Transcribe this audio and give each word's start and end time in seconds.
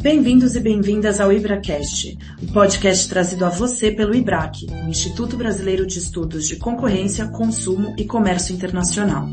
Bem-vindos 0.00 0.54
e 0.54 0.60
bem-vindas 0.60 1.20
ao 1.20 1.32
IbraCast, 1.32 2.16
o 2.40 2.52
podcast 2.52 3.08
trazido 3.08 3.44
a 3.44 3.48
você 3.48 3.90
pelo 3.90 4.14
IBRAC, 4.14 4.66
o 4.70 4.88
Instituto 4.88 5.36
Brasileiro 5.36 5.84
de 5.84 5.98
Estudos 5.98 6.46
de 6.46 6.54
Concorrência, 6.54 7.26
Consumo 7.26 7.96
e 7.98 8.04
Comércio 8.04 8.54
Internacional. 8.54 9.28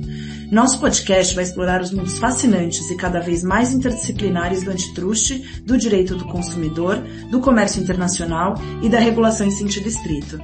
Nosso 0.52 0.80
podcast 0.80 1.36
vai 1.36 1.44
explorar 1.44 1.82
os 1.82 1.92
mundos 1.92 2.18
fascinantes 2.18 2.90
e 2.90 2.98
cada 2.98 3.20
vez 3.20 3.44
mais 3.44 3.74
interdisciplinares 3.74 4.64
do 4.64 4.72
antitruste, 4.72 5.62
do 5.64 5.78
direito 5.78 6.16
do 6.16 6.26
consumidor, 6.26 6.98
do 7.30 7.40
comércio 7.40 7.82
internacional 7.82 8.56
e 8.82 8.90
da 8.90 8.98
regulação 8.98 9.46
em 9.46 9.52
sentido 9.52 9.88
estrito. 9.88 10.40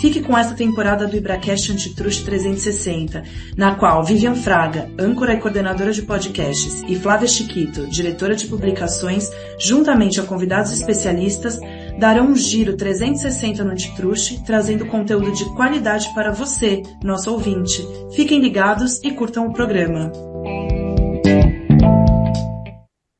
Fique 0.00 0.20
com 0.20 0.36
esta 0.36 0.54
temporada 0.54 1.06
do 1.06 1.16
IbraCast 1.16 1.72
Antitruste 1.72 2.24
360, 2.24 3.22
na 3.56 3.74
qual 3.76 4.04
Vivian 4.04 4.34
Fraga, 4.34 4.90
âncora 4.98 5.34
e 5.34 5.40
coordenadora 5.40 5.92
de 5.92 6.02
podcasts, 6.02 6.82
e 6.86 6.94
Flávia 6.96 7.26
Chiquito, 7.26 7.86
diretora 7.86 8.36
de 8.36 8.46
publicações, 8.46 9.30
juntamente 9.58 10.20
a 10.20 10.24
convidados 10.24 10.72
especialistas, 10.72 11.58
darão 11.98 12.26
um 12.26 12.36
giro 12.36 12.76
360 12.76 13.64
no 13.64 13.70
Antitruste, 13.70 14.42
trazendo 14.44 14.86
conteúdo 14.86 15.32
de 15.32 15.44
qualidade 15.54 16.12
para 16.14 16.30
você, 16.30 16.82
nosso 17.02 17.32
ouvinte. 17.32 17.82
Fiquem 18.14 18.40
ligados 18.40 19.00
e 19.02 19.10
curtam 19.12 19.46
o 19.46 19.52
programa. 19.52 20.12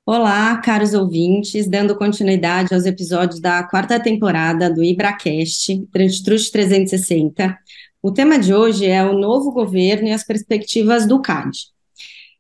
Olá, 0.09 0.56
caros 0.59 0.95
ouvintes, 0.95 1.69
dando 1.69 1.98
continuidade 1.98 2.73
aos 2.73 2.87
episódios 2.87 3.41
da 3.41 3.64
quarta 3.64 3.98
temporada 3.98 4.73
do 4.73 4.84
IbraCast, 4.84 5.84
Transtruste 5.91 6.52
360. 6.52 7.59
O 8.01 8.12
tema 8.12 8.38
de 8.38 8.55
hoje 8.55 8.87
é 8.87 9.02
o 9.02 9.19
novo 9.19 9.50
governo 9.50 10.06
e 10.06 10.12
as 10.12 10.23
perspectivas 10.23 11.09
do 11.09 11.20
CAD. 11.20 11.59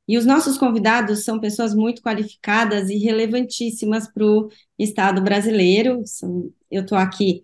E 0.06 0.16
os 0.16 0.24
nossos 0.24 0.56
convidados 0.56 1.24
são 1.24 1.40
pessoas 1.40 1.74
muito 1.74 2.00
qualificadas 2.02 2.88
e 2.88 2.98
relevantíssimas 2.98 4.06
para 4.06 4.24
o 4.24 4.48
Estado 4.78 5.20
brasileiro. 5.20 6.04
Eu 6.70 6.82
estou 6.82 6.96
aqui 6.96 7.42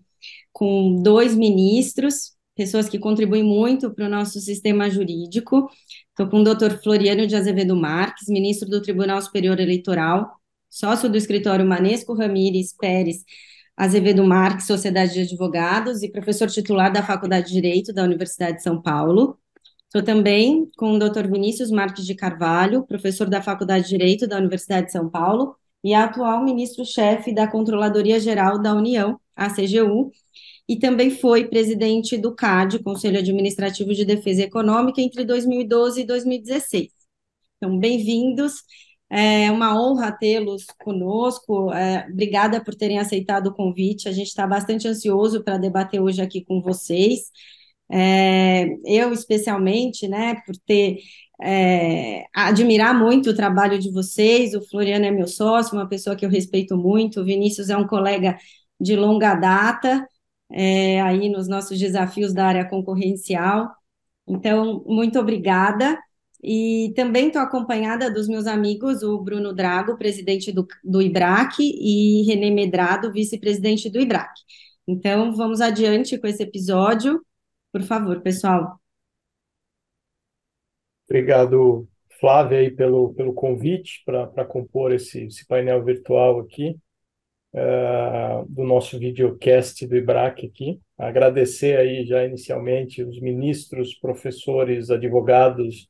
com 0.53 1.03
dois 1.03 1.35
ministros, 1.35 2.37
pessoas 2.55 2.89
que 2.89 2.97
contribuem 2.97 3.43
muito 3.43 3.91
para 3.91 4.07
o 4.07 4.09
nosso 4.09 4.39
sistema 4.39 4.89
jurídico. 4.89 5.69
Estou 6.13 6.29
com 6.29 6.41
o 6.41 6.45
doutor 6.45 6.79
Floriano 6.83 7.27
de 7.27 7.35
Azevedo 7.35 7.75
Marques, 7.75 8.29
ministro 8.29 8.69
do 8.69 8.83
Tribunal 8.83 9.23
Superior 9.23 9.59
Eleitoral, 9.59 10.31
sócio 10.69 11.09
do 11.09 11.17
escritório 11.17 11.67
Manesco 11.67 12.13
Ramires 12.13 12.77
Pérez 12.79 13.25
Azevedo 13.75 14.23
Marques, 14.23 14.67
Sociedade 14.67 15.15
de 15.15 15.21
Advogados, 15.21 16.03
e 16.03 16.13
professor 16.13 16.49
titular 16.51 16.93
da 16.93 17.03
Faculdade 17.03 17.47
de 17.47 17.55
Direito 17.55 17.95
da 17.95 18.05
Universidade 18.05 18.59
de 18.59 18.63
São 18.63 18.81
Paulo. 18.81 19.39
Estou 19.85 20.03
também 20.03 20.71
com 20.77 20.93
o 20.93 20.99
doutor 20.99 21.27
Vinícius 21.27 21.71
Marques 21.71 22.05
de 22.05 22.15
Carvalho, 22.15 22.87
professor 22.87 23.27
da 23.31 23.41
Faculdade 23.41 23.85
de 23.85 23.91
Direito 23.91 24.27
da 24.27 24.37
Universidade 24.37 24.89
de 24.89 24.93
São 24.93 25.09
Paulo 25.09 25.57
e 25.83 25.95
atual 25.95 26.45
ministro-chefe 26.45 27.35
da 27.35 27.47
Controladoria 27.47 28.21
Geral 28.21 28.61
da 28.61 28.75
União, 28.75 29.19
a 29.35 29.49
CGU, 29.49 30.11
e 30.69 30.79
também 30.79 31.11
foi 31.11 31.49
presidente 31.49 32.17
do 32.17 32.35
CAD, 32.35 32.83
Conselho 32.83 33.19
Administrativo 33.19 33.93
de 33.95 34.05
Defesa 34.05 34.43
Econômica, 34.43 35.01
entre 35.01 35.25
2012 35.25 36.03
e 36.03 36.05
2016. 36.05 36.89
Então, 37.57 37.79
bem-vindos, 37.79 38.63
é 39.11 39.51
uma 39.51 39.79
honra 39.81 40.13
tê-los 40.13 40.65
conosco, 40.83 41.73
é, 41.73 42.07
obrigada 42.11 42.63
por 42.63 42.75
terem 42.75 42.99
aceitado 42.99 43.49
o 43.49 43.55
convite, 43.55 44.09
a 44.09 44.13
gente 44.13 44.29
está 44.29 44.47
bastante 44.47 44.89
ansioso 44.89 45.45
para 45.45 45.59
debater 45.59 46.01
hoje 46.01 46.23
aqui 46.23 46.45
com 46.45 46.63
vocês, 46.63 47.31
é, 47.91 48.67
eu 48.87 49.13
especialmente, 49.13 50.09
né, 50.09 50.37
por 50.47 50.57
ter 50.67 50.99
é, 51.43 52.25
admirar 52.35 52.99
muito 52.99 53.31
o 53.31 53.35
trabalho 53.37 53.79
de 53.79 53.91
vocês. 53.91 54.55
O 54.55 54.63
Floriano 54.63 55.05
é 55.05 55.11
meu 55.11 55.27
sócio, 55.27 55.75
uma 55.77 55.89
pessoa 55.89 56.17
que 56.17 56.25
eu 56.25 56.31
respeito 56.31 56.77
muito. 56.77 57.21
O 57.21 57.25
Vinícius 57.25 57.69
é 57.69 57.77
um 57.77 57.87
colega 57.87 58.39
de 58.81 58.97
longa 58.97 59.35
data 59.35 60.07
é, 60.53 61.01
aí 61.01 61.29
nos 61.29 61.49
nossos 61.49 61.79
desafios 61.79 62.33
da 62.35 62.47
área 62.47 62.69
concorrencial. 62.69 63.71
Então, 64.27 64.85
muito 64.87 65.19
obrigada. 65.19 65.99
E 66.43 66.93
também 66.97 67.29
estou 67.29 67.41
acompanhada 67.41 68.13
dos 68.13 68.27
meus 68.27 68.47
amigos, 68.47 69.03
o 69.03 69.19
Bruno 69.21 69.53
Drago, 69.53 69.97
presidente 69.97 70.51
do, 70.51 70.67
do 70.83 71.01
IBRAC, 71.01 71.61
e 71.61 72.25
Renê 72.25 72.51
Medrado, 72.51 73.13
vice-presidente 73.13 73.89
do 73.89 74.01
IBRAC. 74.01 74.33
Então, 74.87 75.35
vamos 75.35 75.61
adiante 75.61 76.19
com 76.19 76.27
esse 76.27 76.43
episódio. 76.43 77.25
Por 77.73 77.83
favor, 77.83 78.21
pessoal. 78.21 78.81
Obrigado, 81.09 81.89
Flávia, 82.19 82.59
aí, 82.59 82.71
pelo, 82.71 83.15
pelo 83.15 83.33
convite 83.33 84.03
para 84.05 84.45
compor 84.45 84.93
esse, 84.93 85.27
esse 85.27 85.47
painel 85.47 85.85
virtual 85.85 86.41
aqui 86.41 86.77
uh, 87.55 88.47
do 88.49 88.65
nosso 88.65 88.99
videocast 88.99 89.87
do 89.87 89.97
IBRAC 89.97 90.47
aqui. 90.47 90.81
Agradecer 90.99 91.79
aí 91.79 92.05
já 92.05 92.25
inicialmente 92.25 93.03
os 93.03 93.21
ministros, 93.21 93.95
professores, 93.95 94.91
advogados 94.91 95.89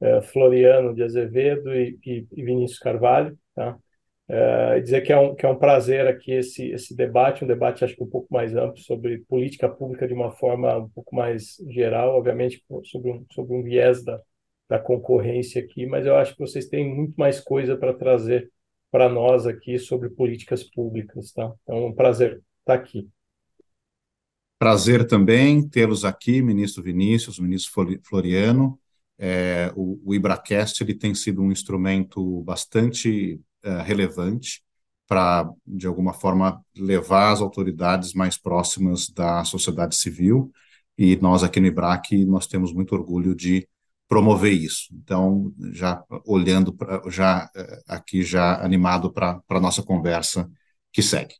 uh, 0.00 0.22
Floriano 0.22 0.94
de 0.94 1.02
Azevedo 1.02 1.74
e, 1.74 1.98
e, 2.04 2.26
e 2.32 2.44
Vinícius 2.44 2.78
Carvalho, 2.78 3.38
tá? 3.54 3.78
Uh, 4.26 4.80
dizer 4.80 5.02
que 5.02 5.12
é, 5.12 5.18
um, 5.18 5.34
que 5.34 5.44
é 5.44 5.48
um 5.50 5.58
prazer 5.58 6.06
aqui 6.06 6.32
esse, 6.32 6.70
esse 6.70 6.96
debate, 6.96 7.44
um 7.44 7.46
debate 7.46 7.84
acho 7.84 7.94
que 7.94 8.02
um 8.02 8.08
pouco 8.08 8.26
mais 8.30 8.56
amplo 8.56 8.78
sobre 8.78 9.18
política 9.28 9.68
pública 9.68 10.08
de 10.08 10.14
uma 10.14 10.30
forma 10.30 10.78
um 10.78 10.88
pouco 10.88 11.14
mais 11.14 11.56
geral, 11.68 12.16
obviamente 12.16 12.64
sobre 12.84 13.10
um, 13.10 13.26
sobre 13.30 13.54
um 13.54 13.62
viés 13.62 14.02
da, 14.02 14.18
da 14.66 14.78
concorrência 14.78 15.62
aqui, 15.62 15.84
mas 15.84 16.06
eu 16.06 16.16
acho 16.16 16.32
que 16.32 16.40
vocês 16.40 16.68
têm 16.68 16.88
muito 16.88 17.14
mais 17.18 17.38
coisa 17.38 17.76
para 17.76 17.92
trazer 17.92 18.50
para 18.94 19.08
nós 19.08 19.44
aqui 19.44 19.76
sobre 19.76 20.08
políticas 20.08 20.62
públicas, 20.62 21.32
tá? 21.32 21.52
Então, 21.64 21.78
é 21.78 21.86
um 21.86 21.92
prazer 21.92 22.40
estar 22.60 22.74
aqui. 22.74 23.08
Prazer 24.56 25.04
também 25.04 25.68
tê-los 25.68 26.04
aqui, 26.04 26.40
ministro 26.40 26.80
Vinícius, 26.80 27.40
ministro 27.40 27.98
Floriano. 28.04 28.78
É, 29.18 29.72
o, 29.74 30.00
o 30.04 30.14
IBRACast 30.14 30.80
ele 30.80 30.94
tem 30.94 31.12
sido 31.12 31.42
um 31.42 31.50
instrumento 31.50 32.40
bastante 32.42 33.40
é, 33.64 33.82
relevante 33.82 34.62
para, 35.08 35.50
de 35.66 35.88
alguma 35.88 36.12
forma, 36.12 36.64
levar 36.76 37.32
as 37.32 37.40
autoridades 37.40 38.14
mais 38.14 38.38
próximas 38.38 39.10
da 39.10 39.42
sociedade 39.42 39.96
civil. 39.96 40.52
E 40.96 41.16
nós 41.16 41.42
aqui 41.42 41.58
no 41.58 41.66
IBRAC, 41.66 42.24
nós 42.24 42.46
temos 42.46 42.72
muito 42.72 42.94
orgulho 42.94 43.34
de 43.34 43.68
promover 44.08 44.52
isso. 44.52 44.88
Então, 44.92 45.52
já 45.72 46.02
olhando, 46.26 46.76
já 47.10 47.50
eh, 47.56 47.82
aqui, 47.88 48.22
já 48.22 48.62
animado 48.64 49.12
para 49.12 49.40
a 49.48 49.60
nossa 49.60 49.82
conversa 49.82 50.50
que 50.92 51.02
segue. 51.02 51.34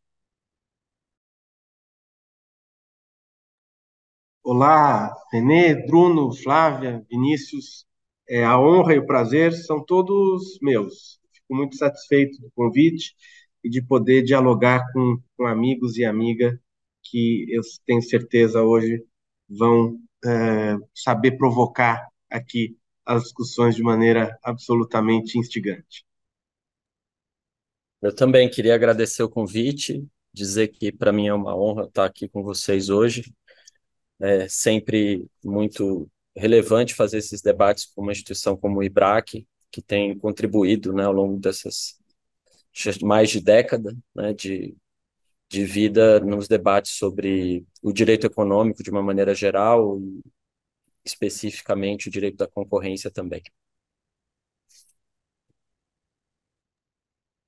Olá, 4.43 5.11
Renê, 5.33 5.75
Bruno, 5.87 6.33
Flávia, 6.35 7.05
Vinícius. 7.11 7.87
É, 8.29 8.45
a 8.45 8.59
honra 8.59 8.95
e 8.95 8.99
o 8.99 9.07
prazer 9.07 9.53
são 9.53 9.85
todos 9.85 10.59
meus. 10.63 11.19
Fico 11.33 11.55
muito 11.55 11.77
satisfeito 11.77 12.41
do 12.41 12.51
convite 12.55 13.15
e 13.63 13.71
de 13.71 13.83
poder 13.83 14.23
dialogar 14.23 14.83
com, 14.93 15.19
com 15.37 15.47
amigos 15.47 15.97
e 15.97 16.05
amigas 16.05 16.55
que 17.03 17.47
eu 17.51 17.63
tenho 17.87 18.03
certeza 18.03 18.63
hoje 18.63 19.03
vão 19.49 19.99
é, 20.25 20.77
saber 20.95 21.33
provocar 21.39 22.07
aqui 22.35 22.77
as 23.07 23.23
discussões 23.25 23.77
de 23.77 23.83
maneira 23.83 24.37
absolutamente 24.43 25.39
instigante. 25.39 26.05
Eu 28.03 28.15
também 28.15 28.51
queria 28.51 28.75
agradecer 28.75 29.23
o 29.23 29.29
convite, 29.29 30.07
dizer 30.33 30.69
que 30.69 30.93
para 30.93 31.13
mim 31.13 31.29
é 31.29 31.35
uma 31.35 31.57
honra 31.57 31.85
estar 31.85 32.05
aqui 32.05 32.29
com 32.29 32.43
vocês 32.43 32.91
hoje. 32.91 33.33
É 34.21 34.49
sempre 34.49 35.27
muito 35.43 36.11
relevante 36.37 36.95
fazer 36.95 37.19
esses 37.19 37.41
debates 37.41 37.87
com 37.87 38.03
uma 38.03 38.13
instituição 38.13 38.57
como 38.57 38.79
o 38.81 38.83
IBRAC, 38.83 39.47
que 39.71 39.81
tem 39.81 40.17
contribuído 40.19 40.93
né, 40.93 41.05
ao 41.05 41.13
longo 41.13 41.39
dessas 41.39 41.99
mais 43.03 43.31
de 43.31 43.41
década 43.41 43.97
né, 44.15 44.33
de, 44.35 44.77
de 45.49 45.65
vida 45.65 46.19
nos 46.21 46.49
debates 46.49 46.93
sobre 46.93 47.65
o 47.83 47.93
direito 47.93 48.27
econômico 48.27 48.83
de 48.83 48.91
uma 48.91 49.03
maneira 49.03 49.35
geral 49.35 50.01
especificamente 51.05 52.09
o 52.09 52.11
direito 52.11 52.37
da 52.37 52.49
concorrência 52.49 53.11
também. 53.11 53.43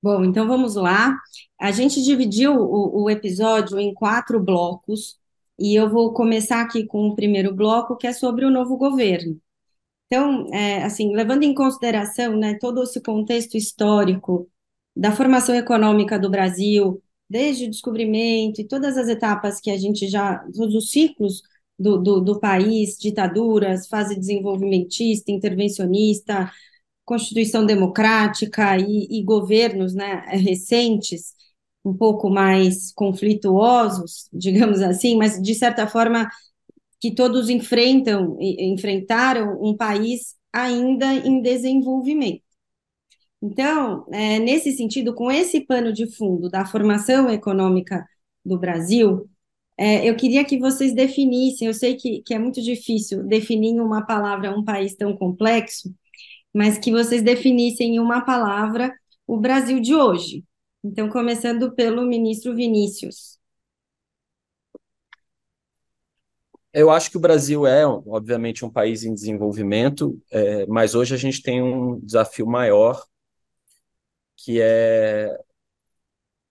Bom, 0.01 0.23
então 0.23 0.47
vamos 0.47 0.75
lá. 0.75 1.17
A 1.59 1.71
gente 1.71 2.01
dividiu 2.03 2.53
o, 2.53 3.03
o, 3.03 3.09
episódio 3.09 3.79
em 3.79 3.93
quatro 3.93 4.39
blocos 4.39 5.19
e 5.59 5.75
eu 5.75 5.89
vou 5.89 6.13
começar 6.13 6.61
aqui 6.61 6.85
com 6.85 7.07
o 7.09 7.15
primeiro 7.15 7.53
bloco, 7.53 7.97
que 7.97 8.07
é 8.07 8.13
sobre 8.13 8.45
o 8.45 8.51
novo 8.51 8.77
governo. 8.77 9.39
Então, 10.05 10.47
é, 10.53 10.83
assim, 10.83 11.13
levando 11.15 11.43
em 11.43 11.53
consideração 11.53 12.37
né, 12.37 12.57
todo 12.59 12.83
esse 12.83 13.01
contexto 13.01 13.57
histórico 13.57 14.49
da 14.95 15.11
formação 15.11 15.55
econômica 15.55 16.17
do 16.19 16.29
Brasil, 16.29 17.01
desde 17.29 17.65
o 17.65 17.69
descobrimento 17.69 18.61
e 18.61 18.67
todas 18.67 18.97
as 18.97 19.09
etapas 19.09 19.59
que 19.59 19.69
a 19.71 19.77
gente 19.77 20.07
já, 20.07 20.39
todos 20.53 20.75
os 20.75 20.91
ciclos 20.91 21.41
do, 21.77 21.97
do, 21.97 22.21
do 22.21 22.39
país, 22.39 22.97
ditaduras, 22.97 23.87
fase 23.87 24.15
desenvolvimentista, 24.17 25.31
intervencionista, 25.31 26.51
Constituição 27.05 27.65
democrática 27.65 28.77
e, 28.77 29.07
e 29.09 29.23
governos 29.23 29.93
né, 29.93 30.25
recentes, 30.27 31.33
um 31.85 31.93
pouco 31.95 32.29
mais 32.29 32.91
conflituosos, 32.93 34.27
digamos 34.33 34.81
assim, 34.81 35.15
mas 35.15 35.41
de 35.41 35.55
certa 35.55 35.87
forma 35.87 36.29
que 36.99 37.13
todos 37.13 37.49
enfrentam, 37.49 38.37
enfrentaram 38.41 39.57
um 39.61 39.75
país 39.75 40.35
ainda 40.51 41.13
em 41.13 41.41
desenvolvimento. 41.41 42.43
Então, 43.41 44.05
é, 44.11 44.39
nesse 44.39 44.71
sentido, 44.73 45.13
com 45.13 45.31
esse 45.31 45.61
pano 45.61 45.93
de 45.93 46.07
fundo 46.07 46.49
da 46.49 46.65
formação 46.65 47.29
econômica 47.29 48.05
do 48.43 48.57
Brasil, 48.59 49.29
é, 49.79 50.09
eu 50.09 50.15
queria 50.15 50.43
que 50.43 50.57
vocês 50.57 50.93
definissem, 50.93 51.67
eu 51.67 51.73
sei 51.73 51.95
que, 51.95 52.21
que 52.23 52.33
é 52.33 52.39
muito 52.39 52.61
difícil 52.61 53.23
definir 53.23 53.69
em 53.69 53.79
uma 53.79 54.05
palavra 54.05 54.51
um 54.57 54.63
país 54.63 54.95
tão 54.95 55.15
complexo, 55.15 55.93
mas 56.53 56.77
que 56.77 56.91
vocês 56.91 57.21
definissem 57.21 57.95
em 57.95 57.99
uma 57.99 58.21
palavra 58.25 58.91
o 59.27 59.37
Brasil 59.37 59.79
de 59.79 59.93
hoje. 59.93 60.43
Então, 60.83 61.09
começando 61.09 61.75
pelo 61.75 62.03
ministro 62.03 62.55
Vinícius. 62.55 63.37
Eu 66.73 66.89
acho 66.89 67.09
que 67.09 67.17
o 67.17 67.19
Brasil 67.19 67.65
é, 67.65 67.85
obviamente, 67.85 68.63
um 68.63 68.69
país 68.69 69.03
em 69.03 69.13
desenvolvimento, 69.13 70.19
é, 70.31 70.65
mas 70.67 70.95
hoje 70.95 71.13
a 71.13 71.17
gente 71.17 71.41
tem 71.41 71.61
um 71.61 71.99
desafio 71.99 72.45
maior, 72.45 73.03
que 74.35 74.61
é 74.61 75.37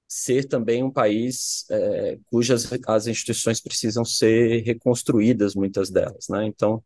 ser 0.09 0.45
também 0.49 0.83
um 0.85 0.91
país 0.91 1.65
é, 1.71 2.19
cujas 2.27 2.69
as 2.87 3.07
instituições 3.07 3.61
precisam 3.61 4.05
ser 4.05 4.63
reconstruídas, 4.65 5.55
muitas 5.55 5.91
delas, 5.91 6.27
né? 6.29 6.47
Então, 6.47 6.83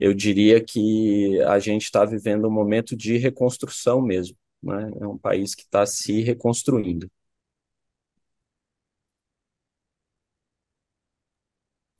eu 0.00 0.14
diria 0.14 0.62
que 0.64 1.40
a 1.42 1.58
gente 1.58 1.84
está 1.84 2.04
vivendo 2.04 2.48
um 2.48 2.50
momento 2.50 2.96
de 2.96 3.16
reconstrução 3.18 4.02
mesmo, 4.02 4.36
né? 4.62 4.90
É 5.00 5.06
um 5.06 5.18
país 5.18 5.54
que 5.54 5.62
está 5.62 5.86
se 5.86 6.22
reconstruindo. 6.22 7.10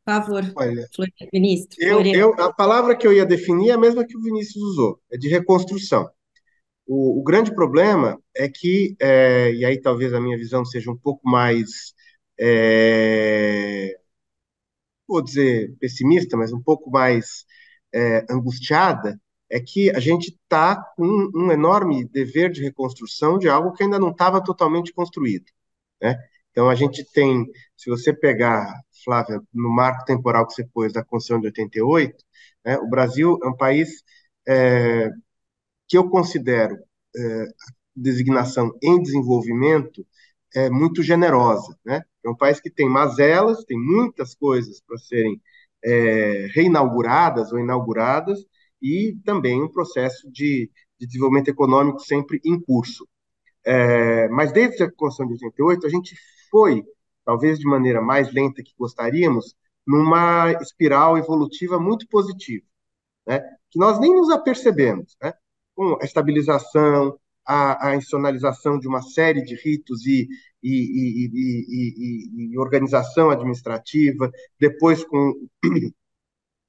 Por 0.04 0.12
favor, 0.14 0.42
Olha, 0.56 0.88
Vinícius. 1.32 1.76
eu, 1.78 2.02
eu, 2.04 2.34
a 2.40 2.52
palavra 2.52 2.96
que 2.96 3.06
eu 3.06 3.12
ia 3.12 3.24
definir 3.24 3.70
é 3.70 3.72
a 3.72 3.78
mesma 3.78 4.04
que 4.04 4.16
o 4.16 4.20
Vinícius 4.22 4.62
usou, 4.62 5.00
é 5.10 5.16
de 5.16 5.28
reconstrução. 5.28 6.08
O, 6.86 7.20
o 7.20 7.22
grande 7.22 7.54
problema 7.54 8.18
é 8.34 8.48
que, 8.48 8.96
é, 9.00 9.52
e 9.52 9.64
aí 9.64 9.80
talvez 9.80 10.12
a 10.14 10.20
minha 10.20 10.36
visão 10.36 10.64
seja 10.64 10.90
um 10.90 10.96
pouco 10.96 11.28
mais, 11.28 11.94
é, 12.38 13.96
vou 15.08 15.22
dizer 15.22 15.74
pessimista, 15.78 16.36
mas 16.36 16.52
um 16.52 16.62
pouco 16.62 16.90
mais 16.90 17.44
é, 17.92 18.24
angustiada, 18.30 19.20
é 19.50 19.60
que 19.60 19.90
a 19.90 20.00
gente 20.00 20.30
está 20.30 20.76
com 20.96 21.30
um 21.34 21.52
enorme 21.52 22.08
dever 22.08 22.50
de 22.50 22.62
reconstrução 22.62 23.38
de 23.38 23.48
algo 23.48 23.72
que 23.74 23.82
ainda 23.82 23.98
não 23.98 24.10
estava 24.10 24.42
totalmente 24.42 24.92
construído. 24.94 25.44
Né? 26.00 26.16
Então, 26.50 26.70
a 26.70 26.74
gente 26.74 27.04
tem, 27.12 27.46
se 27.76 27.90
você 27.90 28.12
pegar, 28.14 28.66
Flávia, 29.04 29.40
no 29.52 29.70
marco 29.74 30.04
temporal 30.04 30.46
que 30.46 30.54
você 30.54 30.64
pôs 30.72 30.92
da 30.92 31.04
Constituição 31.04 31.40
de 31.40 31.48
88, 31.48 32.24
né, 32.64 32.78
o 32.78 32.88
Brasil 32.88 33.38
é 33.42 33.48
um 33.48 33.56
país 33.56 34.02
é, 34.48 35.10
que 35.92 35.98
eu 35.98 36.08
considero 36.08 36.78
é, 37.14 37.46
designação 37.94 38.72
em 38.82 39.02
desenvolvimento 39.02 40.06
é 40.54 40.70
muito 40.70 41.02
generosa, 41.02 41.78
né? 41.84 42.02
É 42.24 42.30
um 42.30 42.34
país 42.34 42.58
que 42.58 42.70
tem 42.70 42.88
mazelas, 42.88 43.62
tem 43.64 43.78
muitas 43.78 44.34
coisas 44.34 44.80
para 44.80 44.96
serem 44.96 45.38
é, 45.84 46.46
reinauguradas 46.54 47.52
ou 47.52 47.58
inauguradas 47.58 48.38
e 48.80 49.18
também 49.22 49.62
um 49.62 49.68
processo 49.68 50.30
de, 50.32 50.70
de 50.98 51.06
desenvolvimento 51.06 51.48
econômico 51.48 52.00
sempre 52.00 52.40
em 52.42 52.58
curso. 52.58 53.06
É, 53.62 54.30
mas 54.30 54.50
desde 54.50 54.82
a 54.84 54.90
Constituição 54.90 55.26
de 55.26 55.44
88, 55.44 55.86
a 55.86 55.90
gente 55.90 56.16
foi, 56.50 56.82
talvez 57.22 57.58
de 57.58 57.66
maneira 57.66 58.00
mais 58.00 58.32
lenta 58.32 58.62
que 58.62 58.72
gostaríamos, 58.78 59.54
numa 59.86 60.52
espiral 60.52 61.18
evolutiva 61.18 61.78
muito 61.78 62.08
positiva, 62.08 62.64
né? 63.26 63.42
que 63.70 63.78
nós 63.78 64.00
nem 64.00 64.14
nos 64.14 64.30
apercebemos. 64.30 65.14
Né? 65.20 65.34
Com 65.74 65.98
a 66.00 66.04
estabilização, 66.04 67.18
a, 67.46 67.88
a 67.88 67.96
institucionalização 67.96 68.78
de 68.78 68.86
uma 68.88 69.02
série 69.02 69.42
de 69.42 69.54
ritos 69.56 70.06
e, 70.06 70.28
e, 70.62 71.28
e, 71.32 72.52
e, 72.52 72.58
organização 72.58 73.30
administrativa, 73.30 74.30
depois 74.58 75.04
com 75.04 75.32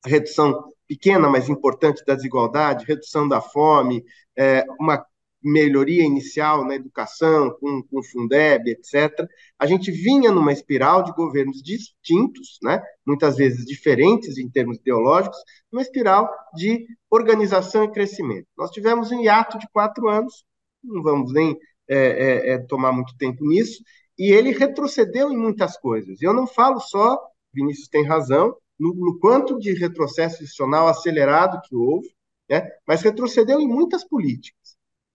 redução 0.05 0.63
pequena, 0.87 1.29
mas 1.29 1.49
importante 1.49 2.03
da 2.05 2.15
desigualdade, 2.15 2.85
redução 2.85 3.27
da 3.27 3.41
fome, 3.41 4.03
é, 4.37 4.65
uma 4.79 5.05
melhoria 5.43 6.03
inicial 6.03 6.65
na 6.65 6.75
educação, 6.75 7.51
com, 7.59 7.83
com 7.83 7.99
o 7.99 8.03
Fundeb, 8.03 8.69
etc., 8.69 9.27
a 9.59 9.65
gente 9.65 9.91
vinha 9.91 10.31
numa 10.31 10.53
espiral 10.53 11.03
de 11.03 11.11
governos 11.13 11.61
distintos, 11.61 12.57
né, 12.63 12.81
muitas 13.05 13.35
vezes 13.35 13.65
diferentes 13.65 14.37
em 14.37 14.49
termos 14.49 14.77
ideológicos, 14.77 15.37
uma 15.71 15.81
espiral 15.81 16.29
de 16.55 16.85
organização 17.09 17.83
e 17.83 17.91
crescimento. 17.91 18.47
Nós 18.57 18.71
tivemos 18.71 19.11
um 19.11 19.21
hiato 19.21 19.59
de 19.59 19.67
quatro 19.69 20.07
anos, 20.07 20.45
não 20.83 21.03
vamos 21.03 21.33
nem 21.33 21.57
é, 21.87 21.97
é, 21.97 22.49
é, 22.51 22.57
tomar 22.59 22.91
muito 22.91 23.15
tempo 23.17 23.45
nisso, 23.45 23.83
e 24.17 24.31
ele 24.31 24.51
retrocedeu 24.51 25.31
em 25.31 25.37
muitas 25.37 25.77
coisas. 25.77 26.21
Eu 26.21 26.33
não 26.33 26.47
falo 26.47 26.79
só, 26.79 27.19
Vinícius 27.53 27.87
tem 27.87 28.05
razão, 28.05 28.55
no, 28.79 28.93
no 28.93 29.19
quanto 29.19 29.59
de 29.59 29.73
retrocesso 29.73 30.43
institucional 30.43 30.87
acelerado 30.87 31.61
que 31.67 31.75
houve, 31.75 32.09
né, 32.49 32.67
mas 32.87 33.01
retrocedeu 33.01 33.59
em 33.59 33.67
muitas 33.67 34.03
políticas. 34.03 34.62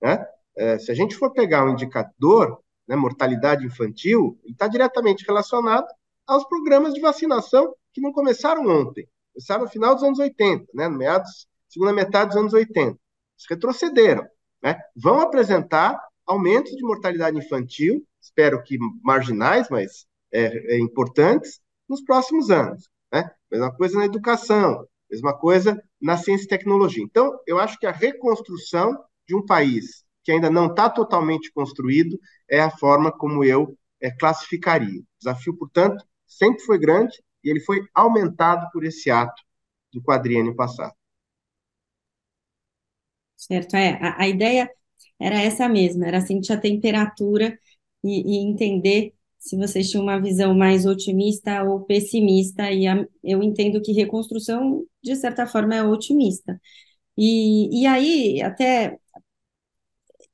Né? 0.01 0.25
É, 0.57 0.79
se 0.79 0.91
a 0.91 0.95
gente 0.95 1.17
for 1.17 1.33
pegar 1.33 1.65
um 1.65 1.71
indicador, 1.71 2.61
né, 2.87 2.97
mortalidade 2.97 3.65
infantil, 3.65 4.39
ele 4.43 4.53
está 4.53 4.67
diretamente 4.67 5.25
relacionado 5.27 5.87
aos 6.27 6.45
programas 6.45 6.95
de 6.95 7.01
vacinação 7.01 7.75
que 7.93 8.01
não 8.01 8.13
começaram 8.13 8.67
ontem, 8.67 9.09
começaram 9.33 9.65
no 9.65 9.71
final 9.71 9.95
dos 9.95 10.05
anos 10.05 10.19
80, 10.19 10.67
né, 10.75 10.89
no 10.89 10.97
meados, 10.97 11.47
segunda 11.69 11.93
metade 11.93 12.29
dos 12.31 12.37
anos 12.37 12.53
80. 12.53 12.91
Eles 12.91 12.99
retrocederam. 13.49 14.27
Né? 14.63 14.81
Vão 14.97 15.21
apresentar 15.21 15.99
aumentos 16.27 16.73
de 16.73 16.83
mortalidade 16.83 17.39
infantil, 17.39 18.05
espero 18.21 18.63
que 18.63 18.79
marginais, 19.03 19.69
mas 19.71 20.07
é, 20.33 20.75
é, 20.75 20.79
importantes, 20.79 21.61
nos 21.89 22.03
próximos 22.03 22.51
anos. 22.51 22.89
Né? 23.13 23.31
Mesma 23.51 23.75
coisa 23.75 23.99
na 23.99 24.05
educação, 24.05 24.87
mesma 25.11 25.37
coisa 25.37 25.83
na 26.01 26.17
ciência 26.17 26.45
e 26.45 26.49
tecnologia. 26.49 27.03
Então, 27.03 27.39
eu 27.47 27.59
acho 27.59 27.79
que 27.79 27.87
a 27.87 27.93
reconstrução 27.93 29.03
de 29.29 29.37
um 29.37 29.45
país 29.45 30.05
que 30.25 30.33
ainda 30.33 30.51
não 30.51 30.67
está 30.67 30.91
totalmente 30.91 31.53
construído 31.53 32.19
é 32.51 32.61
a 32.61 32.71
forma 32.71 33.13
como 33.13 33.45
eu 33.45 33.77
é, 34.01 34.11
classificaria. 34.11 35.01
O 35.01 35.05
desafio, 35.19 35.57
portanto, 35.57 36.05
sempre 36.27 36.63
foi 36.65 36.79
grande 36.79 37.17
e 37.45 37.51
ele 37.51 37.61
foi 37.61 37.81
aumentado 37.95 38.69
por 38.73 38.85
esse 38.85 39.11
ato 39.11 39.43
do 39.93 40.03
quadriênio 40.03 40.55
passado. 40.55 40.93
Certo, 43.37 43.75
é. 43.77 43.93
A, 44.03 44.23
a 44.23 44.29
ideia 44.29 44.71
era 45.19 45.41
essa 45.41 45.69
mesma, 45.69 46.07
era 46.07 46.21
sentir 46.21 46.53
a 46.53 46.61
temperatura 46.61 47.59
e, 48.05 48.37
e, 48.37 48.51
entender 48.51 49.15
se 49.39 49.57
vocês 49.57 49.91
tinham 49.91 50.03
uma 50.05 50.21
visão 50.21 50.55
mais 50.55 50.85
otimista 50.85 51.63
ou 51.65 51.85
pessimista, 51.85 52.71
e 52.71 52.87
a, 52.87 53.07
eu 53.23 53.43
entendo 53.43 53.81
que 53.81 53.93
reconstrução, 53.93 54.85
de 55.03 55.17
certa 55.17 55.47
forma, 55.47 55.75
é 55.75 55.83
otimista. 55.83 56.61
E, 57.17 57.83
e 57.83 57.87
aí, 57.87 58.43
até 58.43 58.99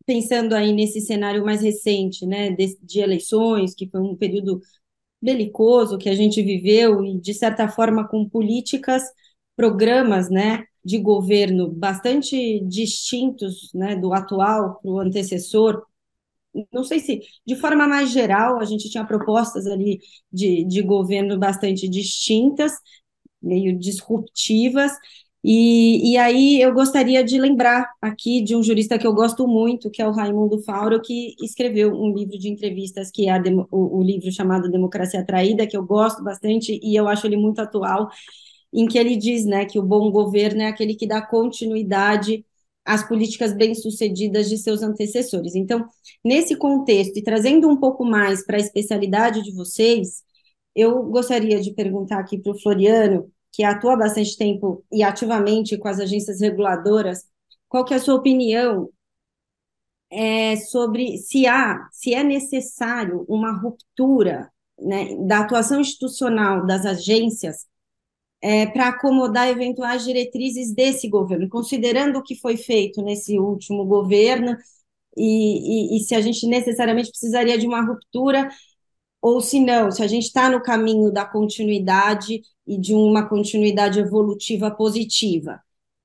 pensando 0.07 0.55
aí 0.55 0.73
nesse 0.73 1.01
cenário 1.01 1.45
mais 1.45 1.63
recente, 1.63 2.27
né, 2.27 2.51
de, 2.51 2.77
de, 2.83 3.01
eleições, 3.01 3.75
que 3.75 3.89
foi 3.89 4.01
um 4.01 4.17
período 4.17 4.61
belicoso 5.23 5.99
que 5.99 6.09
a 6.09 6.15
gente 6.15 6.43
viveu 6.43 7.05
e 7.05 7.19
de 7.21 7.35
certa 7.35 7.69
forma 7.69 8.07
com 8.09 8.29
políticas, 8.29 9.03
programas, 9.57 10.31
né, 10.31 10.67
de 10.85 10.99
governo 10.99 11.71
bastante 11.71 12.61
distintos, 12.61 13.71
né, 13.75 13.97
do 13.97 14.13
atual 14.13 14.81
para 14.81 14.91
o 14.91 14.99
antecessor. 15.01 15.83
Não 16.73 16.85
sei 16.85 17.01
se, 17.01 17.21
de 17.47 17.57
forma 17.57 17.89
mais 17.89 18.11
geral, 18.11 18.61
a 18.61 18.65
gente 18.65 18.91
tinha 18.91 19.05
propostas 19.07 19.67
ali 19.67 20.01
de, 20.33 20.65
de 20.65 20.83
governo 20.83 21.39
bastante 21.39 21.89
distintas, 21.89 22.73
meio 23.43 23.79
disruptivas, 23.79 24.93
e, 25.47 26.13
e 26.13 26.17
aí 26.17 26.63
eu 26.63 26.73
gostaria 26.73 27.23
de 27.23 27.39
lembrar 27.39 27.93
aqui 28.01 28.43
de 28.43 28.57
um 28.57 28.63
jurista 28.63 28.99
que 28.99 29.07
eu 29.07 29.13
gosto 29.13 29.47
muito, 29.47 29.91
que 29.91 30.01
é 30.01 30.09
o 30.09 30.11
Raimundo 30.11 30.63
Fauro, 30.63 31.03
que 31.03 31.35
escreveu 31.43 31.93
um 31.93 32.15
livro 32.15 32.39
de 32.39 32.49
entrevistas, 32.49 33.11
que 33.11 33.29
é 33.29 33.39
o, 33.71 33.99
o 33.99 34.03
livro 34.03 34.33
chamado 34.33 34.71
Democracia 34.71 35.21
Atraída, 35.21 35.67
que 35.67 35.77
eu 35.77 35.85
gosto 35.85 36.25
bastante 36.25 36.81
e 36.83 36.97
eu 36.97 37.07
acho 37.07 37.27
ele 37.27 37.37
muito 37.37 37.61
atual, 37.61 38.09
em 38.73 38.87
que 38.87 38.99
ele 38.99 39.17
diz 39.17 39.45
né, 39.45 39.67
que 39.67 39.79
o 39.79 39.83
bom 39.83 40.11
governo 40.11 40.63
é 40.63 40.67
aquele 40.69 40.95
que 40.95 41.07
dá 41.07 41.21
continuidade 41.21 42.45
às 42.83 43.07
políticas 43.07 43.53
bem-sucedidas 43.55 44.49
de 44.49 44.57
seus 44.57 44.83
antecessores. 44.83 45.55
Então, 45.55 45.87
nesse 46.25 46.57
contexto, 46.57 47.19
e 47.19 47.23
trazendo 47.23 47.69
um 47.69 47.77
pouco 47.77 48.05
mais 48.05 48.45
para 48.47 48.57
a 48.57 48.61
especialidade 48.61 49.43
de 49.43 49.53
vocês, 49.55 50.23
eu 50.75 51.03
gostaria 51.05 51.61
de 51.61 51.73
perguntar 51.75 52.19
aqui 52.19 52.39
para 52.39 52.53
o 52.53 52.59
Floriano 52.61 53.31
que 53.55 53.63
atua 53.63 53.97
bastante 53.97 54.37
tempo 54.37 54.85
e 54.93 55.03
ativamente 55.03 55.79
com 55.79 55.87
as 55.87 56.01
agências 56.01 56.41
reguladoras, 56.41 57.25
qual 57.69 57.85
que 57.85 57.95
é 57.95 57.97
a 57.99 58.01
sua 58.01 58.17
opinião 58.17 58.91
é, 60.11 60.57
sobre 60.57 61.19
se 61.19 61.47
há, 61.47 61.89
se 61.93 62.15
é 62.15 62.25
necessário 62.25 63.25
uma 63.29 63.53
ruptura 63.53 64.51
né, 64.79 65.17
da 65.27 65.41
atuação 65.41 65.81
institucional 65.81 66.67
das 66.67 66.85
agências 66.85 67.67
é, 68.41 68.67
para 68.67 68.89
acomodar 68.89 69.49
eventuais 69.49 70.05
diretrizes 70.05 70.75
desse 70.75 71.09
governo, 71.09 71.49
considerando 71.49 72.19
o 72.19 72.23
que 72.23 72.35
foi 72.37 72.57
feito 72.57 73.03
nesse 73.03 73.39
último 73.39 73.85
governo 73.85 74.57
e, 75.17 75.95
e, 75.95 75.97
e 75.97 76.01
se 76.01 76.15
a 76.15 76.21
gente 76.21 76.47
necessariamente 76.47 77.11
precisaria 77.11 77.57
de 77.57 77.67
uma 77.67 77.85
ruptura 77.87 78.49
ou 79.25 79.41
se 79.41 79.59
não, 79.59 79.91
se 79.91 80.03
a 80.03 80.07
gente 80.07 80.25
está 80.25 80.51
no 80.51 80.63
caminho 80.63 81.11
da 81.11 81.25
continuidade 81.25 82.43
e 82.67 82.79
de 82.79 82.93
uma 82.93 83.27
continuidade 83.27 83.99
evolutiva 83.99 84.71
positiva. 84.71 85.63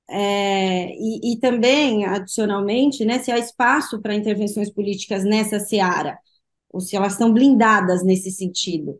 É, 0.08 0.90
e, 0.94 1.34
e, 1.34 1.38
também, 1.38 2.06
adicionalmente, 2.06 3.04
né, 3.04 3.18
se 3.18 3.30
há 3.30 3.38
espaço 3.38 4.00
para 4.00 4.14
intervenções 4.14 4.70
políticas 4.72 5.22
nessa 5.22 5.60
seara, 5.60 6.18
ou 6.70 6.80
se 6.80 6.96
elas 6.96 7.12
estão 7.12 7.30
blindadas 7.30 8.02
nesse 8.02 8.30
sentido. 8.30 8.98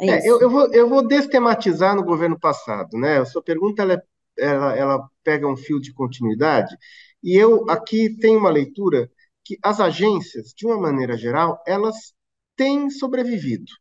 É 0.00 0.08
é, 0.08 0.28
eu, 0.28 0.40
eu, 0.40 0.50
vou, 0.50 0.74
eu 0.74 0.88
vou 0.88 1.06
destematizar 1.06 1.94
no 1.94 2.02
governo 2.02 2.40
passado. 2.40 2.98
Né? 2.98 3.18
A 3.18 3.24
sua 3.24 3.40
pergunta 3.40 3.82
ela, 3.82 4.02
ela, 4.36 4.76
ela 4.76 5.08
pega 5.22 5.46
um 5.46 5.56
fio 5.56 5.80
de 5.80 5.94
continuidade, 5.94 6.76
e 7.22 7.36
eu 7.36 7.70
aqui 7.70 8.16
tenho 8.16 8.40
uma 8.40 8.50
leitura 8.50 9.08
que 9.44 9.56
as 9.62 9.78
agências, 9.78 10.52
de 10.56 10.66
uma 10.66 10.76
maneira 10.76 11.16
geral, 11.16 11.62
elas 11.64 12.18
têm 12.60 12.90
sobrevivido, 12.90 13.72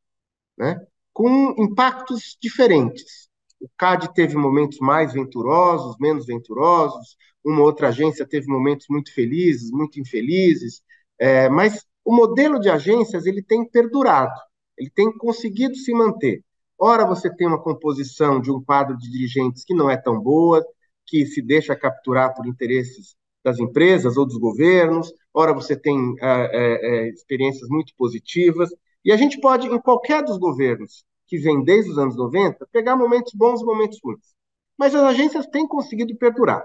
né? 0.57 0.79
com 1.11 1.53
impactos 1.57 2.37
diferentes. 2.41 3.27
O 3.59 3.67
CAD 3.77 4.13
teve 4.13 4.37
momentos 4.37 4.79
mais 4.79 5.11
venturosos, 5.11 5.97
menos 5.99 6.25
venturosos, 6.25 7.17
uma 7.43 7.61
outra 7.61 7.89
agência 7.89 8.25
teve 8.25 8.47
momentos 8.47 8.85
muito 8.89 9.13
felizes, 9.13 9.69
muito 9.69 9.99
infelizes, 9.99 10.81
é, 11.19 11.49
mas 11.49 11.85
o 12.05 12.15
modelo 12.15 12.57
de 12.57 12.69
agências 12.69 13.25
ele 13.25 13.43
tem 13.43 13.69
perdurado, 13.69 14.39
ele 14.77 14.89
tem 14.89 15.11
conseguido 15.17 15.75
se 15.75 15.91
manter. 15.93 16.41
Ora, 16.77 17.05
você 17.05 17.29
tem 17.35 17.47
uma 17.47 17.61
composição 17.61 18.39
de 18.39 18.49
um 18.49 18.63
quadro 18.63 18.97
de 18.97 19.11
dirigentes 19.11 19.65
que 19.65 19.73
não 19.73 19.89
é 19.89 19.97
tão 19.97 20.21
boa, 20.21 20.65
que 21.05 21.25
se 21.25 21.41
deixa 21.41 21.75
capturar 21.75 22.33
por 22.33 22.47
interesses 22.47 23.13
das 23.43 23.59
empresas 23.59 24.15
ou 24.15 24.25
dos 24.25 24.37
governos, 24.37 25.11
ora, 25.33 25.53
você 25.53 25.75
tem 25.75 26.15
é, 26.21 26.49
é, 26.51 27.09
experiências 27.09 27.69
muito 27.69 27.93
positivas, 27.97 28.69
e 29.03 29.11
a 29.11 29.17
gente 29.17 29.39
pode, 29.39 29.67
em 29.67 29.79
qualquer 29.79 30.23
dos 30.23 30.37
governos, 30.37 31.03
que 31.27 31.37
vem 31.37 31.63
desde 31.63 31.91
os 31.91 31.97
anos 31.97 32.15
90, 32.15 32.67
pegar 32.71 32.95
momentos 32.95 33.33
bons 33.33 33.61
e 33.61 33.65
momentos 33.65 33.99
ruins. 34.03 34.33
Mas 34.77 34.95
as 34.95 35.03
agências 35.03 35.45
têm 35.47 35.67
conseguido 35.67 36.15
perdurar. 36.17 36.63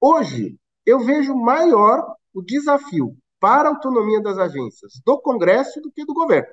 Hoje, 0.00 0.56
eu 0.84 1.00
vejo 1.00 1.34
maior 1.34 2.04
o 2.34 2.42
desafio 2.42 3.16
para 3.38 3.68
a 3.68 3.72
autonomia 3.72 4.20
das 4.20 4.38
agências 4.38 5.00
do 5.04 5.20
Congresso 5.20 5.80
do 5.80 5.90
que 5.90 6.04
do 6.04 6.14
governo. 6.14 6.48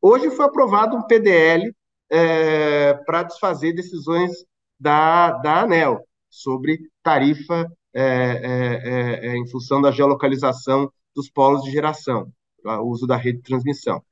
Hoje 0.00 0.30
foi 0.30 0.46
aprovado 0.46 0.96
um 0.96 1.02
PDL 1.02 1.74
é, 2.10 2.94
para 2.94 3.24
desfazer 3.24 3.74
decisões 3.74 4.32
da, 4.78 5.32
da 5.32 5.62
ANEL 5.62 6.02
sobre 6.30 6.78
tarifa 7.02 7.70
é, 7.92 8.02
é, 8.02 9.26
é, 9.26 9.36
em 9.36 9.46
função 9.48 9.80
da 9.82 9.90
geolocalização 9.90 10.92
dos 11.14 11.28
polos 11.30 11.62
de 11.62 11.70
geração, 11.70 12.32
o 12.64 12.88
uso 12.88 13.06
da 13.06 13.16
rede 13.16 13.38
de 13.38 13.44
transmissão. 13.44 14.02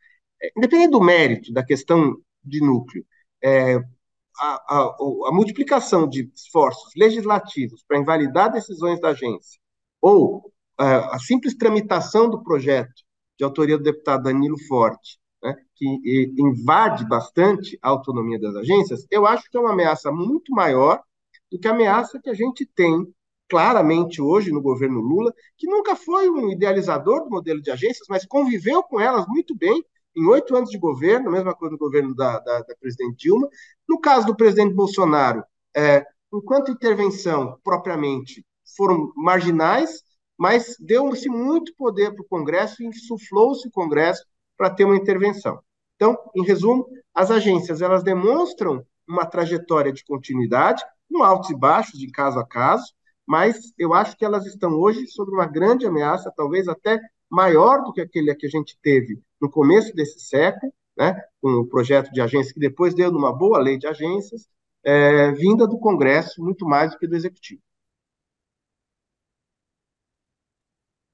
É, 0.42 0.50
independente 0.56 0.90
do 0.90 1.00
mérito 1.00 1.52
da 1.52 1.64
questão 1.64 2.16
de 2.42 2.60
núcleo, 2.60 3.04
é, 3.42 3.76
a, 3.76 4.54
a, 4.68 4.96
a, 5.28 5.32
multiplicação 5.32 6.08
de 6.08 6.30
esforços 6.34 6.92
legislativos 6.96 7.84
para 7.86 7.98
invalidar 7.98 8.52
decisões 8.52 9.00
da 9.00 9.10
agência, 9.10 9.60
ou 10.00 10.52
é, 10.80 10.84
a 10.84 11.18
simples 11.18 11.56
tramitação 11.56 12.28
do 12.28 12.42
projeto 12.42 13.02
de 13.36 13.44
autoria 13.44 13.76
do 13.76 13.84
deputado 13.84 14.24
Danilo 14.24 14.58
Forte, 14.66 15.18
né, 15.42 15.54
que 15.76 16.34
invade 16.36 17.06
bastante 17.06 17.78
a 17.80 17.90
autonomia 17.90 18.40
das 18.40 18.56
agências, 18.56 19.06
eu 19.10 19.24
acho 19.26 19.48
que 19.48 19.56
é 19.56 19.60
uma 19.60 19.72
ameaça 19.72 20.10
muito 20.10 20.52
maior 20.52 21.00
do 21.50 21.58
que 21.58 21.68
a 21.68 21.70
ameaça 21.70 22.20
que 22.20 22.28
a 22.28 22.34
gente 22.34 22.66
tem 22.66 23.06
claramente 23.48 24.20
hoje 24.20 24.50
no 24.50 24.60
governo 24.60 25.00
Lula, 25.00 25.32
que 25.56 25.66
nunca 25.66 25.96
foi 25.96 26.28
um 26.28 26.50
idealizador 26.50 27.24
do 27.24 27.30
modelo 27.30 27.62
de 27.62 27.70
agências, 27.70 28.06
mas 28.08 28.26
conviveu 28.26 28.82
com 28.82 29.00
elas 29.00 29.26
muito 29.26 29.56
bem 29.56 29.82
em 30.16 30.26
oito 30.26 30.54
anos 30.56 30.70
de 30.70 30.78
governo, 30.78 31.30
mesma 31.30 31.54
coisa 31.54 31.76
do 31.76 31.78
governo 31.78 32.14
da, 32.14 32.38
da, 32.40 32.60
da 32.60 32.74
presidente 32.80 33.16
Dilma. 33.16 33.48
No 33.88 34.00
caso 34.00 34.26
do 34.26 34.36
presidente 34.36 34.74
Bolsonaro, 34.74 35.44
é, 35.74 36.04
enquanto 36.32 36.72
intervenção 36.72 37.58
propriamente 37.62 38.44
foram 38.76 39.12
marginais, 39.16 40.02
mas 40.36 40.76
deu-se 40.78 41.28
muito 41.28 41.74
poder 41.74 42.14
para 42.14 42.22
o 42.22 42.28
Congresso 42.28 42.82
e 42.82 42.86
insuflou-se 42.86 43.66
o 43.66 43.70
Congresso 43.70 44.24
para 44.56 44.70
ter 44.70 44.84
uma 44.84 44.96
intervenção. 44.96 45.60
Então, 45.96 46.16
em 46.36 46.44
resumo, 46.44 46.86
as 47.14 47.30
agências 47.30 47.80
elas 47.80 48.02
demonstram 48.02 48.84
uma 49.06 49.24
trajetória 49.24 49.92
de 49.92 50.04
continuidade, 50.04 50.84
com 51.10 51.22
altos 51.22 51.50
e 51.50 51.56
baixos 51.56 51.98
de 51.98 52.10
caso 52.10 52.38
a 52.38 52.46
caso, 52.46 52.92
mas 53.28 53.74
eu 53.78 53.92
acho 53.92 54.16
que 54.16 54.24
elas 54.24 54.46
estão 54.46 54.72
hoje 54.72 55.06
sob 55.06 55.30
uma 55.30 55.46
grande 55.46 55.86
ameaça, 55.86 56.32
talvez 56.34 56.66
até 56.66 56.98
maior 57.30 57.84
do 57.84 57.92
que 57.92 58.00
aquele 58.00 58.34
que 58.34 58.46
a 58.46 58.50
gente 58.50 58.78
teve 58.82 59.20
no 59.38 59.50
começo 59.50 59.94
desse 59.94 60.18
século, 60.18 60.72
né, 60.96 61.14
com 61.42 61.50
o 61.60 61.66
projeto 61.66 62.10
de 62.10 62.22
agência 62.22 62.54
que 62.54 62.58
depois 62.58 62.94
deu 62.94 63.12
numa 63.12 63.30
boa 63.30 63.58
lei 63.58 63.76
de 63.76 63.86
agências, 63.86 64.48
é, 64.82 65.30
vinda 65.32 65.66
do 65.66 65.78
Congresso 65.78 66.42
muito 66.42 66.64
mais 66.64 66.92
do 66.92 66.98
que 66.98 67.06
do 67.06 67.14
Executivo. 67.14 67.60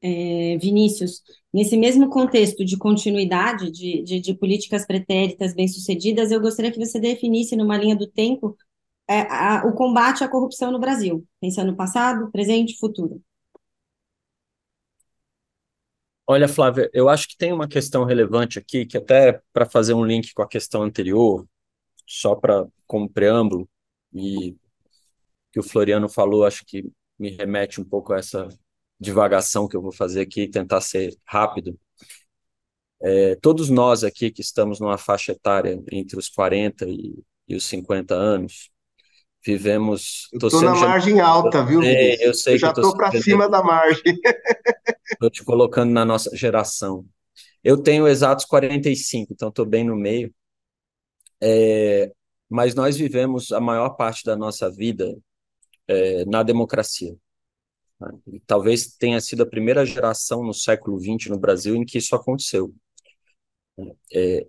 É, 0.00 0.56
Vinícius, 0.58 1.20
nesse 1.52 1.76
mesmo 1.76 2.08
contexto 2.10 2.64
de 2.64 2.76
continuidade 2.76 3.72
de, 3.72 4.02
de, 4.02 4.20
de 4.20 4.34
políticas 4.34 4.86
pretéritas 4.86 5.52
bem-sucedidas, 5.52 6.30
eu 6.30 6.40
gostaria 6.40 6.70
que 6.70 6.78
você 6.78 7.00
definisse 7.00 7.56
numa 7.56 7.76
linha 7.76 7.96
do 7.96 8.06
tempo 8.06 8.56
é, 9.08 9.20
a, 9.22 9.64
o 9.66 9.72
combate 9.74 10.24
à 10.24 10.28
corrupção 10.28 10.70
no 10.70 10.78
Brasil, 10.78 11.26
pensando 11.40 11.70
no 11.70 11.76
passado, 11.76 12.30
presente 12.30 12.74
e 12.74 12.78
futuro. 12.78 13.22
Olha, 16.26 16.48
Flávia, 16.48 16.90
eu 16.94 17.08
acho 17.08 17.28
que 17.28 17.36
tem 17.36 17.52
uma 17.52 17.68
questão 17.68 18.04
relevante 18.04 18.58
aqui, 18.58 18.86
que 18.86 18.96
até 18.96 19.42
para 19.52 19.66
fazer 19.66 19.92
um 19.92 20.04
link 20.04 20.32
com 20.32 20.42
a 20.42 20.48
questão 20.48 20.82
anterior, 20.82 21.46
só 22.06 22.34
para 22.34 22.66
como 22.86 23.08
preâmbulo, 23.10 23.68
e 24.12 24.56
que 25.52 25.60
o 25.60 25.62
Floriano 25.62 26.08
falou, 26.08 26.44
acho 26.44 26.64
que 26.66 26.84
me 27.18 27.30
remete 27.30 27.80
um 27.80 27.84
pouco 27.84 28.12
a 28.12 28.18
essa 28.18 28.48
divagação 28.98 29.68
que 29.68 29.76
eu 29.76 29.82
vou 29.82 29.92
fazer 29.92 30.22
aqui, 30.22 30.48
tentar 30.48 30.80
ser 30.80 31.14
rápido. 31.26 31.78
É, 33.02 33.36
todos 33.36 33.68
nós 33.68 34.02
aqui 34.02 34.30
que 34.30 34.40
estamos 34.40 34.80
numa 34.80 34.96
faixa 34.96 35.32
etária 35.32 35.78
entre 35.92 36.18
os 36.18 36.28
40 36.28 36.86
e, 36.88 37.22
e 37.46 37.54
os 37.54 37.64
50 37.66 38.14
anos, 38.14 38.70
vivemos. 39.44 40.28
Estou 40.32 40.62
na 40.62 40.74
margem 40.74 41.20
alta, 41.20 41.64
viu? 41.64 41.82
É, 41.82 42.26
eu 42.26 42.32
sei 42.32 42.54
eu 42.54 42.58
já 42.58 42.68
estou 42.70 42.96
para 42.96 43.12
cima 43.20 43.48
da 43.48 43.62
margem. 43.62 44.02
Estou 45.12 45.30
te 45.30 45.44
colocando 45.44 45.92
na 45.92 46.04
nossa 46.04 46.34
geração. 46.34 47.04
Eu 47.62 47.80
tenho 47.80 48.08
exatos 48.08 48.46
45, 48.46 49.32
então 49.32 49.48
estou 49.48 49.66
bem 49.66 49.84
no 49.84 49.94
meio. 49.94 50.34
É, 51.42 52.10
mas 52.48 52.74
nós 52.74 52.96
vivemos 52.96 53.52
a 53.52 53.60
maior 53.60 53.90
parte 53.90 54.24
da 54.24 54.34
nossa 54.34 54.70
vida 54.70 55.14
é, 55.86 56.24
na 56.24 56.42
democracia. 56.42 57.14
E 58.26 58.40
talvez 58.40 58.96
tenha 58.96 59.20
sido 59.20 59.42
a 59.42 59.46
primeira 59.46 59.84
geração 59.84 60.42
no 60.42 60.54
século 60.54 60.98
XX 60.98 61.28
no 61.28 61.38
Brasil 61.38 61.76
em 61.76 61.84
que 61.84 61.98
isso 61.98 62.16
aconteceu. 62.16 62.74
É, 64.12 64.46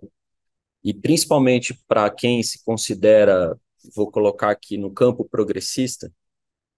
e 0.82 0.94
principalmente 0.94 1.78
para 1.86 2.08
quem 2.10 2.42
se 2.42 2.62
considera 2.64 3.58
vou 3.94 4.10
colocar 4.10 4.50
aqui 4.50 4.76
no 4.76 4.90
campo 4.92 5.24
progressista, 5.24 6.12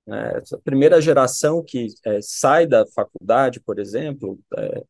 né, 0.06 0.38
essa 0.38 0.58
primeira 0.58 1.00
geração 1.00 1.62
que 1.62 1.88
é, 2.04 2.20
sai 2.22 2.66
da 2.66 2.86
faculdade, 2.86 3.60
por 3.60 3.78
exemplo, 3.78 4.38
é, 4.56 4.84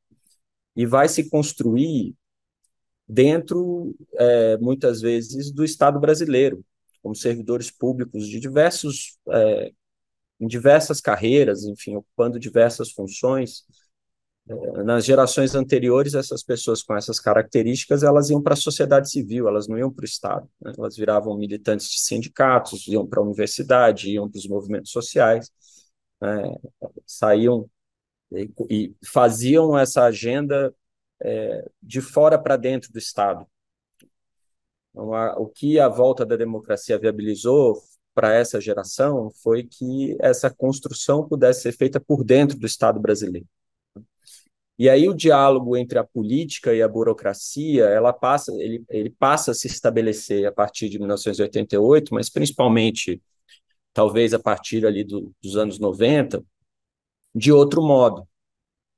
e 0.76 0.86
vai 0.86 1.08
se 1.08 1.28
construir 1.28 2.14
dentro, 3.06 3.96
é, 4.14 4.56
muitas 4.58 5.00
vezes, 5.00 5.50
do 5.50 5.64
Estado 5.64 5.98
brasileiro, 5.98 6.64
como 7.02 7.14
servidores 7.14 7.70
públicos 7.70 8.28
de 8.28 8.38
diversos, 8.38 9.18
é, 9.30 9.72
em 10.40 10.46
diversas 10.46 11.00
carreiras, 11.00 11.64
enfim, 11.64 11.96
ocupando 11.96 12.38
diversas 12.38 12.92
funções, 12.92 13.64
nas 14.84 15.04
gerações 15.04 15.54
anteriores, 15.54 16.14
essas 16.14 16.42
pessoas 16.42 16.82
com 16.82 16.96
essas 16.96 17.20
características, 17.20 18.02
elas 18.02 18.30
iam 18.30 18.42
para 18.42 18.54
a 18.54 18.56
sociedade 18.56 19.10
civil, 19.10 19.46
elas 19.46 19.68
não 19.68 19.76
iam 19.76 19.92
para 19.92 20.02
o 20.02 20.06
Estado. 20.06 20.48
Né? 20.60 20.72
Elas 20.76 20.96
viravam 20.96 21.36
militantes 21.36 21.88
de 21.90 22.00
sindicatos, 22.00 22.86
iam 22.88 23.06
para 23.06 23.20
a 23.20 23.22
universidade, 23.22 24.10
iam 24.10 24.28
para 24.30 24.38
os 24.38 24.48
movimentos 24.48 24.90
sociais, 24.90 25.50
né? 26.20 26.56
saíam 27.06 27.68
e, 28.32 28.50
e, 28.70 28.96
faziam 29.04 29.78
essa 29.78 30.04
agenda 30.04 30.74
é, 31.22 31.68
de 31.82 32.00
fora 32.00 32.38
para 32.38 32.56
dentro 32.56 32.92
do 32.92 32.98
Estado. 32.98 33.46
Então, 34.90 35.14
a, 35.14 35.38
o 35.38 35.46
que 35.46 35.78
a 35.78 35.88
volta 35.88 36.24
da 36.24 36.36
democracia 36.36 36.98
viabilizou 36.98 37.80
para 38.14 38.34
essa 38.34 38.60
geração 38.60 39.30
foi 39.42 39.62
que 39.64 40.16
essa 40.20 40.50
construção 40.50 41.26
pudesse 41.28 41.62
ser 41.62 41.72
feita 41.72 42.00
por 42.00 42.24
dentro 42.24 42.58
do 42.58 42.66
Estado 42.66 42.98
brasileiro. 42.98 43.46
E 44.78 44.88
aí 44.88 45.08
o 45.08 45.14
diálogo 45.14 45.76
entre 45.76 45.98
a 45.98 46.04
política 46.04 46.72
e 46.72 46.80
a 46.80 46.88
burocracia, 46.88 47.84
ela 47.86 48.12
passa, 48.12 48.52
ele, 48.62 48.84
ele 48.88 49.10
passa 49.10 49.50
a 49.50 49.54
se 49.54 49.66
estabelecer 49.66 50.46
a 50.46 50.52
partir 50.52 50.88
de 50.88 50.98
1988, 50.98 52.14
mas 52.14 52.30
principalmente 52.30 53.20
talvez 53.92 54.32
a 54.32 54.38
partir 54.38 54.86
ali 54.86 55.02
do, 55.02 55.34
dos 55.42 55.56
anos 55.56 55.80
90, 55.80 56.44
de 57.34 57.52
outro 57.52 57.82
modo, 57.82 58.28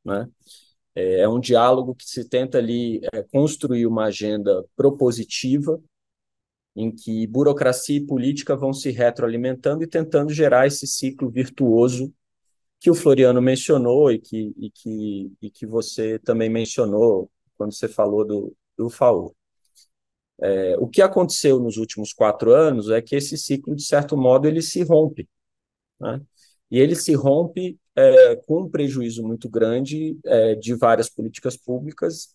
né? 0.04 0.28
É, 0.94 1.20
é 1.20 1.28
um 1.28 1.40
diálogo 1.40 1.94
que 1.94 2.04
se 2.04 2.28
tenta 2.28 2.58
ali 2.58 3.00
é, 3.12 3.22
construir 3.22 3.86
uma 3.86 4.06
agenda 4.06 4.64
propositiva 4.76 5.80
em 6.76 6.90
que 6.94 7.26
burocracia 7.26 7.96
e 7.96 8.06
política 8.06 8.56
vão 8.56 8.72
se 8.72 8.90
retroalimentando 8.90 9.82
e 9.82 9.86
tentando 9.86 10.32
gerar 10.32 10.66
esse 10.66 10.86
ciclo 10.86 11.30
virtuoso 11.30 12.12
que 12.80 12.90
o 12.90 12.94
Floriano 12.94 13.42
mencionou 13.42 14.10
e 14.10 14.18
que, 14.18 14.54
e 14.58 14.70
que, 14.70 15.32
e 15.42 15.50
que 15.50 15.66
você 15.66 16.18
também 16.18 16.48
mencionou 16.48 17.30
quando 17.56 17.74
você 17.74 17.86
falou 17.86 18.24
do, 18.26 18.56
do 18.76 18.88
FAO. 18.88 19.36
É, 20.40 20.76
o 20.78 20.88
que 20.88 21.02
aconteceu 21.02 21.60
nos 21.60 21.76
últimos 21.76 22.14
quatro 22.14 22.54
anos 22.54 22.88
é 22.88 23.02
que 23.02 23.14
esse 23.14 23.36
ciclo, 23.36 23.76
de 23.76 23.84
certo 23.84 24.16
modo, 24.16 24.48
ele 24.48 24.62
se 24.62 24.82
rompe. 24.82 25.28
Né? 26.00 26.22
E 26.70 26.78
ele 26.78 26.96
se 26.96 27.12
rompe 27.14 27.78
é, 27.94 28.36
com 28.36 28.62
um 28.62 28.70
prejuízo 28.70 29.22
muito 29.22 29.50
grande 29.50 30.18
é, 30.24 30.54
de 30.54 30.74
várias 30.74 31.10
políticas 31.10 31.58
públicas 31.58 32.34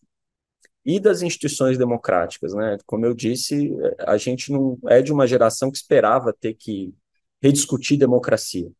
e 0.85 0.99
das 0.99 1.23
instituições 1.23 1.75
democráticas. 1.75 2.53
Né? 2.53 2.77
Como 2.85 3.03
eu 3.03 3.15
disse, 3.15 3.71
a 3.99 4.17
gente 4.17 4.51
não 4.51 4.77
é 4.87 5.01
de 5.01 5.11
uma 5.11 5.25
geração 5.25 5.71
que 5.71 5.77
esperava 5.77 6.31
ter 6.31 6.53
que 6.53 6.93
rediscutir 7.41 7.97
democracia 7.97 8.71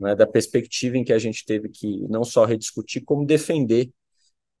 né, 0.00 0.14
da 0.16 0.26
perspectiva 0.26 0.96
em 0.96 1.04
que 1.04 1.12
a 1.12 1.18
gente 1.18 1.44
teve 1.44 1.68
que 1.68 2.00
não 2.08 2.24
só 2.24 2.44
rediscutir, 2.44 3.04
como 3.04 3.26
defender 3.26 3.90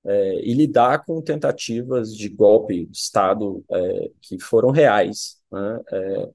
é, 0.04 0.34
e 0.44 0.54
lidar 0.54 1.04
com 1.04 1.20
tentativas 1.22 2.14
de 2.16 2.28
golpe 2.28 2.86
de 2.86 2.96
Estado 2.96 3.64
é, 3.70 4.10
que 4.20 4.38
foram 4.38 4.70
reais, 4.70 5.38
né, 5.50 5.80
é, 5.92 6.30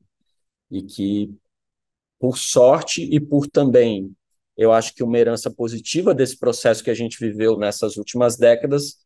e 0.72 0.84
que, 0.84 1.34
por 2.20 2.38
sorte 2.38 3.04
e 3.04 3.20
por 3.20 3.48
também, 3.48 4.16
eu 4.58 4.72
acho 4.72 4.94
que 4.96 5.04
uma 5.04 5.18
herança 5.18 5.52
positiva 5.52 6.14
desse 6.14 6.38
processo 6.38 6.84
que 6.84 6.90
a 6.90 6.94
gente 6.94 7.20
viveu 7.20 7.58
nessas 7.58 7.98
últimas 7.98 8.38
décadas, 8.38 8.98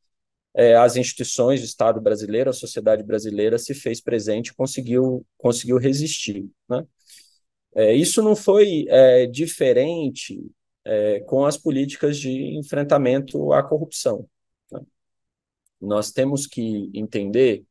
é, 0.55 0.75
as 0.75 0.95
instituições 0.95 1.61
do 1.61 1.65
Estado 1.65 2.01
brasileiro, 2.01 2.49
a 2.49 2.53
sociedade 2.53 3.03
brasileira 3.03 3.57
se 3.57 3.73
fez 3.73 4.01
presente, 4.01 4.53
conseguiu 4.53 5.25
conseguiu 5.37 5.77
resistir, 5.77 6.49
né? 6.69 6.85
É, 7.75 7.93
isso 7.93 8.21
não 8.21 8.35
foi 8.35 8.85
é, 8.89 9.25
diferente 9.27 10.39
é, 10.83 11.19
com 11.21 11.45
as 11.45 11.57
políticas 11.57 12.17
de 12.17 12.57
enfrentamento 12.57 13.53
à 13.53 13.61
corrupção. 13.63 14.27
Né? 14.71 14.81
Nós 15.79 16.11
temos 16.11 16.47
que 16.47 16.89
entender 16.93 17.63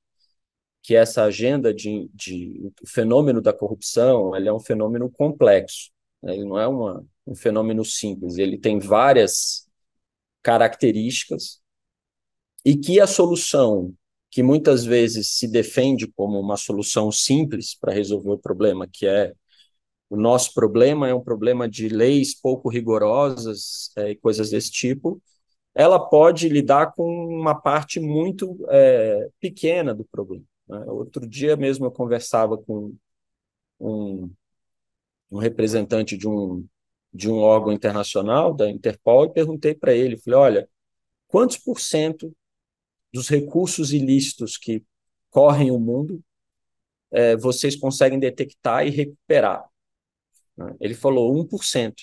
que 0.83 0.95
essa 0.95 1.25
agenda 1.25 1.75
de, 1.75 2.09
de 2.15 2.73
o 2.83 2.87
fenômeno 2.87 3.43
da 3.43 3.53
corrupção 3.53 4.35
ele 4.35 4.49
é 4.49 4.53
um 4.53 4.61
fenômeno 4.61 5.11
complexo. 5.11 5.91
Né? 6.23 6.35
Ele 6.35 6.45
não 6.45 6.59
é 6.59 6.67
uma, 6.67 7.05
um 7.27 7.35
fenômeno 7.35 7.85
simples. 7.85 8.39
Ele 8.39 8.57
tem 8.57 8.79
várias 8.79 9.69
características 10.43 11.61
e 12.65 12.77
que 12.77 13.01
a 13.01 13.07
solução 13.07 13.95
que 14.31 14.43
muitas 14.43 14.85
vezes 14.85 15.31
se 15.39 15.49
defende 15.49 16.07
como 16.07 16.39
uma 16.39 16.57
solução 16.57 17.11
simples 17.11 17.75
para 17.75 17.93
resolver 17.93 18.31
o 18.31 18.39
problema, 18.39 18.87
que 18.87 19.07
é 19.07 19.33
o 20.11 20.17
nosso 20.17 20.55
problema 20.55 21.09
é 21.09 21.15
um 21.15 21.21
problema 21.21 21.69
de 21.69 21.89
leis 21.89 22.35
pouco 22.35 22.69
rigorosas 22.69 23.91
é, 23.97 24.11
e 24.11 24.17
coisas 24.17 24.51
desse 24.51 24.71
tipo, 24.71 25.21
ela 25.75 25.99
pode 25.99 26.49
lidar 26.49 26.93
com 26.95 27.09
uma 27.27 27.55
parte 27.55 28.01
muito 28.01 28.59
é, 28.71 29.29
pequena 29.39 29.95
do 29.95 30.05
problema. 30.05 30.45
Né? 30.67 30.79
Outro 30.87 31.27
dia 31.27 31.57
mesmo 31.57 31.87
eu 31.87 31.91
conversava 31.91 32.57
com 32.57 32.95
um, 33.79 34.31
um 35.31 35.39
representante 35.39 36.17
de 36.17 36.27
um, 36.27 36.67
de 37.13 37.31
um 37.31 37.39
órgão 37.39 37.73
internacional, 37.73 38.55
da 38.55 38.69
Interpol, 38.69 39.27
e 39.27 39.33
perguntei 39.33 39.75
para 39.75 39.93
ele, 39.93 40.17
falei, 40.17 40.39
olha, 40.39 40.69
quantos 41.29 41.59
por 41.59 41.81
cento 41.81 42.35
dos 43.13 43.29
recursos 43.29 43.93
ilícitos 43.93 44.57
que 44.57 44.83
correm 45.31 45.71
o 45.71 45.79
mundo 45.79 46.23
é, 47.11 47.37
vocês 47.37 47.77
conseguem 47.77 48.19
detectar 48.19 48.87
e 48.87 48.91
recuperar? 48.91 49.69
Né? 50.59 50.75
Ele 50.81 50.95
falou 50.95 51.33
1%. 51.33 51.95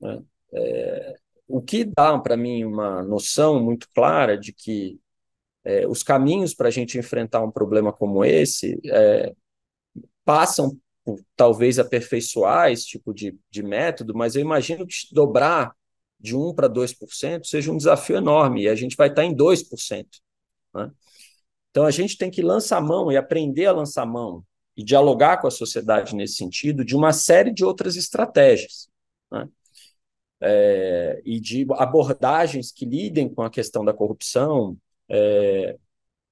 Né? 0.00 0.22
É, 0.52 1.14
o 1.48 1.62
que 1.62 1.84
dá 1.84 2.18
para 2.18 2.36
mim 2.36 2.64
uma 2.64 3.02
noção 3.02 3.62
muito 3.62 3.88
clara 3.94 4.38
de 4.38 4.52
que 4.52 5.00
é, 5.64 5.86
os 5.88 6.02
caminhos 6.02 6.54
para 6.54 6.68
a 6.68 6.70
gente 6.70 6.98
enfrentar 6.98 7.42
um 7.42 7.50
problema 7.50 7.92
como 7.92 8.24
esse 8.24 8.78
é, 8.86 9.34
passam 10.24 10.78
por 11.04 11.20
talvez 11.34 11.78
aperfeiçoar 11.78 12.70
esse 12.70 12.86
tipo 12.86 13.12
de, 13.14 13.38
de 13.50 13.62
método, 13.62 14.14
mas 14.14 14.36
eu 14.36 14.42
imagino 14.42 14.86
que 14.86 14.94
dobrar 15.12 15.74
de 16.20 16.34
1 16.36 16.54
para 16.54 16.68
2% 16.68 17.44
seja 17.44 17.70
um 17.70 17.76
desafio 17.76 18.16
enorme, 18.16 18.62
e 18.62 18.68
a 18.68 18.74
gente 18.74 18.96
vai 18.96 19.08
estar 19.08 19.24
em 19.24 19.34
2%. 19.34 20.06
Né? 20.74 20.90
Então 21.70 21.84
a 21.84 21.90
gente 21.90 22.16
tem 22.16 22.30
que 22.30 22.40
lançar 22.42 22.80
mão 22.80 23.12
e 23.12 23.16
aprender 23.16 23.66
a 23.66 23.72
lançar 23.72 24.06
mão 24.06 24.44
e 24.76 24.82
dialogar 24.82 25.38
com 25.38 25.46
a 25.46 25.50
sociedade 25.50 26.14
nesse 26.14 26.34
sentido 26.34 26.84
de 26.84 26.96
uma 26.96 27.12
série 27.12 27.52
de 27.52 27.64
outras 27.64 27.96
estratégias. 27.96 28.88
Né? 29.30 29.48
É, 30.40 31.22
e 31.24 31.40
de 31.40 31.66
abordagens 31.72 32.70
que 32.70 32.84
lidem 32.84 33.32
com 33.32 33.42
a 33.42 33.50
questão 33.50 33.84
da 33.84 33.94
corrupção 33.94 34.76
é, 35.08 35.78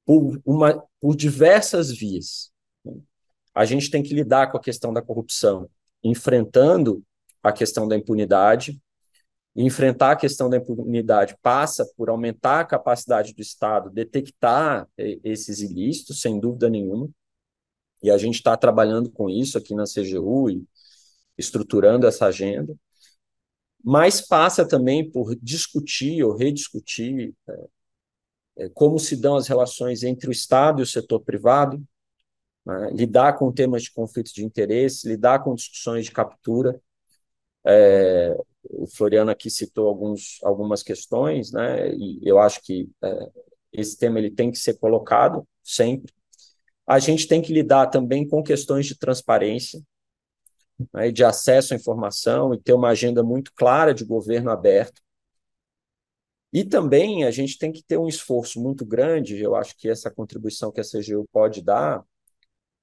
por, 0.05 0.41
uma, 0.45 0.83
por 1.01 1.17
diversas 1.17 1.91
vias. 1.91 2.51
Né? 2.85 2.95
A 3.55 3.65
gente 3.65 3.91
tem 3.91 4.03
que 4.03 4.15
lidar 4.15 4.51
com 4.51 4.57
a 4.57 4.63
questão 4.63 4.93
da 4.93 5.01
corrupção 5.01 5.69
enfrentando 6.03 7.03
a 7.43 7.53
questão 7.53 7.87
da 7.87 7.97
impunidade. 7.97 8.81
E 9.55 9.63
enfrentar 9.65 10.13
a 10.13 10.17
questão 10.17 10.49
da 10.49 10.57
impunidade 10.57 11.37
passa 11.43 11.85
por 11.95 12.09
aumentar 12.09 12.61
a 12.61 12.65
capacidade 12.65 13.35
do 13.35 13.43
Estado 13.43 13.91
detectar 13.91 14.89
esses 14.97 15.61
ilícitos, 15.61 16.23
sem 16.23 16.41
dúvida 16.41 16.71
nenhuma. 16.71 17.11
E 18.03 18.11
a 18.11 18.19
gente 18.19 18.37
está 18.37 18.57
trabalhando 18.57 19.11
com 19.11 19.31
isso 19.31 19.57
aqui 19.57 19.75
na 19.75 19.85
CGU 19.85 20.51
e 20.51 20.67
estruturando 21.39 22.07
essa 22.07 22.27
agenda. 22.27 22.75
Mas 23.85 24.21
passa 24.21 24.67
também 24.67 25.09
por 25.11 25.35
discutir 25.37 26.23
ou 26.23 26.37
rediscutir 26.37 27.35
é, 27.49 28.65
é, 28.65 28.69
como 28.71 28.99
se 28.99 29.17
dão 29.17 29.37
as 29.37 29.49
relações 29.49 30.03
entre 30.03 30.29
o 30.29 30.33
Estado 30.33 30.81
e 30.81 30.85
o 30.85 30.87
setor 30.87 31.21
privado, 31.21 31.83
né, 32.65 32.91
lidar 32.93 33.35
com 33.39 33.53
temas 33.53 33.83
de 33.85 33.93
conflito 33.93 34.33
de 34.33 34.45
interesse, 34.45 35.09
lidar 35.09 35.43
com 35.43 35.55
discussões 35.55 36.05
de 36.07 36.13
captura. 36.13 36.81
É, 37.65 38.37
o 38.65 38.87
Floriano 38.87 39.31
aqui 39.31 39.51
citou 39.51 39.89
alguns, 39.89 40.39
algumas 40.43 40.83
questões, 40.83 41.53
né, 41.53 41.95
e 41.95 42.21
eu 42.23 42.39
acho 42.39 42.63
que 42.63 42.89
é, 43.03 43.31
esse 43.73 43.99
tema 43.99 44.19
ele 44.19 44.31
tem 44.31 44.51
que 44.51 44.59
ser 44.59 44.79
colocado 44.79 45.47
sempre 45.63 46.13
a 46.87 46.99
gente 46.99 47.27
tem 47.27 47.41
que 47.41 47.53
lidar 47.53 47.89
também 47.89 48.27
com 48.27 48.43
questões 48.43 48.87
de 48.87 48.97
transparência, 48.99 49.81
né, 50.93 51.11
de 51.11 51.25
acesso 51.25 51.75
à 51.75 51.77
informação 51.77 52.55
e 52.55 52.61
ter 52.61 52.73
uma 52.73 52.89
agenda 52.89 53.23
muito 53.23 53.53
clara 53.55 53.95
de 53.95 54.05
governo 54.05 54.51
aberto. 54.51 55.01
E 56.53 56.65
também 56.65 57.25
a 57.25 57.31
gente 57.31 57.57
tem 57.57 57.73
que 57.73 57.83
ter 57.83 57.97
um 57.97 58.09
esforço 58.09 58.61
muito 58.61 58.85
grande, 58.85 59.41
eu 59.41 59.55
acho 59.55 59.77
que 59.77 59.89
essa 59.89 60.11
contribuição 60.11 60.71
que 60.71 60.81
a 60.81 60.85
CGU 60.85 61.27
pode 61.33 61.63
dar, 61.63 62.05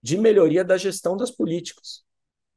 de 0.02 0.18
melhoria 0.18 0.64
da 0.64 0.78
gestão 0.78 1.16
das 1.16 1.30
políticas. 1.30 2.04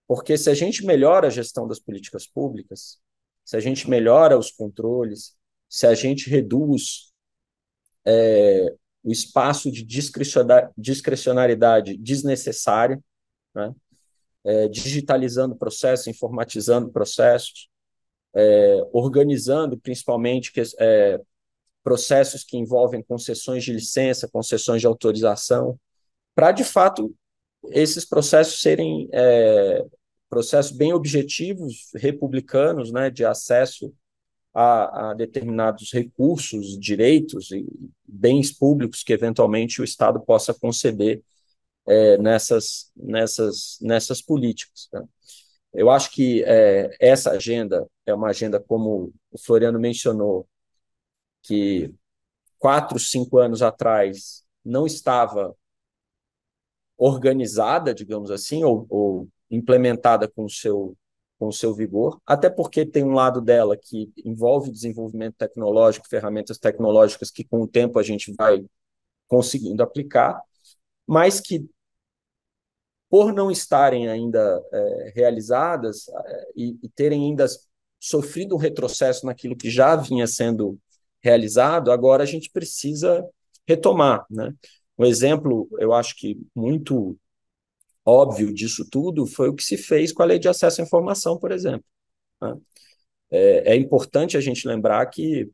Porque 0.06 0.38
se 0.38 0.48
a 0.48 0.54
gente 0.54 0.84
melhora 0.86 1.26
a 1.26 1.30
gestão 1.30 1.66
das 1.66 1.78
políticas 1.78 2.26
públicas, 2.26 2.98
se 3.44 3.56
a 3.56 3.60
gente 3.60 3.90
melhora 3.90 4.38
os 4.38 4.50
controles, 4.50 5.36
se 5.68 5.86
a 5.86 5.94
gente 5.94 6.30
reduz 6.30 7.12
é, 8.04 8.74
o 9.02 9.10
espaço 9.10 9.70
de 9.70 9.84
discrecionalidade 10.76 11.96
desnecessária, 11.96 13.02
né? 13.54 13.74
é, 14.44 14.68
digitalizando 14.68 15.56
processos, 15.56 16.06
informatizando 16.06 16.90
processos, 16.90 17.68
é, 18.34 18.80
organizando 18.92 19.76
principalmente 19.78 20.52
que, 20.52 20.62
é, 20.78 21.20
processos 21.82 22.44
que 22.44 22.56
envolvem 22.56 23.02
concessões 23.02 23.64
de 23.64 23.72
licença, 23.72 24.28
concessões 24.28 24.80
de 24.80 24.86
autorização, 24.86 25.78
para 26.34 26.52
de 26.52 26.64
fato 26.64 27.14
esses 27.70 28.04
processos 28.04 28.60
serem 28.60 29.08
é, 29.12 29.84
processos 30.28 30.72
bem 30.72 30.92
objetivos, 30.92 31.90
republicanos, 31.94 32.90
né, 32.90 33.10
de 33.10 33.24
acesso 33.24 33.92
a, 34.54 35.10
a, 35.10 35.14
determinados 35.14 35.92
recursos, 35.92 36.78
direitos 36.78 37.50
e 37.50 37.66
bens 38.06 38.52
públicos 38.52 39.02
que 39.02 39.12
eventualmente 39.12 39.80
o 39.80 39.84
Estado 39.84 40.20
possa 40.20 40.52
conceder 40.52 41.22
é, 41.86 42.18
nessas, 42.18 42.90
nessas, 42.96 43.78
nessas 43.80 44.22
políticas. 44.22 44.88
Né? 44.92 45.02
Eu 45.72 45.90
acho 45.90 46.10
que 46.10 46.44
é, 46.44 46.90
essa 47.00 47.30
agenda 47.30 47.88
é 48.04 48.14
uma 48.14 48.28
agenda, 48.28 48.60
como 48.60 49.12
o 49.30 49.38
Floriano 49.38 49.80
mencionou, 49.80 50.46
que 51.42 51.92
quatro, 52.58 52.98
cinco 52.98 53.38
anos 53.38 53.62
atrás 53.62 54.44
não 54.64 54.86
estava 54.86 55.56
organizada, 56.96 57.92
digamos 57.94 58.30
assim, 58.30 58.62
ou, 58.62 58.86
ou 58.88 59.28
implementada 59.50 60.28
com 60.28 60.44
o 60.44 60.50
seu 60.50 60.96
com 61.42 61.48
o 61.48 61.52
seu 61.52 61.74
vigor, 61.74 62.20
até 62.24 62.48
porque 62.48 62.86
tem 62.86 63.02
um 63.02 63.14
lado 63.14 63.40
dela 63.40 63.76
que 63.76 64.12
envolve 64.24 64.70
desenvolvimento 64.70 65.34
tecnológico, 65.34 66.06
ferramentas 66.08 66.56
tecnológicas 66.56 67.32
que 67.32 67.42
com 67.42 67.62
o 67.62 67.66
tempo 67.66 67.98
a 67.98 68.02
gente 68.04 68.32
vai 68.38 68.64
conseguindo 69.26 69.82
aplicar, 69.82 70.40
mas 71.04 71.40
que 71.40 71.68
por 73.10 73.32
não 73.32 73.50
estarem 73.50 74.08
ainda 74.08 74.62
é, 74.72 75.12
realizadas 75.16 76.08
é, 76.08 76.50
e, 76.54 76.78
e 76.80 76.88
terem 76.88 77.24
ainda 77.24 77.44
sofrido 77.98 78.54
um 78.54 78.58
retrocesso 78.58 79.26
naquilo 79.26 79.56
que 79.56 79.68
já 79.68 79.96
vinha 79.96 80.28
sendo 80.28 80.78
realizado, 81.20 81.90
agora 81.90 82.22
a 82.22 82.26
gente 82.26 82.52
precisa 82.52 83.28
retomar, 83.66 84.24
né? 84.30 84.54
Um 84.96 85.04
exemplo, 85.04 85.68
eu 85.80 85.92
acho 85.92 86.14
que 86.16 86.40
muito 86.54 87.18
óbvio 88.04 88.52
disso 88.52 88.88
tudo 88.90 89.26
foi 89.26 89.48
o 89.48 89.54
que 89.54 89.64
se 89.64 89.76
fez 89.76 90.12
com 90.12 90.22
a 90.22 90.26
lei 90.26 90.38
de 90.38 90.48
acesso 90.48 90.80
à 90.80 90.84
informação, 90.84 91.38
por 91.38 91.52
exemplo. 91.52 91.84
Né? 92.40 92.56
É, 93.30 93.72
é, 93.72 93.76
importante 93.76 94.36
a 94.36 94.40
gente 94.40 94.68
lembrar 94.68 95.06
que 95.06 95.50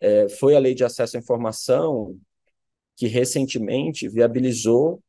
é, 0.00 0.28
foi 0.28 0.56
a 0.56 0.58
lei 0.58 0.74
de 0.74 0.84
acesso 0.84 1.16
à 1.16 1.20
informação 1.20 2.18
que 2.96 3.06
recentemente 3.06 4.08
viabilizou 4.08 5.02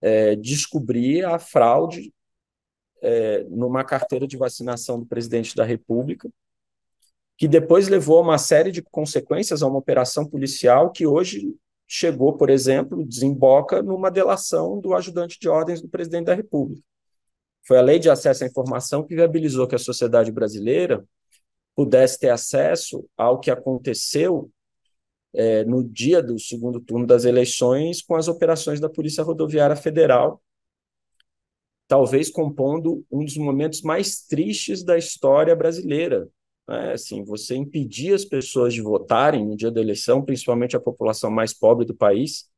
é, 0.00 0.36
descobrir 0.36 1.24
a 1.24 1.38
fraude 1.38 2.12
é, 3.02 3.44
numa 3.44 3.84
carteira 3.84 4.26
de 4.26 4.36
vacinação 4.36 4.98
do 5.00 5.06
presidente 5.06 5.56
da 5.56 5.64
República, 5.64 6.28
que 7.36 7.48
depois 7.48 7.88
levou 7.88 8.18
a 8.18 8.22
uma 8.22 8.38
série 8.38 8.70
de 8.70 8.82
consequências 8.82 9.62
a 9.62 9.66
uma 9.66 9.78
operação 9.78 10.24
policial 10.24 10.92
que 10.92 11.06
hoje 11.06 11.54
chegou, 11.86 12.36
por 12.36 12.50
exemplo, 12.50 13.04
desemboca 13.06 13.82
numa 13.82 14.10
delação 14.10 14.80
do 14.80 14.94
ajudante 14.94 15.38
de 15.38 15.48
ordens 15.48 15.80
do 15.80 15.88
presidente 15.88 16.26
da 16.26 16.34
República. 16.34 16.82
Foi 17.66 17.78
a 17.78 17.82
lei 17.82 17.98
de 17.98 18.10
acesso 18.10 18.44
à 18.44 18.46
informação 18.46 19.02
que 19.02 19.14
viabilizou 19.14 19.66
que 19.66 19.74
a 19.74 19.78
sociedade 19.78 20.30
brasileira 20.30 21.04
pudesse 21.74 22.18
ter 22.18 22.30
acesso 22.30 23.08
ao 23.16 23.40
que 23.40 23.50
aconteceu 23.50 24.50
é, 25.32 25.64
no 25.64 25.82
dia 25.82 26.22
do 26.22 26.38
segundo 26.38 26.80
turno 26.80 27.06
das 27.06 27.24
eleições 27.24 28.00
com 28.00 28.14
as 28.14 28.28
operações 28.28 28.80
da 28.80 28.88
Polícia 28.88 29.24
Rodoviária 29.24 29.74
Federal, 29.74 30.40
talvez 31.88 32.30
compondo 32.30 33.04
um 33.10 33.24
dos 33.24 33.36
momentos 33.36 33.82
mais 33.82 34.20
tristes 34.20 34.84
da 34.84 34.96
história 34.96 35.54
brasileira, 35.56 36.28
né? 36.68 36.92
Assim, 36.92 37.24
você 37.24 37.54
impedir 37.54 38.14
as 38.14 38.24
pessoas 38.24 38.74
de 38.74 38.80
votarem 38.80 39.44
no 39.46 39.56
dia 39.56 39.70
da 39.70 39.80
eleição, 39.80 40.24
principalmente 40.24 40.76
a 40.76 40.80
população 40.80 41.30
mais 41.30 41.52
pobre 41.52 41.84
do 41.84 41.94
país, 41.94 42.50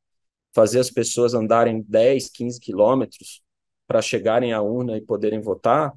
fazer 0.54 0.80
as 0.80 0.90
pessoas 0.90 1.34
andarem 1.34 1.82
10, 1.82 2.30
15 2.30 2.60
quilômetros 2.60 3.42
para 3.86 4.02
chegarem 4.02 4.52
à 4.52 4.62
urna 4.62 4.96
e 4.96 5.00
poderem 5.00 5.40
votar, 5.40 5.92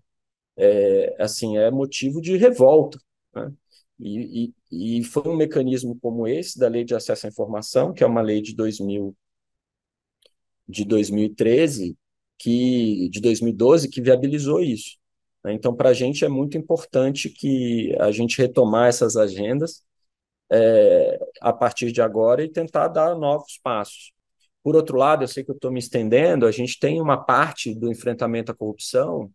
é, 0.57 1.15
assim, 1.19 1.57
é 1.57 1.71
motivo 1.71 2.21
de 2.21 2.35
revolta. 2.37 2.99
Né? 3.33 3.53
E, 3.99 4.53
e, 4.71 4.99
e, 4.99 5.03
foi 5.03 5.23
um 5.27 5.35
mecanismo 5.35 5.97
como 6.01 6.27
esse 6.27 6.57
da 6.59 6.67
Lei 6.67 6.83
de 6.83 6.95
Acesso 6.95 7.25
à 7.27 7.29
Informação, 7.29 7.93
que 7.93 8.03
é 8.03 8.07
uma 8.07 8.21
lei 8.21 8.41
de 8.41 8.55
2000, 8.55 9.15
de 10.67 10.85
2013, 10.85 11.97
que, 12.37 13.09
de 13.09 13.19
2012, 13.21 13.89
que 13.89 14.01
viabilizou 14.01 14.61
isso. 14.61 14.98
Né? 15.43 15.53
Então, 15.53 15.75
para 15.75 15.89
a 15.89 15.93
gente 15.93 16.25
é 16.25 16.29
muito 16.29 16.57
importante 16.57 17.29
que 17.29 17.95
a 17.99 18.11
gente 18.11 18.37
retomar 18.37 18.89
essas 18.89 19.15
agendas 19.15 19.83
é, 20.51 21.19
a 21.41 21.53
partir 21.53 21.91
de 21.91 22.01
agora 22.01 22.43
e 22.43 22.49
tentar 22.49 22.87
dar 22.87 23.15
novos 23.15 23.59
passos. 23.63 24.11
Por 24.63 24.75
outro 24.75 24.97
lado, 24.97 25.23
eu 25.23 25.27
sei 25.27 25.43
que 25.43 25.51
eu 25.51 25.55
estou 25.55 25.71
me 25.71 25.79
estendendo, 25.79 26.45
a 26.45 26.51
gente 26.51 26.79
tem 26.79 27.01
uma 27.01 27.17
parte 27.17 27.73
do 27.73 27.91
enfrentamento 27.91 28.51
à 28.51 28.55
corrupção 28.55 29.31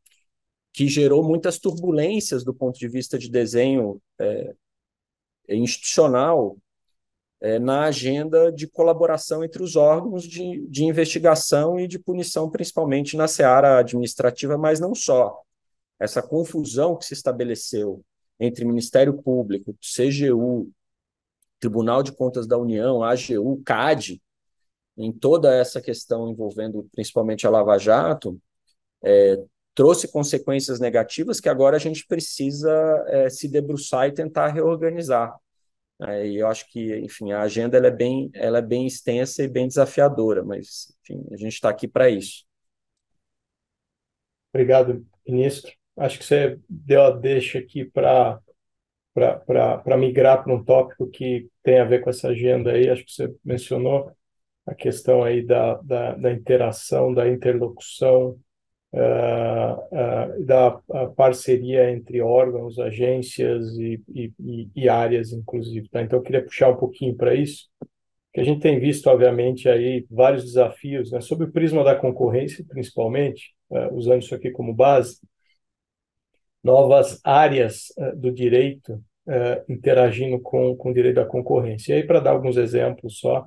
que 0.73 0.88
gerou 0.88 1.23
muitas 1.23 1.59
turbulências 1.59 2.45
do 2.45 2.53
ponto 2.53 2.79
de 2.79 2.88
vista 2.88 3.19
de 3.19 3.31
desenho 3.31 4.01
é, 4.19 4.55
institucional 5.49 6.59
é, 7.40 7.59
na 7.59 7.85
agenda 7.85 8.51
de 8.51 8.67
colaboração 8.67 9.45
entre 9.45 9.62
os 9.62 9.77
órgãos 9.77 10.25
de, 10.25 10.67
de 10.69 10.85
investigação 10.85 11.79
e 11.79 11.87
de 11.87 11.99
punição, 11.99 12.51
principalmente 12.51 13.17
na 13.17 13.29
seara 13.29 13.79
administrativa, 13.79 14.59
mas 14.59 14.81
não 14.81 14.95
só 14.95 15.43
essa 16.05 16.23
confusão 16.23 16.97
que 16.97 17.05
se 17.05 17.14
estabeleceu 17.14 18.05
entre 18.38 18.64
Ministério 18.64 19.23
Público, 19.23 19.77
CGU, 19.81 20.71
Tribunal 21.61 22.03
de 22.03 22.12
Contas 22.12 22.47
da 22.47 22.59
União, 22.59 23.03
AGU, 23.03 23.62
CAD, 23.64 24.21
em 24.97 25.12
toda 25.12 25.55
essa 25.55 25.81
questão 25.81 26.31
envolvendo 26.31 26.88
principalmente 26.93 27.47
a 27.47 27.51
Lava 27.51 27.79
Jato, 27.79 28.40
é, 29.03 29.43
trouxe 29.75 30.07
consequências 30.11 30.79
negativas 30.79 31.40
que 31.40 31.49
agora 31.49 31.77
a 31.77 31.81
gente 31.81 32.07
precisa 32.07 32.71
é, 33.09 33.29
se 33.29 33.49
debruçar 33.49 34.09
e 34.09 34.12
tentar 34.12 34.49
reorganizar. 34.49 35.35
É, 36.03 36.27
e 36.27 36.37
eu 36.37 36.49
acho 36.49 36.69
que, 36.71 36.97
enfim, 36.99 37.33
a 37.33 37.43
agenda 37.43 37.77
ela 37.77 37.87
é, 37.87 37.90
bem, 37.90 38.31
ela 38.35 38.59
é 38.59 38.62
bem 38.62 38.87
extensa 38.87 39.43
e 39.43 39.49
bem 39.49 39.67
desafiadora, 39.67 40.45
mas, 40.45 40.95
enfim, 41.03 41.25
a 41.33 41.37
gente 41.37 41.55
está 41.55 41.71
aqui 41.71 41.88
para 41.88 42.11
isso. 42.11 42.45
Obrigado, 44.53 45.05
ministro 45.27 45.73
acho 45.96 46.18
que 46.18 46.24
você 46.24 46.59
deu 46.68 47.02
a 47.02 47.11
deixa 47.11 47.59
aqui 47.59 47.85
para 47.85 48.40
para 49.14 49.96
migrar 49.96 50.42
para 50.42 50.52
um 50.52 50.64
tópico 50.64 51.09
que 51.09 51.48
tem 51.62 51.78
a 51.78 51.85
ver 51.85 52.00
com 52.00 52.11
essa 52.11 52.28
agenda 52.28 52.72
aí, 52.72 52.90
acho 52.90 53.04
que 53.04 53.12
você 53.12 53.33
mencionou 53.44 54.11
a 54.66 54.74
questão 54.74 55.22
aí 55.22 55.44
da, 55.44 55.74
da, 55.83 56.14
da 56.14 56.33
interação, 56.33 57.12
da 57.12 57.28
interlocução, 57.28 58.38
uh, 58.92 60.37
uh, 60.37 60.44
da 60.44 60.70
parceria 61.16 61.90
entre 61.90 62.20
órgãos, 62.20 62.78
agências 62.78 63.76
e, 63.78 64.02
e, 64.09 64.33
e 64.74 64.88
áreas, 64.88 65.33
inclusive. 65.33 65.88
Tá? 65.88 66.02
Então, 66.02 66.18
eu 66.18 66.22
queria 66.22 66.44
puxar 66.44 66.70
um 66.70 66.76
pouquinho 66.76 67.14
para 67.14 67.35
isso, 67.35 67.68
que 68.33 68.40
a 68.40 68.44
gente 68.44 68.61
tem 68.61 68.80
visto, 68.80 69.07
obviamente, 69.09 69.68
aí 69.68 70.04
vários 70.11 70.44
desafios, 70.44 71.12
né, 71.12 71.20
sob 71.20 71.44
o 71.44 71.52
prisma 71.52 71.85
da 71.85 71.94
concorrência, 71.94 72.64
principalmente, 72.68 73.54
uh, 73.70 73.94
usando 73.94 74.22
isso 74.22 74.35
aqui 74.35 74.50
como 74.50 74.74
base, 74.74 75.18
novas 76.64 77.20
áreas 77.22 77.92
uh, 77.98 78.16
do 78.16 78.33
direito 78.33 78.94
uh, 79.27 79.70
interagindo 79.70 80.40
com, 80.40 80.74
com 80.74 80.90
o 80.90 80.94
direito 80.94 81.16
da 81.16 81.27
concorrência. 81.27 81.92
E 81.92 81.96
aí, 81.96 82.07
para 82.07 82.20
dar 82.20 82.31
alguns 82.31 82.57
exemplos 82.57 83.18
só, 83.18 83.46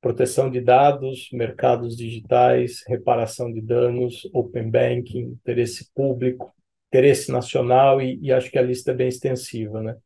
proteção 0.00 0.50
de 0.50 0.60
dados, 0.60 1.28
mercados 1.32 1.96
digitais, 1.96 2.84
reparação 2.86 3.52
de 3.52 3.62
danos, 3.62 4.28
open 4.34 4.70
banking, 4.70 5.38
interesse 5.42 5.90
público, 5.94 6.54
interesse 6.88 7.32
nacional, 7.32 8.00
e, 8.00 8.18
e 8.22 8.30
acho 8.30 8.50
que 8.50 8.58
a 8.58 8.62
lista 8.62 8.92
é 8.92 8.94
bem 8.94 9.08
extensiva, 9.08 9.82
né? 9.82 9.96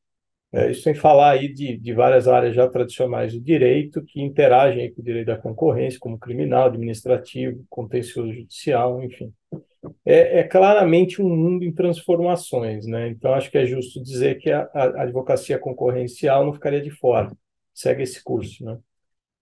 É, 0.55 0.71
isso 0.71 0.83
sem 0.83 0.95
falar 0.95 1.31
aí 1.31 1.53
de, 1.53 1.79
de 1.79 1.95
várias 1.95 2.29
áreas 2.29 2.55
já 2.55 2.69
tradicionais 2.69 3.33
do 3.33 3.41
direito 3.41 4.05
que 4.05 4.21
interagem 4.21 4.93
com 4.93 5.01
o 5.01 5.05
direito 5.05 5.29
da 5.29 5.37
concorrência, 5.39 5.99
como 5.99 6.19
criminal, 6.19 6.67
administrativo, 6.67 7.65
contencioso 7.71 8.35
judicial, 8.35 9.03
enfim 9.03 9.33
é, 10.05 10.41
é, 10.41 10.45
claramente 10.45 11.23
um 11.23 11.29
mundo 11.29 11.65
em 11.65 11.73
transformações, 11.73 12.87
né? 12.87 13.09
Então 13.09 13.33
acho 13.35 13.51
que 13.51 13.59
é 13.59 13.67
justo 13.67 14.03
dizer 14.03 14.39
que 14.39 14.51
a, 14.51 14.69
a 14.75 15.03
advocacia 15.03 15.59
concorrencial 15.59 16.45
não 16.45 16.53
ficaria 16.53 16.81
de 16.81 16.91
fora, 16.91 17.31
segue 17.73 18.03
esse 18.03 18.23
curso, 18.23 18.65
né? 18.65 18.79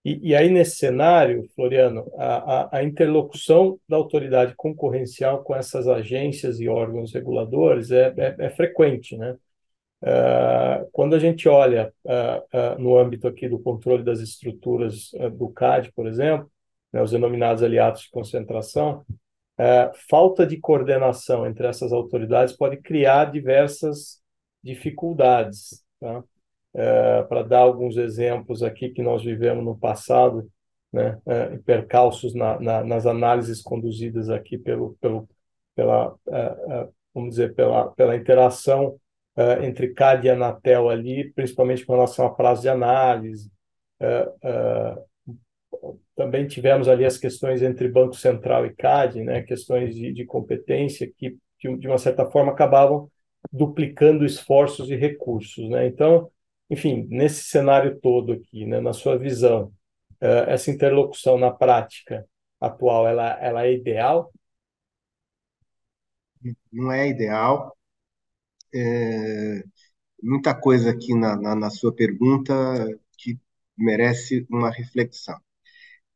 E, 0.05 0.31
e 0.31 0.35
aí 0.35 0.51
nesse 0.51 0.77
cenário, 0.77 1.49
Floriano, 1.55 2.11
a, 2.17 2.77
a, 2.77 2.79
a, 2.79 2.85
interlocução 2.85 3.79
da 3.89 3.97
autoridade 3.97 4.55
concorrencial 4.57 5.45
com 5.45 5.55
essas 5.55 5.87
agências 5.87 6.59
e 6.59 6.69
órgãos 6.69 7.13
reguladores 7.13 7.91
é, 7.91 8.15
é, 8.17 8.37
é 8.47 8.51
frequente, 8.51 9.17
né? 9.17 9.37
Uh, 10.03 10.89
quando 10.93 11.15
a 11.15 11.19
gente 11.19 11.47
olha 11.47 11.93
uh, 12.05 12.57
uh, 12.57 12.83
no 12.83 12.99
âmbito 12.99 13.29
aqui 13.29 13.47
do 13.47 13.59
controle 13.59 14.03
das 14.03 14.21
estruturas 14.21 15.11
do 15.37 15.51
CAD, 15.51 15.93
por 15.93 16.07
exemplo, 16.07 16.51
né, 16.91 17.03
os 17.03 17.11
denominados 17.11 17.63
aliados 17.63 18.03
de 18.03 18.11
concentração, 18.11 19.05
é, 19.61 19.93
falta 20.09 20.47
de 20.47 20.57
coordenação 20.59 21.47
entre 21.47 21.67
essas 21.67 21.93
autoridades 21.93 22.57
pode 22.57 22.79
criar 22.79 23.31
diversas 23.31 24.19
dificuldades. 24.65 25.85
Tá? 26.01 26.25
É, 26.73 27.23
Para 27.25 27.43
dar 27.43 27.59
alguns 27.59 27.99
exemplos 27.99 28.63
aqui 28.63 28.89
que 28.89 29.03
nós 29.03 29.23
vivemos 29.23 29.63
no 29.63 29.77
passado, 29.77 30.51
né, 30.91 31.21
é, 31.27 31.59
percalços 31.59 32.35
na, 32.35 32.59
na, 32.59 32.83
nas 32.83 33.05
análises 33.05 33.61
conduzidas 33.61 34.31
aqui 34.31 34.57
pelo, 34.57 34.97
pelo, 34.99 35.29
pela, 35.77 36.17
é, 36.31 36.39
é, 36.39 36.89
vamos 37.13 37.31
dizer, 37.31 37.55
pela, 37.55 37.91
pela 37.91 38.17
interação 38.17 38.99
é, 39.37 39.67
entre 39.67 39.93
CAD 39.93 40.27
e 40.27 40.31
Anatel 40.31 40.89
ali, 40.89 41.31
principalmente 41.35 41.85
com 41.85 41.93
relação 41.93 42.25
a 42.25 42.35
prazo 42.35 42.63
de 42.63 42.69
análise, 42.71 43.51
também 46.21 46.47
tivemos 46.47 46.87
ali 46.87 47.07
as 47.07 47.17
questões 47.17 47.63
entre 47.63 47.89
Banco 47.89 48.15
Central 48.15 48.67
e 48.67 48.75
CAD, 48.75 49.25
né, 49.25 49.41
questões 49.41 49.95
de, 49.95 50.13
de 50.13 50.27
competência 50.27 51.11
que, 51.17 51.39
que, 51.59 51.75
de 51.79 51.89
uma 51.89 51.97
certa 51.97 52.27
forma, 52.31 52.53
acabavam 52.53 53.11
duplicando 53.51 54.27
esforços 54.27 54.91
e 54.91 54.97
recursos. 54.97 55.67
Né? 55.71 55.87
Então, 55.87 56.31
enfim, 56.69 57.07
nesse 57.09 57.45
cenário 57.45 57.99
todo 58.01 58.35
aqui, 58.35 58.67
né, 58.67 58.83
na 58.83 58.93
sua 58.93 59.17
visão, 59.17 59.73
uh, 60.21 60.45
essa 60.47 60.71
interlocução 60.71 61.39
na 61.39 61.51
prática 61.51 62.27
atual, 62.61 63.09
ela, 63.09 63.31
ela 63.41 63.65
é 63.65 63.73
ideal? 63.73 64.31
Não 66.71 66.93
é 66.93 67.09
ideal. 67.09 67.75
É, 68.75 69.65
muita 70.23 70.55
coisa 70.55 70.91
aqui 70.91 71.15
na, 71.15 71.35
na, 71.35 71.55
na, 71.55 71.71
sua 71.71 71.95
pergunta 71.95 72.53
que 73.17 73.39
merece 73.75 74.47
uma 74.51 74.71
reflexão. 74.71 75.41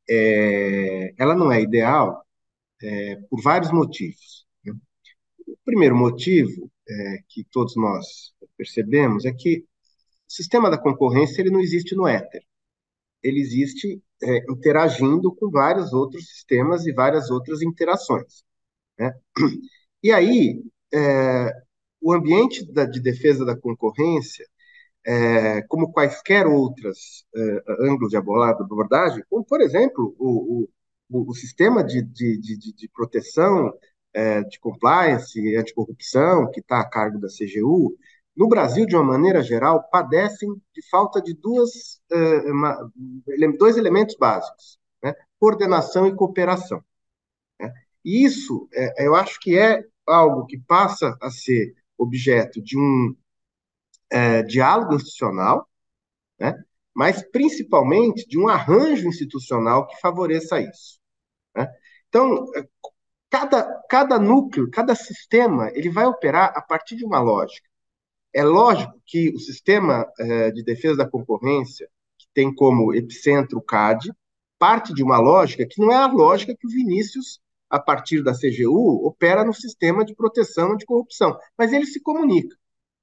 É, 0.08 1.14
ela 1.18 1.34
não 1.34 1.50
é 1.52 1.60
ideal 1.60 2.24
é, 2.82 3.16
por 3.30 3.42
vários 3.42 3.72
motivos. 3.72 4.46
Né? 4.64 4.72
O 5.46 5.56
primeiro 5.64 5.96
motivo 5.96 6.70
é, 6.88 7.18
que 7.28 7.44
todos 7.44 7.76
nós 7.76 8.34
percebemos 8.56 9.24
é 9.24 9.32
que 9.32 9.64
o 10.28 10.32
sistema 10.32 10.70
da 10.70 10.78
concorrência 10.78 11.40
ele 11.40 11.50
não 11.50 11.60
existe 11.60 11.94
no 11.94 12.06
éter. 12.06 12.42
Ele 13.22 13.40
existe 13.40 14.02
é, 14.22 14.38
interagindo 14.50 15.34
com 15.34 15.50
vários 15.50 15.92
outros 15.92 16.28
sistemas 16.28 16.86
e 16.86 16.92
várias 16.92 17.30
outras 17.30 17.62
interações. 17.62 18.44
Né? 18.98 19.12
E 20.02 20.12
aí, 20.12 20.62
é, 20.92 21.50
o 22.00 22.12
ambiente 22.12 22.70
da, 22.70 22.84
de 22.84 23.00
defesa 23.00 23.44
da 23.44 23.56
concorrência, 23.56 24.46
é, 25.06 25.62
como 25.62 25.92
quaisquer 25.92 26.46
outras 26.46 27.24
é, 27.34 27.64
ângulos 27.80 28.10
de 28.10 28.16
abordagem, 28.16 29.24
como, 29.28 29.44
por 29.44 29.60
exemplo, 29.60 30.14
o, 30.18 30.66
o, 31.10 31.30
o 31.30 31.34
sistema 31.34 31.84
de, 31.84 32.02
de, 32.02 32.38
de, 32.38 32.72
de 32.72 32.88
proteção 32.88 33.72
é, 34.12 34.42
de 34.42 34.58
compliance 34.60 35.38
e 35.38 35.56
anticorrupção, 35.56 36.50
que 36.50 36.60
está 36.60 36.80
a 36.80 36.88
cargo 36.88 37.18
da 37.18 37.28
CGU, 37.28 37.96
no 38.36 38.48
Brasil, 38.48 38.84
de 38.86 38.96
uma 38.96 39.04
maneira 39.04 39.42
geral, 39.42 39.88
padecem 39.90 40.48
de 40.74 40.88
falta 40.88 41.22
de 41.22 41.34
duas, 41.34 42.00
uh, 42.10 43.56
dois 43.58 43.76
elementos 43.76 44.16
básicos: 44.16 44.78
né? 45.02 45.14
coordenação 45.38 46.06
e 46.06 46.14
cooperação. 46.14 46.82
Né? 47.60 47.72
E 48.04 48.24
isso, 48.24 48.68
é, 48.72 49.06
eu 49.06 49.14
acho 49.14 49.38
que 49.40 49.56
é 49.56 49.84
algo 50.06 50.46
que 50.46 50.58
passa 50.58 51.16
a 51.20 51.30
ser 51.30 51.74
objeto 51.96 52.60
de 52.60 52.76
um 52.76 53.14
é, 54.14 54.44
diálogo 54.44 54.94
institucional, 54.94 55.68
né? 56.38 56.55
mas 56.94 57.20
principalmente 57.31 58.24
de 58.29 58.38
um 58.38 58.46
arranjo 58.46 59.09
institucional 59.09 59.88
que 59.88 60.00
favoreça 60.00 60.61
isso. 60.61 61.00
Né? 61.57 61.68
Então, 62.09 62.46
cada, 63.29 63.83
cada 63.90 64.18
núcleo, 64.18 64.70
cada 64.70 64.94
sistema, 64.94 65.68
ele 65.74 65.90
vai 65.90 66.07
operar 66.07 66.53
a 66.57 66.62
partir 66.62 66.94
de 66.94 67.05
uma 67.05 67.20
lógica. 67.20 67.68
É 68.33 68.44
lógico 68.44 69.00
que 69.05 69.31
o 69.31 69.38
sistema 69.38 70.07
eh, 70.18 70.53
de 70.53 70.62
defesa 70.62 70.98
da 70.98 71.11
concorrência, 71.11 71.88
que 72.16 72.27
tem 72.33 72.55
como 72.55 72.94
epicentro 72.94 73.59
o 73.59 73.62
CAD, 73.62 74.12
parte 74.59 74.94
de 74.94 75.03
uma 75.03 75.18
lógica 75.18 75.66
que 75.68 75.81
não 75.81 75.90
é 75.90 75.96
a 75.96 76.07
lógica 76.07 76.55
que 76.57 76.66
o 76.66 76.70
Vinícius, 76.70 77.40
a 77.68 77.81
partir 77.81 78.22
da 78.22 78.33
CGU, 78.33 79.05
opera 79.07 79.44
no 79.44 79.53
sistema 79.55 80.05
de 80.05 80.14
proteção 80.14 80.77
de 80.77 80.87
corrupção, 80.87 81.37
mas 81.59 81.72
ele 81.72 81.87
se 81.87 82.00
comunica. 82.00 82.57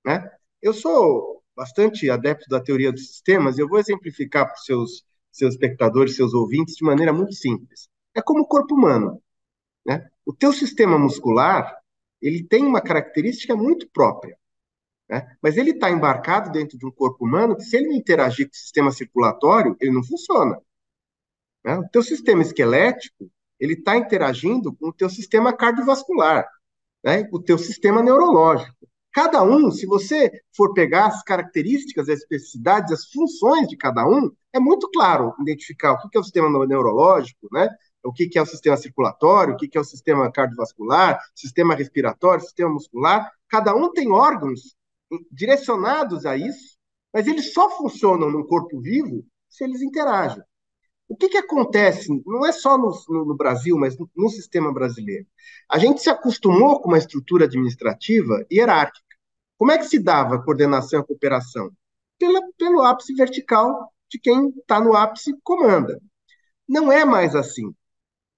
Né? 0.06 0.30
Eu 0.62 0.74
sou 0.74 1.42
bastante 1.56 2.10
adepto 2.10 2.48
da 2.50 2.62
teoria 2.62 2.92
dos 2.92 3.08
sistemas 3.08 3.58
e 3.58 3.62
eu 3.62 3.68
vou 3.68 3.80
exemplificar 3.80 4.46
para 4.46 4.56
os 4.56 4.66
seus, 4.66 5.06
seus 5.32 5.54
espectadores, 5.54 6.16
seus 6.16 6.34
ouvintes, 6.34 6.76
de 6.76 6.86
maneira 6.86 7.12
muito 7.12 7.34
simples. 7.34 7.90
É 8.14 8.22
como 8.22 8.42
o 8.42 8.48
corpo 8.48 8.76
humano. 8.76 9.22
Né? 9.86 10.08
O 10.26 10.34
teu 10.34 10.54
sistema 10.54 10.98
muscular 10.98 11.76
ele 12.22 12.44
tem 12.44 12.66
uma 12.66 12.82
característica 12.82 13.56
muito 13.56 13.90
própria. 13.90 14.38
Né? 15.10 15.36
Mas 15.42 15.58
ele 15.58 15.72
está 15.72 15.90
embarcado 15.90 16.52
dentro 16.52 16.78
de 16.78 16.86
um 16.86 16.92
corpo 16.92 17.26
humano 17.26 17.56
que, 17.56 17.64
se 17.64 17.78
ele 17.78 17.88
não 17.88 17.96
interagir 17.96 18.48
com 18.48 18.54
o 18.54 18.58
sistema 18.58 18.92
circulatório, 18.92 19.76
ele 19.82 19.92
não 19.92 20.04
funciona. 20.04 20.62
Né? 21.66 21.78
O 21.78 21.90
teu 21.90 22.04
sistema 22.04 22.42
esquelético 22.42 23.30
ele 23.60 23.74
está 23.74 23.96
interagindo 23.98 24.74
com 24.76 24.90
o 24.90 24.94
teu 24.94 25.10
sistema 25.10 25.56
cardiovascular, 25.56 26.48
né? 27.04 27.28
o 27.32 27.40
teu 27.40 27.58
sistema 27.60 28.02
neurológico. 28.02 28.88
Cada 29.14 29.44
um, 29.44 29.70
se 29.72 29.86
você 29.86 30.32
for 30.56 30.74
pegar 30.74 31.08
as 31.08 31.22
características, 31.24 32.08
as 32.08 32.20
especificidades, 32.20 32.94
as 32.94 33.06
funções 33.06 33.68
de 33.68 33.76
cada 33.76 34.08
um, 34.08 34.32
é 34.54 34.60
muito 34.60 34.90
claro 34.90 35.34
identificar 35.42 35.94
o 35.94 36.10
que 36.10 36.18
é 36.18 36.20
o 36.20 36.24
sistema 36.24 36.66
neurológico, 36.66 37.48
né? 37.52 37.70
o 38.04 38.12
que 38.12 38.30
é 38.38 38.42
o 38.42 38.46
sistema 38.46 38.78
circulatório, 38.78 39.54
o 39.54 39.58
que 39.58 39.78
é 39.78 39.82
o 39.82 39.84
sistema 39.84 40.32
cardiovascular, 40.32 41.20
sistema 41.36 41.76
respiratório, 41.76 42.44
sistema 42.44 42.74
muscular. 42.74 43.32
Cada 43.48 43.76
um 43.76 43.92
tem 43.92 44.12
órgãos 44.12 44.76
direcionados 45.32 46.26
a 46.26 46.36
isso, 46.38 46.78
mas 47.14 47.28
eles 47.28 47.54
só 47.54 47.70
funcionam 47.78 48.32
no 48.32 48.48
corpo 48.48 48.80
vivo 48.80 49.26
se 49.50 49.64
eles 49.64 49.82
interagem. 49.82 50.42
O 51.12 51.16
que, 51.18 51.28
que 51.28 51.38
acontece, 51.38 52.08
não 52.26 52.46
é 52.46 52.54
só 52.54 52.78
no, 52.78 52.90
no, 53.10 53.26
no 53.26 53.36
Brasil, 53.36 53.78
mas 53.78 53.98
no, 54.00 54.10
no, 54.16 54.30
sistema 54.30 54.74
brasileiro? 54.74 55.28
A 55.70 55.78
gente 55.78 56.02
se 56.02 56.10
acostumou 56.10 56.80
com 56.80 56.88
uma 56.88 56.98
estrutura 56.98 57.44
administrativa 57.44 58.46
hierárquica. 58.50 59.18
Como 59.58 59.74
é 59.74 59.78
que 59.78 59.84
se 59.84 60.00
dava 60.00 60.36
a 60.36 60.42
coordenação 60.42 61.00
e 61.00 61.02
a 61.02 61.06
cooperação? 61.06 61.70
Pela, 62.18 62.40
pelo 62.58 62.82
ápice 62.82 63.14
vertical 63.14 63.92
de 64.10 64.20
quem 64.20 64.52
está 64.52 64.80
no 64.80 64.96
ápice 64.96 65.36
comanda. 65.44 66.00
Não 66.66 66.90
é 66.90 67.04
mais 67.04 67.36
assim. 67.36 67.76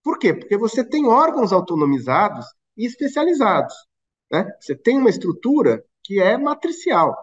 Por 0.01 0.17
quê? 0.17 0.33
Porque 0.33 0.57
você 0.57 0.83
tem 0.83 1.05
órgãos 1.05 1.53
autonomizados 1.53 2.43
e 2.75 2.87
especializados. 2.87 3.75
Né? 4.31 4.51
Você 4.59 4.75
tem 4.75 4.97
uma 4.97 5.11
estrutura 5.11 5.85
que 6.01 6.19
é 6.19 6.39
matricial. 6.39 7.15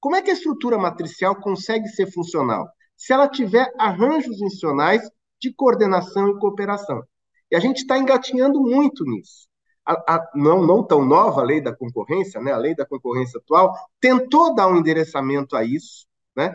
Como 0.00 0.16
é 0.16 0.22
que 0.22 0.30
a 0.32 0.34
estrutura 0.34 0.76
matricial 0.76 1.36
consegue 1.36 1.86
ser 1.86 2.10
funcional? 2.10 2.68
Se 2.98 3.12
ela 3.12 3.28
tiver 3.28 3.72
arranjos 3.78 4.42
institucionais 4.42 5.08
de 5.40 5.52
coordenação 5.54 6.28
e 6.30 6.38
cooperação. 6.38 7.02
E 7.50 7.56
a 7.56 7.60
gente 7.60 7.78
está 7.78 7.96
engatinhando 7.96 8.60
muito 8.60 9.04
nisso. 9.04 9.48
A, 9.86 10.16
a, 10.16 10.30
não, 10.34 10.66
não 10.66 10.82
tão 10.82 11.04
nova 11.04 11.40
a 11.40 11.44
lei 11.44 11.62
da 11.62 11.74
concorrência, 11.74 12.40
né? 12.40 12.52
a 12.52 12.58
lei 12.58 12.74
da 12.74 12.84
concorrência 12.84 13.38
atual, 13.38 13.74
tentou 13.98 14.54
dar 14.54 14.68
um 14.68 14.76
endereçamento 14.76 15.56
a 15.56 15.64
isso, 15.64 16.06
né? 16.36 16.54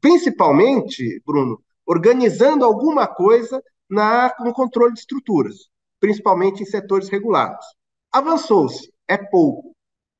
principalmente, 0.00 1.20
Bruno, 1.26 1.60
organizando 1.84 2.64
alguma 2.64 3.08
coisa 3.08 3.60
na, 3.88 4.32
no 4.40 4.52
controle 4.52 4.92
de 4.92 5.00
estruturas, 5.00 5.68
principalmente 5.98 6.62
em 6.62 6.66
setores 6.66 7.08
regulados. 7.08 7.66
Avançou-se, 8.12 8.92
é 9.08 9.16
pouco. 9.16 9.74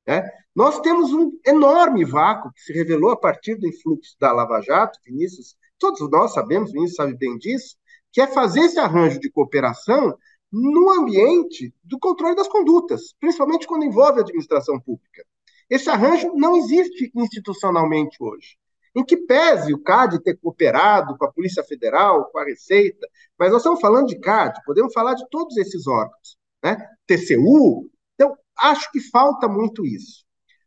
Né? 0.05 0.29
Nós 0.55 0.81
temos 0.81 1.13
um 1.13 1.31
enorme 1.45 2.03
vácuo 2.03 2.51
que 2.51 2.61
se 2.61 2.73
revelou 2.73 3.11
a 3.11 3.17
partir 3.17 3.55
do 3.55 3.67
influxo 3.67 4.17
da 4.19 4.33
Lava 4.33 4.61
Jato, 4.61 4.99
Vinícius, 5.05 5.55
todos 5.79 6.01
nós 6.11 6.33
sabemos, 6.33 6.71
Vinícius 6.71 6.95
sabe 6.95 7.15
bem 7.15 7.37
disso, 7.37 7.77
que 8.11 8.19
é 8.19 8.27
fazer 8.27 8.61
esse 8.61 8.77
arranjo 8.77 9.19
de 9.19 9.31
cooperação 9.31 10.17
no 10.51 10.91
ambiente 10.91 11.73
do 11.81 11.97
controle 11.97 12.35
das 12.35 12.49
condutas, 12.49 13.13
principalmente 13.19 13.65
quando 13.65 13.85
envolve 13.85 14.19
a 14.19 14.23
administração 14.23 14.77
pública. 14.77 15.23
Esse 15.69 15.89
arranjo 15.89 16.33
não 16.35 16.57
existe 16.57 17.09
institucionalmente 17.15 18.17
hoje. 18.19 18.57
Em 18.93 19.05
que 19.05 19.15
pese 19.15 19.73
o 19.73 19.81
CAD 19.81 20.21
ter 20.21 20.37
cooperado 20.37 21.17
com 21.17 21.23
a 21.23 21.31
Polícia 21.31 21.63
Federal, 21.63 22.25
com 22.25 22.39
a 22.39 22.43
Receita, 22.43 23.07
mas 23.39 23.49
nós 23.51 23.61
estamos 23.61 23.79
falando 23.79 24.07
de 24.07 24.19
CAD, 24.19 24.59
podemos 24.65 24.91
falar 24.91 25.13
de 25.13 25.25
todos 25.29 25.55
esses 25.55 25.87
órgãos, 25.87 26.35
né? 26.61 26.75
TCU. 27.07 27.89
Então, 28.15 28.37
acho 28.57 28.91
que 28.91 28.99
falta 28.99 29.47
muito 29.47 29.85
isso. 29.85 30.25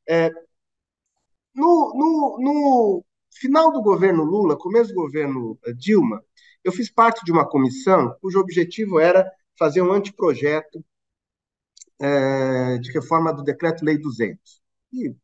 É, 0.08 0.30
no, 1.54 1.92
no, 1.94 2.38
no, 2.40 3.04
final 3.30 3.72
do 3.72 3.82
governo 3.82 4.24
Lula, 4.24 4.56
começo 4.56 4.90
do 4.92 5.02
governo 5.02 5.58
eh, 5.64 5.72
Dilma, 5.72 6.22
eu 6.62 6.72
fiz 6.72 6.90
parte 6.90 7.24
de 7.24 7.32
uma 7.32 7.48
comissão 7.48 8.16
cujo 8.20 8.40
objetivo 8.40 8.98
era 8.98 9.30
fazer 9.58 9.82
um 9.82 9.92
anteprojeto 9.92 10.84
é, 12.00 12.78
de 12.78 12.92
reforma 12.92 13.32
do 13.32 13.42
Decreto-Lei 13.42 13.98
200. 13.98 14.62
E 14.92 15.14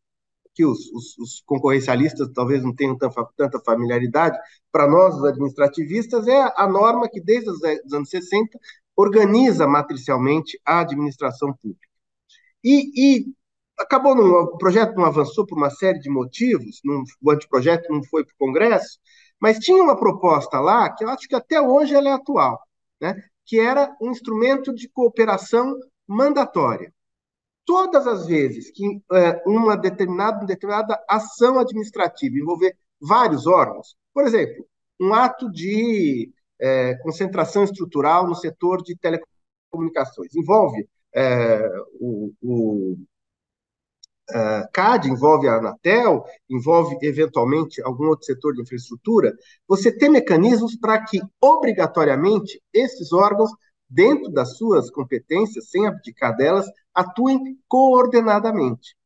que 0.55 0.65
os, 0.65 0.91
os, 0.93 1.19
os, 1.19 1.41
concorrencialistas 1.47 2.29
talvez 2.35 2.63
não 2.63 2.75
tenham 2.75 2.97
tanta, 2.99 3.25
tanta 3.37 3.61
familiaridade, 3.61 4.39
para 4.73 4.89
nós, 4.89 5.15
os 5.15 5.25
administrativistas, 5.25 6.27
é 6.27 6.53
a 6.57 6.67
norma 6.69 7.09
que, 7.09 7.21
desde 7.21 7.51
os 7.51 7.63
anos 7.93 8.11
60, 8.11 8.59
organiza 8.97 9.67
matricialmente 9.67 10.61
a 10.65 10.81
administração 10.81 11.55
pública. 11.55 11.89
E, 12.63 13.21
e 13.21 13.35
acabou, 13.81 14.15
não, 14.15 14.25
o 14.25 14.59
projeto 14.59 14.95
não 14.95 15.05
avançou 15.05 15.47
por 15.47 15.57
uma 15.57 15.71
série 15.71 15.99
de 15.99 16.11
motivos, 16.11 16.81
o 17.23 17.31
anteprojeto 17.31 17.91
não 17.91 18.03
foi 18.05 18.25
para 18.25 18.35
o 18.35 18.39
Congresso, 18.39 18.99
mas 19.41 19.59
tinha 19.59 19.83
uma 19.83 19.99
proposta 19.99 20.61
lá, 20.61 20.93
que 20.95 21.05
eu 21.05 21.09
acho 21.09 21.27
que 21.27 21.35
até 21.35 21.61
hoje 21.61 21.95
ela 21.95 22.09
é 22.09 22.13
atual, 22.13 22.61
né? 23.01 23.15
que 23.47 23.59
era 23.59 23.97
um 24.01 24.11
instrumento 24.11 24.73
de 24.75 24.89
cooperação 24.89 25.75
mandatória. 26.07 26.93
Todas 27.65 28.07
as 28.07 28.27
vezes 28.27 28.71
que 28.71 29.01
é, 29.13 29.43
uma 29.47 29.77
determinada, 29.77 30.45
determinada 30.45 31.03
ação 31.09 31.59
administrativa 31.59 32.37
envolver 32.37 32.77
vários 33.01 33.47
órgãos, 33.47 33.97
por 34.13 34.25
exemplo, 34.25 34.67
um 35.01 35.15
ato 35.15 35.51
de 35.51 36.33
é, 36.61 36.95
concentração 36.97 37.65
estrutural 37.65 38.27
no 38.27 38.35
setor 38.35 38.83
de 38.83 38.97
telecomunicações. 38.97 40.35
Envolve 40.35 40.87
é, 41.15 41.67
o 41.99 42.97
uh, 44.31 44.69
CAD, 44.73 45.09
envolve 45.09 45.49
a 45.49 45.57
Anatel, 45.57 46.25
envolve 46.49 46.97
eventualmente 47.03 47.83
algum 47.83 48.09
outro 48.09 48.27
setor 48.27 48.55
de 48.55 48.63
infraestrutura, 48.63 49.35
você 49.67 49.91
tem 49.91 50.09
mecanismos 50.09 50.77
para 50.77 51.03
que, 51.05 51.21
obrigatoriamente, 51.41 52.61
esses 52.73 53.13
órgãos, 53.13 53.51
dentro 53.89 54.31
das 54.31 54.57
suas 54.57 54.91
competências, 54.91 55.71
sem 55.71 55.87
abdicar 55.87 56.37
delas, 56.37 56.67
atuem 56.95 57.59
coordenadamente. 57.69 58.97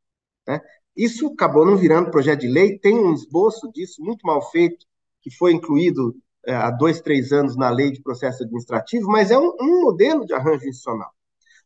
Né? 0.47 0.61
Isso 0.97 1.29
acabou 1.29 1.65
não 1.65 1.77
virando 1.77 2.11
projeto 2.11 2.41
de 2.41 2.49
lei, 2.49 2.79
tem 2.79 2.99
um 2.99 3.13
esboço 3.13 3.71
disso 3.73 4.03
muito 4.03 4.27
mal 4.27 4.43
feito, 4.51 4.87
que 5.23 5.31
foi 5.31 5.53
incluído 5.53 6.15
é, 6.47 6.55
há 6.55 6.71
dois, 6.71 7.01
três 7.01 7.33
anos 7.33 7.57
na 7.57 7.71
lei 7.71 7.91
de 7.91 8.03
processo 8.03 8.43
administrativo, 8.43 9.09
mas 9.09 9.31
é 9.31 9.39
um, 9.39 9.55
um 9.61 9.83
modelo 9.83 10.27
de 10.27 10.35
arranjo 10.35 10.67
institucional. 10.67 11.11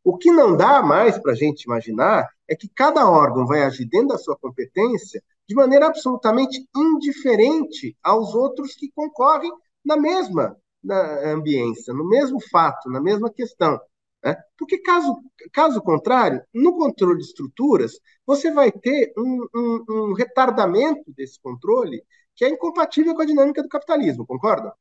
O 0.05 0.17
que 0.17 0.31
não 0.31 0.57
dá 0.57 0.83
mais 0.83 1.19
para 1.19 1.33
a 1.33 1.35
gente 1.35 1.65
imaginar 1.65 2.29
é 2.49 2.57
que 2.57 2.69
cada 2.69 3.09
órgão 3.09 3.47
vai 3.47 3.63
agir 3.63 3.85
dentro 3.87 4.09
da 4.09 4.19
sua 4.19 4.37
competência 4.37 5.23
de 5.49 5.55
maneira 5.55 5.87
absolutamente 5.87 6.67
indiferente 6.75 7.97
aos 8.03 8.35
outros 8.35 8.75
que 8.75 8.91
concorrem 8.93 9.53
na 9.85 9.97
mesma 9.97 10.57
na 10.83 11.33
ambiência, 11.33 11.93
no 11.93 12.09
mesmo 12.09 12.41
fato, 12.41 12.89
na 12.89 13.01
mesma 13.01 13.31
questão. 13.31 13.79
Né? 14.25 14.37
Porque, 14.57 14.79
caso, 14.79 15.17
caso 15.53 15.81
contrário, 15.83 16.43
no 16.53 16.77
controle 16.77 17.19
de 17.19 17.25
estruturas, 17.25 17.99
você 18.27 18.51
vai 18.51 18.71
ter 18.71 19.13
um, 19.17 19.47
um, 19.55 19.85
um 19.89 20.13
retardamento 20.15 21.13
desse 21.13 21.41
controle 21.41 22.03
que 22.35 22.45
é 22.45 22.49
incompatível 22.49 23.15
com 23.15 23.23
a 23.23 23.27
dinâmica 23.27 23.63
do 23.63 23.69
capitalismo, 23.69 24.27
concorda? 24.27 24.73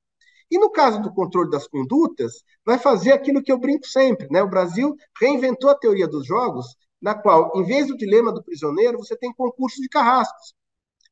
E 0.49 0.57
no 0.57 0.69
caso 0.69 1.01
do 1.01 1.13
controle 1.13 1.49
das 1.49 1.67
condutas, 1.67 2.43
vai 2.63 2.77
fazer 2.77 3.11
aquilo 3.11 3.43
que 3.43 3.51
eu 3.51 3.57
brinco 3.57 3.85
sempre, 3.85 4.27
né? 4.29 4.41
O 4.41 4.49
Brasil 4.49 4.95
reinventou 5.19 5.69
a 5.69 5.75
teoria 5.75 6.07
dos 6.07 6.25
jogos, 6.25 6.77
na 7.01 7.15
qual, 7.15 7.51
em 7.55 7.63
vez 7.63 7.87
do 7.87 7.97
dilema 7.97 8.31
do 8.31 8.43
prisioneiro, 8.43 8.97
você 8.97 9.15
tem 9.15 9.33
concurso 9.33 9.81
de 9.81 9.89
carrascos. 9.89 10.53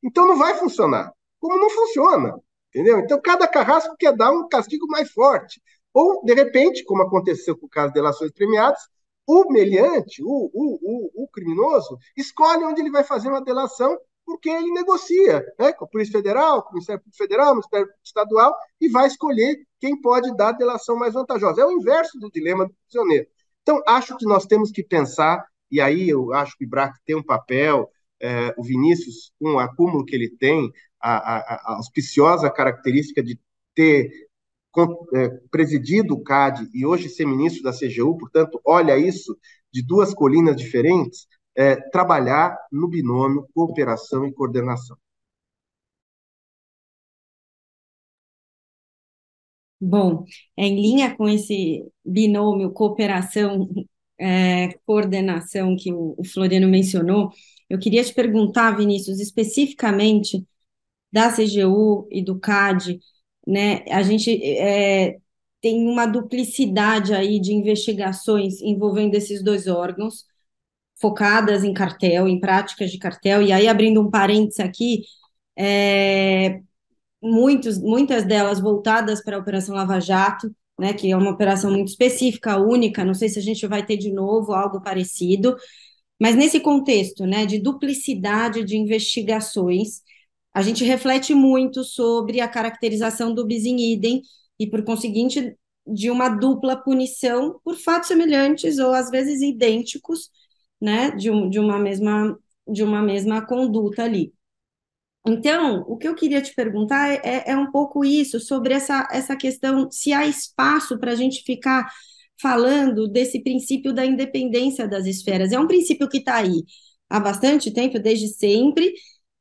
Então 0.02 0.26
não 0.26 0.36
vai 0.36 0.54
funcionar. 0.54 1.12
Como 1.38 1.58
não 1.58 1.70
funciona, 1.70 2.40
entendeu? 2.68 2.98
Então 3.00 3.20
cada 3.20 3.46
carrasco 3.46 3.96
quer 3.98 4.16
dar 4.16 4.30
um 4.30 4.48
castigo 4.48 4.86
mais 4.88 5.10
forte. 5.10 5.60
Ou, 5.92 6.22
de 6.24 6.34
repente, 6.34 6.84
como 6.84 7.02
aconteceu 7.02 7.56
com 7.56 7.66
o 7.66 7.70
caso 7.70 7.88
de 7.88 7.94
delações 7.94 8.30
premiadas, 8.32 8.80
o 9.26 9.50
meliante, 9.50 10.22
o, 10.22 10.50
o, 10.52 10.78
o, 10.82 11.24
o 11.24 11.28
criminoso, 11.28 11.98
escolhe 12.16 12.64
onde 12.64 12.80
ele 12.80 12.90
vai 12.90 13.02
fazer 13.02 13.28
uma 13.28 13.42
delação 13.42 13.98
porque 14.26 14.50
ele 14.50 14.72
negocia 14.72 15.46
né, 15.58 15.72
com 15.72 15.84
a 15.84 15.88
Polícia 15.88 16.12
Federal, 16.12 16.62
com 16.62 16.70
o 16.70 16.72
Ministério 16.74 17.00
Público 17.00 17.16
Federal, 17.16 17.52
o 17.52 17.54
Ministério 17.54 17.88
Estadual, 18.04 18.54
e 18.80 18.88
vai 18.88 19.06
escolher 19.06 19.56
quem 19.80 20.00
pode 20.00 20.36
dar 20.36 20.48
a 20.48 20.52
delação 20.52 20.96
mais 20.96 21.14
vantajosa. 21.14 21.62
É 21.62 21.64
o 21.64 21.70
inverso 21.70 22.18
do 22.18 22.28
dilema 22.28 22.66
do 22.66 22.74
prisioneiro. 22.84 23.26
Então, 23.62 23.80
acho 23.86 24.16
que 24.16 24.26
nós 24.26 24.44
temos 24.44 24.72
que 24.72 24.82
pensar, 24.82 25.46
e 25.70 25.80
aí 25.80 26.08
eu 26.08 26.32
acho 26.32 26.56
que 26.56 26.64
o 26.64 26.66
IBRAC 26.66 26.94
tem 27.04 27.16
um 27.16 27.22
papel, 27.22 27.90
é, 28.20 28.54
o 28.56 28.62
Vinícius, 28.62 29.32
com 29.40 29.54
o 29.54 29.58
acúmulo 29.58 30.04
que 30.04 30.14
ele 30.14 30.30
tem, 30.30 30.70
a, 31.00 31.16
a, 31.36 31.38
a 31.38 31.76
auspiciosa 31.76 32.50
característica 32.50 33.22
de 33.22 33.38
ter 33.74 34.10
é, 35.14 35.28
presidido 35.50 36.14
o 36.14 36.22
CAD 36.22 36.68
e 36.74 36.84
hoje 36.84 37.08
ser 37.08 37.26
ministro 37.26 37.62
da 37.62 37.72
CGU, 37.72 38.16
portanto, 38.18 38.60
olha 38.64 38.98
isso 38.98 39.36
de 39.72 39.82
duas 39.82 40.12
colinas 40.14 40.56
diferentes, 40.56 41.26
é, 41.54 41.76
trabalhar 41.90 42.56
no 42.70 42.88
binômio 42.88 43.46
cooperação 43.54 44.26
e 44.26 44.32
coordenação. 44.32 44.96
Bom, 49.80 50.24
em 50.56 50.74
linha 50.74 51.14
com 51.16 51.28
esse 51.28 51.84
binômio 52.04 52.72
cooperação, 52.72 53.68
é, 54.18 54.68
coordenação 54.86 55.76
que 55.76 55.92
o, 55.92 56.14
o 56.18 56.24
Floriano 56.24 56.68
mencionou, 56.68 57.30
eu 57.68 57.78
queria 57.78 58.04
te 58.04 58.14
perguntar, 58.14 58.76
Vinícius, 58.76 59.20
especificamente 59.20 60.46
da 61.12 61.30
CGU 61.30 62.08
e 62.10 62.22
do 62.22 62.38
CAD, 62.38 63.00
né? 63.46 63.84
A 63.90 64.02
gente 64.02 64.30
é, 64.44 65.18
tem 65.60 65.86
uma 65.88 66.06
duplicidade 66.06 67.14
aí 67.14 67.40
de 67.40 67.52
investigações 67.52 68.60
envolvendo 68.60 69.14
esses 69.14 69.42
dois 69.42 69.66
órgãos 69.66 70.24
focadas 71.00 71.64
em 71.64 71.74
cartel, 71.74 72.28
em 72.28 72.40
práticas 72.40 72.90
de 72.90 72.98
cartel, 72.98 73.42
e 73.42 73.52
aí 73.52 73.68
abrindo 73.68 74.00
um 74.00 74.10
parênteses 74.10 74.60
aqui, 74.60 75.02
é, 75.56 76.60
muitos, 77.22 77.78
muitas 77.78 78.24
delas 78.24 78.60
voltadas 78.60 79.22
para 79.22 79.36
a 79.36 79.40
Operação 79.40 79.74
Lava 79.74 80.00
Jato, 80.00 80.54
né, 80.78 80.92
que 80.94 81.10
é 81.10 81.16
uma 81.16 81.30
operação 81.30 81.70
muito 81.70 81.88
específica, 81.88 82.58
única, 82.58 83.04
não 83.04 83.14
sei 83.14 83.28
se 83.28 83.38
a 83.38 83.42
gente 83.42 83.66
vai 83.66 83.84
ter 83.84 83.96
de 83.96 84.12
novo 84.12 84.52
algo 84.52 84.80
parecido, 84.82 85.56
mas 86.20 86.34
nesse 86.36 86.60
contexto, 86.60 87.26
né, 87.26 87.46
de 87.46 87.58
duplicidade 87.58 88.64
de 88.64 88.76
investigações, 88.76 90.00
a 90.54 90.62
gente 90.62 90.84
reflete 90.84 91.34
muito 91.34 91.84
sobre 91.84 92.40
a 92.40 92.48
caracterização 92.48 93.34
do 93.34 93.46
bis 93.46 93.64
in 93.66 93.76
idem 93.92 94.22
e, 94.58 94.66
por 94.68 94.82
conseguinte, 94.84 95.54
de 95.86 96.10
uma 96.10 96.28
dupla 96.30 96.76
punição 96.76 97.60
por 97.62 97.76
fatos 97.76 98.08
semelhantes 98.08 98.78
ou 98.78 98.92
às 98.92 99.10
vezes 99.10 99.42
idênticos, 99.42 100.30
né, 100.80 101.10
de, 101.12 101.30
um, 101.30 101.48
de 101.50 101.58
uma 101.58 101.78
mesma 101.78 102.38
de 102.68 102.82
uma 102.82 103.00
mesma 103.00 103.46
conduta 103.46 104.02
ali. 104.02 104.32
Então, 105.28 105.84
o 105.88 105.96
que 105.96 106.06
eu 106.06 106.14
queria 106.14 106.40
te 106.40 106.54
perguntar 106.54 107.08
é, 107.08 107.20
é, 107.24 107.50
é 107.50 107.56
um 107.56 107.70
pouco 107.70 108.04
isso, 108.04 108.38
sobre 108.38 108.74
essa, 108.74 109.08
essa 109.10 109.36
questão, 109.36 109.90
se 109.90 110.12
há 110.12 110.24
espaço 110.26 110.98
para 110.98 111.12
a 111.12 111.14
gente 111.16 111.42
ficar 111.42 111.88
falando 112.40 113.08
desse 113.08 113.42
princípio 113.42 113.92
da 113.92 114.04
independência 114.04 114.86
das 114.86 115.06
esferas. 115.06 115.52
É 115.52 115.58
um 115.58 115.66
princípio 115.66 116.08
que 116.08 116.18
está 116.18 116.36
aí 116.36 116.62
há 117.10 117.18
bastante 117.18 117.70
tempo, 117.72 117.98
desde 117.98 118.28
sempre, 118.28 118.92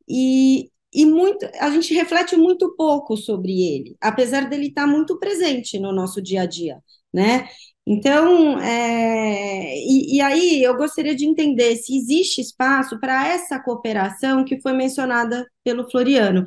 e, 0.07 0.71
e 0.93 1.05
muito, 1.05 1.45
a 1.59 1.69
gente 1.69 1.93
reflete 1.93 2.35
muito 2.35 2.75
pouco 2.75 3.17
sobre 3.17 3.51
ele, 3.61 3.95
apesar 4.01 4.49
dele 4.49 4.67
estar 4.67 4.83
tá 4.83 4.87
muito 4.87 5.19
presente 5.19 5.79
no 5.79 5.91
nosso 5.93 6.21
dia 6.21 6.41
a 6.43 6.45
dia, 6.45 6.77
né? 7.13 7.47
Então, 7.87 8.59
é, 8.59 9.77
e, 9.77 10.17
e, 10.17 10.21
aí 10.21 10.63
eu 10.63 10.75
gostaria 10.75 11.15
de 11.15 11.25
entender 11.25 11.75
se 11.75 11.95
existe 11.95 12.41
espaço 12.41 12.99
para 12.99 13.27
essa 13.27 13.59
cooperação 13.59 14.43
que 14.43 14.59
foi 14.59 14.73
mencionada 14.73 15.45
pelo 15.63 15.89
Floriano, 15.91 16.45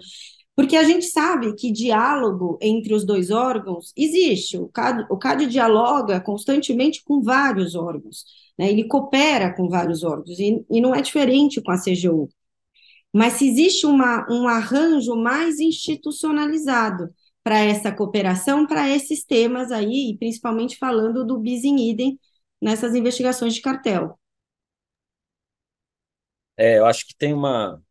porque 0.57 0.77
a 0.77 0.83
gente 0.83 1.07
sabe 1.07 1.55
que 1.55 1.70
diálogo 1.70 2.59
entre 2.61 2.92
os 2.92 3.07
dois 3.07 3.31
órgãos 3.31 3.92
existe, 3.96 4.59
o 4.59 4.68
CAD, 4.68 5.07
o 5.09 5.16
CAD 5.16 5.46
dialoga 5.46 6.20
constantemente 6.20 7.05
com 7.05 7.22
vários 7.22 7.77
órgãos, 7.77 8.24
né? 8.59 8.68
ele 8.68 8.88
coopera 8.88 9.55
com 9.55 9.68
vários 9.68 10.03
órgãos, 10.03 10.40
e, 10.40 10.64
e 10.68 10.81
não 10.81 10.92
é 10.92 11.01
diferente 11.01 11.62
com 11.62 11.70
a 11.70 11.79
CGU. 11.79 12.29
Mas 13.14 13.35
se 13.35 13.48
existe 13.48 13.87
uma, 13.87 14.27
um 14.31 14.48
arranjo 14.48 15.14
mais 15.16 15.61
institucionalizado, 15.61 17.09
para 17.48 17.61
essa 17.61 17.90
cooperação, 17.90 18.66
para 18.66 18.90
esses 18.90 19.24
temas 19.24 19.72
aí, 19.72 20.11
e 20.11 20.18
principalmente 20.18 20.76
falando 20.76 21.24
do 21.24 21.38
bis 21.38 21.64
in 21.64 21.78
idem 21.78 22.20
nessas 22.61 22.94
investigações 22.94 23.54
de 23.54 23.62
cartel. 23.62 24.20
É, 26.58 26.76
eu 26.78 26.84
acho 26.84 27.06
que 27.06 27.14
tem 27.16 27.32
uma. 27.32 27.82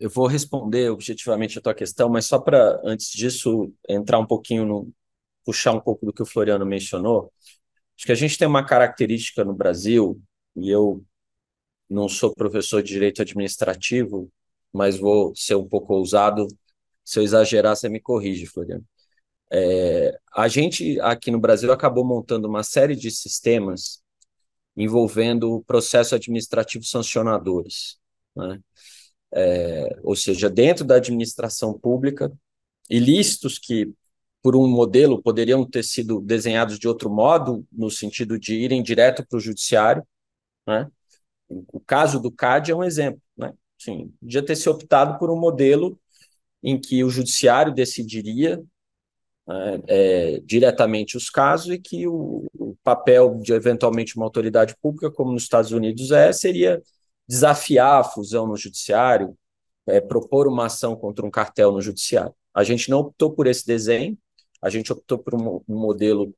Eu 0.00 0.10
vou 0.10 0.26
responder 0.26 0.90
objetivamente 0.90 1.56
a 1.56 1.62
tua 1.62 1.74
questão, 1.74 2.08
mas 2.08 2.26
só 2.26 2.40
para, 2.40 2.80
antes 2.82 3.08
disso, 3.12 3.72
entrar 3.88 4.18
um 4.18 4.26
pouquinho 4.26 4.66
no. 4.66 4.92
puxar 5.44 5.70
um 5.70 5.80
pouco 5.80 6.04
do 6.04 6.12
que 6.12 6.22
o 6.22 6.26
Floriano 6.26 6.66
mencionou. 6.66 7.32
Acho 7.96 8.06
que 8.06 8.12
a 8.12 8.16
gente 8.16 8.36
tem 8.36 8.48
uma 8.48 8.66
característica 8.66 9.44
no 9.44 9.54
Brasil, 9.54 10.20
e 10.56 10.68
eu 10.68 11.04
não 11.88 12.08
sou 12.08 12.34
professor 12.34 12.82
de 12.82 12.88
direito 12.92 13.22
administrativo, 13.22 14.28
mas 14.72 14.98
vou 14.98 15.32
ser 15.36 15.54
um 15.54 15.68
pouco 15.68 15.94
ousado 15.94 16.48
se 17.04 17.18
eu 17.18 17.22
exagerar, 17.22 17.76
você 17.76 17.88
me 17.88 18.00
corrige, 18.00 18.46
Floriano. 18.46 18.84
É, 19.52 20.18
a 20.34 20.48
gente 20.48 20.98
aqui 21.00 21.30
no 21.30 21.38
Brasil 21.38 21.70
acabou 21.72 22.04
montando 22.04 22.48
uma 22.48 22.62
série 22.62 22.96
de 22.96 23.10
sistemas 23.10 24.02
envolvendo 24.76 25.62
processo 25.66 26.14
administrativo 26.14 26.84
sancionadores, 26.84 27.98
né? 28.34 28.58
É, 29.34 29.98
ou 30.02 30.14
seja, 30.14 30.50
dentro 30.50 30.84
da 30.84 30.96
administração 30.96 31.78
pública, 31.78 32.30
ilícitos 32.88 33.58
que, 33.58 33.92
por 34.42 34.54
um 34.56 34.68
modelo, 34.68 35.22
poderiam 35.22 35.68
ter 35.68 35.82
sido 35.82 36.20
desenhados 36.20 36.78
de 36.78 36.86
outro 36.88 37.10
modo, 37.10 37.66
no 37.72 37.90
sentido 37.90 38.38
de 38.38 38.54
irem 38.54 38.82
direto 38.82 39.26
para 39.26 39.36
o 39.38 39.40
judiciário. 39.40 40.06
Né? 40.66 40.86
O 41.48 41.80
caso 41.80 42.20
do 42.20 42.30
CAD 42.30 42.72
é 42.72 42.76
um 42.76 42.84
exemplo. 42.84 43.20
Né? 43.36 43.52
Sim, 43.78 44.12
podia 44.20 44.44
ter 44.44 44.56
se 44.56 44.68
optado 44.68 45.18
por 45.18 45.30
um 45.30 45.38
modelo 45.38 45.98
em 46.62 46.80
que 46.80 47.02
o 47.02 47.10
judiciário 47.10 47.72
decidiria 47.72 48.62
é, 49.48 49.82
é, 50.36 50.40
diretamente 50.40 51.16
os 51.16 51.28
casos 51.28 51.74
e 51.74 51.78
que 51.78 52.06
o, 52.06 52.46
o, 52.54 52.76
papel 52.84 53.38
de 53.40 53.52
eventualmente 53.52 54.16
uma 54.16 54.24
autoridade 54.24 54.76
pública, 54.80 55.10
como 55.10 55.32
nos 55.32 55.42
Estados 55.42 55.72
Unidos 55.72 56.12
é, 56.12 56.32
seria 56.32 56.80
desafiar 57.28 58.00
a 58.00 58.04
fusão 58.04 58.46
no 58.46 58.56
judiciário, 58.56 59.36
é, 59.86 60.00
propor 60.00 60.46
uma 60.46 60.66
ação 60.66 60.94
contra 60.94 61.26
um 61.26 61.30
cartel 61.30 61.72
no 61.72 61.80
judiciário. 61.80 62.34
A 62.54 62.62
gente 62.62 62.90
não 62.90 62.98
optou 63.00 63.32
por 63.32 63.46
esse 63.46 63.66
desenho, 63.66 64.16
A 64.60 64.70
gente 64.70 64.92
optou 64.92 65.18
por 65.18 65.34
um, 65.34 65.60
um 65.68 65.78
modelo 65.80 66.34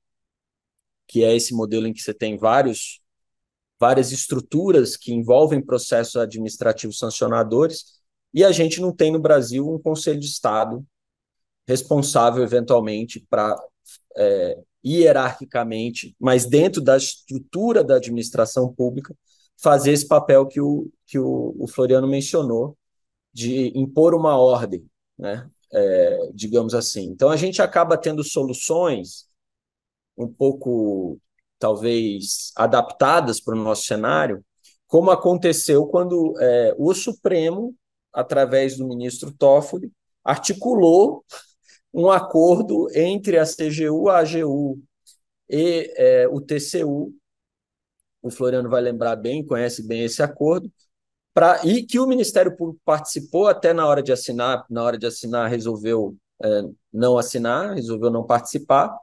que 1.06 1.22
é 1.22 1.36
esse 1.36 1.52
modelo 1.54 1.86
em 1.86 1.92
que 1.92 2.00
você 2.00 2.14
tem 2.14 2.38
vários 2.38 3.00
várias 3.78 4.12
estruturas 4.12 4.96
que 4.96 5.12
envolvem 5.12 5.60
processos 5.60 6.16
administrativos 6.16 6.98
sancionadores, 6.98 8.00
e 8.34 8.44
a 8.44 8.52
gente 8.52 8.80
não 8.80 8.92
tem 8.92 9.12
no 9.12 9.20
Brasil 9.20 9.66
um 9.72 9.78
Conselho 9.78 10.18
de 10.18 10.26
Estado 10.26 10.84
responsável, 11.66 12.42
eventualmente, 12.42 13.24
para 13.30 13.56
é, 14.16 14.58
hierarquicamente, 14.84 16.14
mas 16.20 16.44
dentro 16.44 16.82
da 16.82 16.96
estrutura 16.96 17.82
da 17.82 17.96
administração 17.96 18.72
pública, 18.74 19.16
fazer 19.56 19.92
esse 19.92 20.06
papel 20.06 20.46
que 20.46 20.60
o, 20.60 20.90
que 21.06 21.18
o, 21.18 21.54
o 21.58 21.66
Floriano 21.66 22.06
mencionou, 22.06 22.76
de 23.32 23.72
impor 23.76 24.14
uma 24.14 24.36
ordem, 24.36 24.86
né? 25.18 25.48
É, 25.72 26.30
digamos 26.32 26.72
assim. 26.72 27.04
Então, 27.04 27.30
a 27.30 27.36
gente 27.36 27.60
acaba 27.60 27.98
tendo 27.98 28.22
soluções 28.22 29.26
um 30.16 30.28
pouco, 30.28 31.18
talvez, 31.58 32.52
adaptadas 32.54 33.40
para 33.40 33.54
o 33.54 33.58
nosso 33.62 33.84
cenário, 33.84 34.44
como 34.86 35.10
aconteceu 35.10 35.86
quando 35.86 36.34
é, 36.40 36.74
o 36.78 36.94
Supremo, 36.94 37.74
através 38.14 38.76
do 38.76 38.86
ministro 38.86 39.32
Toffoli, 39.32 39.92
articulou 40.24 41.24
um 41.92 42.10
acordo 42.10 42.88
entre 42.94 43.38
a 43.38 43.44
CGU, 43.44 44.08
a 44.08 44.20
AGU 44.20 44.80
e 45.48 45.92
é, 45.96 46.28
o 46.28 46.40
TCU. 46.40 47.12
O 48.22 48.30
Floriano 48.30 48.70
vai 48.70 48.80
lembrar 48.80 49.16
bem, 49.16 49.44
conhece 49.44 49.86
bem 49.86 50.04
esse 50.04 50.22
acordo, 50.22 50.72
pra, 51.34 51.60
e 51.64 51.84
que 51.84 51.98
o 51.98 52.06
Ministério 52.06 52.56
Público 52.56 52.80
participou 52.84 53.46
até 53.46 53.72
na 53.72 53.86
hora 53.86 54.02
de 54.02 54.12
assinar, 54.12 54.64
na 54.70 54.82
hora 54.82 54.96
de 54.96 55.06
assinar 55.06 55.50
resolveu 55.50 56.16
é, 56.42 56.62
não 56.92 57.18
assinar, 57.18 57.74
resolveu 57.74 58.10
não 58.10 58.24
participar, 58.24 58.96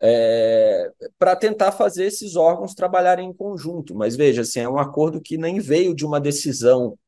é, 0.00 0.90
para 1.18 1.36
tentar 1.36 1.70
fazer 1.72 2.06
esses 2.06 2.34
órgãos 2.34 2.74
trabalharem 2.74 3.28
em 3.28 3.32
conjunto. 3.32 3.94
Mas 3.94 4.16
veja, 4.16 4.42
assim, 4.42 4.60
é 4.60 4.68
um 4.68 4.78
acordo 4.78 5.20
que 5.20 5.38
nem 5.38 5.60
veio 5.60 5.94
de 5.94 6.04
uma 6.04 6.20
decisão 6.20 6.98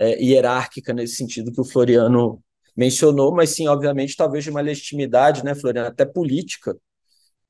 é, 0.00 0.22
hierárquica 0.22 0.94
nesse 0.94 1.16
sentido 1.16 1.52
que 1.52 1.60
o 1.60 1.64
Floriano 1.64 2.42
mencionou, 2.76 3.34
mas 3.34 3.50
sim, 3.50 3.68
obviamente, 3.68 4.16
talvez 4.16 4.44
de 4.44 4.50
uma 4.50 4.62
legitimidade, 4.62 5.44
né, 5.44 5.54
Floriano, 5.54 5.88
até 5.88 6.06
política, 6.06 6.76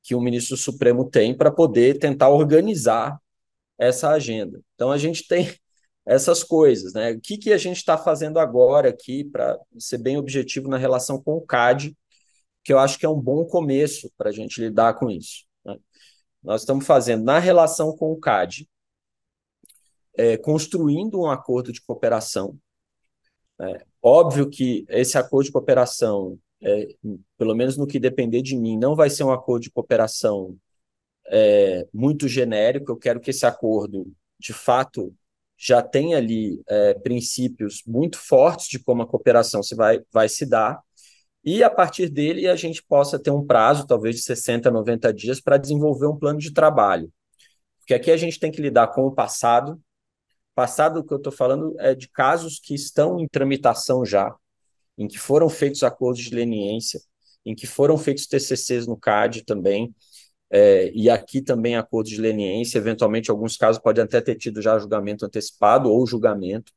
que 0.02 0.14
o 0.14 0.20
ministro 0.20 0.56
Supremo 0.56 1.08
tem 1.08 1.36
para 1.36 1.50
poder 1.50 1.98
tentar 1.98 2.30
organizar 2.30 3.18
essa 3.78 4.10
agenda. 4.10 4.60
Então, 4.74 4.90
a 4.90 4.98
gente 4.98 5.26
tem 5.28 5.54
essas 6.04 6.42
coisas, 6.42 6.92
né? 6.92 7.12
O 7.12 7.20
que, 7.20 7.38
que 7.38 7.52
a 7.52 7.58
gente 7.58 7.76
está 7.76 7.96
fazendo 7.96 8.38
agora 8.38 8.88
aqui, 8.88 9.24
para 9.24 9.58
ser 9.78 9.98
bem 9.98 10.16
objetivo 10.16 10.68
na 10.68 10.78
relação 10.78 11.22
com 11.22 11.34
o 11.36 11.42
CAD, 11.42 11.96
que 12.64 12.72
eu 12.72 12.78
acho 12.78 12.98
que 12.98 13.06
é 13.06 13.08
um 13.08 13.20
bom 13.20 13.44
começo 13.46 14.10
para 14.16 14.30
a 14.30 14.32
gente 14.32 14.60
lidar 14.60 14.94
com 14.94 15.10
isso. 15.10 15.44
Né? 15.64 15.76
Nós 16.42 16.62
estamos 16.62 16.86
fazendo, 16.86 17.24
na 17.24 17.38
relação 17.38 17.96
com 17.96 18.12
o 18.12 18.18
CAD, 18.18 18.68
é, 20.20 20.36
construindo 20.36 21.20
um 21.20 21.30
acordo 21.30 21.72
de 21.72 21.80
cooperação 21.80 22.58
é, 23.60 23.84
óbvio 24.02 24.48
que 24.48 24.86
esse 24.88 25.18
acordo 25.18 25.46
de 25.46 25.52
cooperação, 25.52 26.38
é, 26.62 26.88
pelo 27.36 27.54
menos 27.54 27.76
no 27.76 27.86
que 27.86 28.00
depender 28.00 28.40
de 28.42 28.56
mim, 28.56 28.78
não 28.78 28.96
vai 28.96 29.10
ser 29.10 29.24
um 29.24 29.32
acordo 29.32 29.62
de 29.64 29.70
cooperação 29.70 30.56
é, 31.28 31.86
muito 31.92 32.26
genérico. 32.26 32.92
Eu 32.92 32.96
quero 32.96 33.20
que 33.20 33.30
esse 33.30 33.44
acordo, 33.44 34.10
de 34.38 34.52
fato, 34.54 35.14
já 35.58 35.82
tenha 35.82 36.16
ali 36.16 36.62
é, 36.68 36.94
princípios 36.94 37.82
muito 37.86 38.18
fortes 38.18 38.68
de 38.68 38.78
como 38.78 39.02
a 39.02 39.06
cooperação 39.06 39.62
se 39.62 39.74
vai, 39.74 40.00
vai 40.10 40.28
se 40.28 40.46
dar, 40.46 40.80
e 41.44 41.62
a 41.62 41.70
partir 41.70 42.08
dele 42.10 42.48
a 42.48 42.56
gente 42.56 42.82
possa 42.82 43.18
ter 43.18 43.30
um 43.30 43.46
prazo, 43.46 43.86
talvez 43.86 44.16
de 44.16 44.22
60, 44.22 44.70
90 44.70 45.12
dias, 45.12 45.40
para 45.40 45.56
desenvolver 45.58 46.06
um 46.06 46.16
plano 46.18 46.38
de 46.38 46.52
trabalho. 46.52 47.10
Porque 47.78 47.94
aqui 47.94 48.10
a 48.10 48.16
gente 48.16 48.38
tem 48.38 48.50
que 48.50 48.60
lidar 48.60 48.88
com 48.88 49.06
o 49.06 49.12
passado, 49.12 49.80
Passado 50.60 51.02
que 51.02 51.10
eu 51.10 51.16
estou 51.16 51.32
falando 51.32 51.74
é 51.78 51.94
de 51.94 52.06
casos 52.06 52.60
que 52.62 52.74
estão 52.74 53.18
em 53.18 53.26
tramitação 53.26 54.04
já, 54.04 54.36
em 54.98 55.08
que 55.08 55.18
foram 55.18 55.48
feitos 55.48 55.82
acordos 55.82 56.22
de 56.22 56.34
leniência, 56.34 57.00
em 57.46 57.54
que 57.54 57.66
foram 57.66 57.96
feitos 57.96 58.26
TCCs 58.26 58.86
no 58.86 58.94
CAD 58.94 59.42
também, 59.46 59.94
é, 60.50 60.90
e 60.92 61.08
aqui 61.08 61.40
também 61.40 61.76
acordos 61.76 62.12
de 62.12 62.20
leniência, 62.20 62.76
eventualmente 62.76 63.30
alguns 63.30 63.56
casos 63.56 63.80
podem 63.80 64.04
até 64.04 64.20
ter 64.20 64.34
tido 64.34 64.60
já 64.60 64.78
julgamento 64.78 65.24
antecipado 65.24 65.90
ou 65.90 66.06
julgamento. 66.06 66.70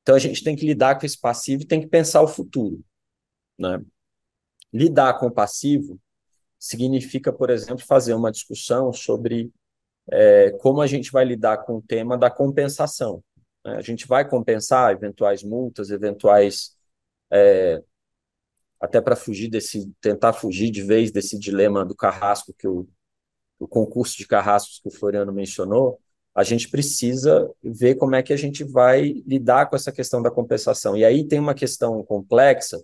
Então 0.00 0.14
a 0.14 0.18
gente 0.18 0.42
tem 0.42 0.56
que 0.56 0.64
lidar 0.64 0.98
com 0.98 1.04
esse 1.04 1.20
passivo 1.20 1.64
e 1.64 1.66
tem 1.66 1.82
que 1.82 1.86
pensar 1.86 2.22
o 2.22 2.26
futuro. 2.26 2.82
Né? 3.58 3.84
Lidar 4.72 5.18
com 5.20 5.26
o 5.26 5.30
passivo 5.30 6.00
significa, 6.58 7.30
por 7.30 7.50
exemplo, 7.50 7.84
fazer 7.84 8.14
uma 8.14 8.32
discussão 8.32 8.94
sobre 8.94 9.52
é, 10.10 10.50
como 10.60 10.80
a 10.80 10.86
gente 10.86 11.10
vai 11.10 11.24
lidar 11.24 11.58
com 11.58 11.76
o 11.76 11.82
tema 11.82 12.16
da 12.16 12.30
compensação. 12.30 13.22
Né? 13.64 13.76
A 13.76 13.82
gente 13.82 14.06
vai 14.06 14.28
compensar 14.28 14.92
eventuais 14.92 15.42
multas, 15.42 15.90
eventuais. 15.90 16.76
É, 17.32 17.82
até 18.80 19.00
para 19.00 19.16
fugir 19.16 19.48
desse. 19.48 19.90
tentar 20.00 20.32
fugir 20.32 20.70
de 20.70 20.82
vez 20.82 21.10
desse 21.10 21.38
dilema 21.38 21.84
do 21.84 21.94
carrasco, 21.94 22.54
que 22.58 22.68
o, 22.68 22.86
o 23.58 23.66
concurso 23.66 24.16
de 24.16 24.26
carrascos 24.26 24.78
que 24.80 24.88
o 24.88 24.90
Floriano 24.90 25.32
mencionou, 25.32 25.98
a 26.34 26.42
gente 26.42 26.68
precisa 26.68 27.50
ver 27.62 27.94
como 27.94 28.14
é 28.14 28.22
que 28.22 28.32
a 28.32 28.36
gente 28.36 28.64
vai 28.64 29.22
lidar 29.26 29.70
com 29.70 29.76
essa 29.76 29.92
questão 29.92 30.20
da 30.20 30.30
compensação. 30.30 30.96
E 30.96 31.04
aí 31.04 31.26
tem 31.26 31.38
uma 31.38 31.54
questão 31.54 32.02
complexa, 32.04 32.82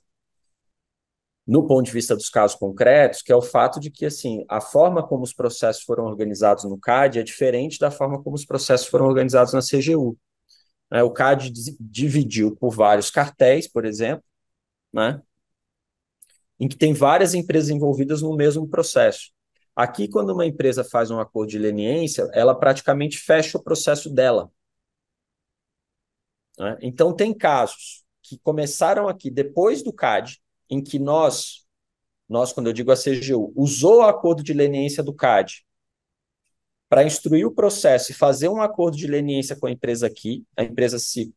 no 1.51 1.67
ponto 1.67 1.85
de 1.85 1.91
vista 1.91 2.15
dos 2.15 2.29
casos 2.29 2.57
concretos, 2.57 3.23
que 3.23 3.33
é 3.33 3.35
o 3.35 3.43
fato 3.43 3.81
de 3.81 3.91
que 3.91 4.07
assim 4.07 4.45
a 4.49 4.61
forma 4.61 5.05
como 5.05 5.25
os 5.25 5.33
processos 5.33 5.83
foram 5.83 6.05
organizados 6.05 6.63
no 6.63 6.79
CAD 6.79 7.19
é 7.19 7.23
diferente 7.25 7.77
da 7.77 7.91
forma 7.91 8.23
como 8.23 8.37
os 8.37 8.45
processos 8.45 8.87
foram 8.87 9.07
organizados 9.07 9.53
na 9.53 9.61
CGU. 9.61 10.17
Né? 10.89 11.03
O 11.03 11.11
CAD 11.11 11.53
dividiu 11.81 12.55
por 12.55 12.71
vários 12.71 13.11
cartéis, 13.11 13.67
por 13.67 13.85
exemplo, 13.85 14.23
né? 14.93 15.21
em 16.61 16.69
que 16.69 16.77
tem 16.77 16.93
várias 16.93 17.35
empresas 17.35 17.69
envolvidas 17.69 18.23
no 18.23 18.37
mesmo 18.37 18.69
processo. 18.69 19.33
Aqui, 19.75 20.07
quando 20.07 20.31
uma 20.33 20.47
empresa 20.47 20.85
faz 20.85 21.11
um 21.11 21.19
acordo 21.19 21.51
de 21.51 21.59
leniência, 21.59 22.31
ela 22.33 22.55
praticamente 22.55 23.19
fecha 23.19 23.59
o 23.59 23.63
processo 23.63 24.09
dela. 24.09 24.49
Né? 26.57 26.79
Então, 26.81 27.13
tem 27.13 27.35
casos 27.35 28.05
que 28.23 28.39
começaram 28.39 29.09
aqui 29.09 29.29
depois 29.33 29.83
do 29.83 29.93
CAD, 29.93 30.41
em 30.71 30.83
que 30.83 30.99
nós, 30.99 31.67
nós, 32.29 32.53
quando 32.53 32.69
eu 32.69 32.73
digo 32.73 32.93
a 32.93 32.97
CGU, 32.97 33.53
usou 33.57 33.99
o 33.99 34.03
acordo 34.03 34.43
de 34.43 34.53
leniência 34.53 35.03
do 35.03 35.13
CAD 35.13 35.65
para 36.89 37.05
instruir 37.05 37.47
o 37.47 37.55
processo 37.55 38.11
e 38.11 38.15
fazer 38.15 38.49
um 38.49 38.61
acordo 38.61 38.97
de 38.97 39.07
leniência 39.07 39.57
com 39.57 39.67
a 39.67 39.71
empresa 39.71 40.07
aqui, 40.07 40.45
a 40.57 40.65
empresa 40.65 40.99
se 40.99 41.33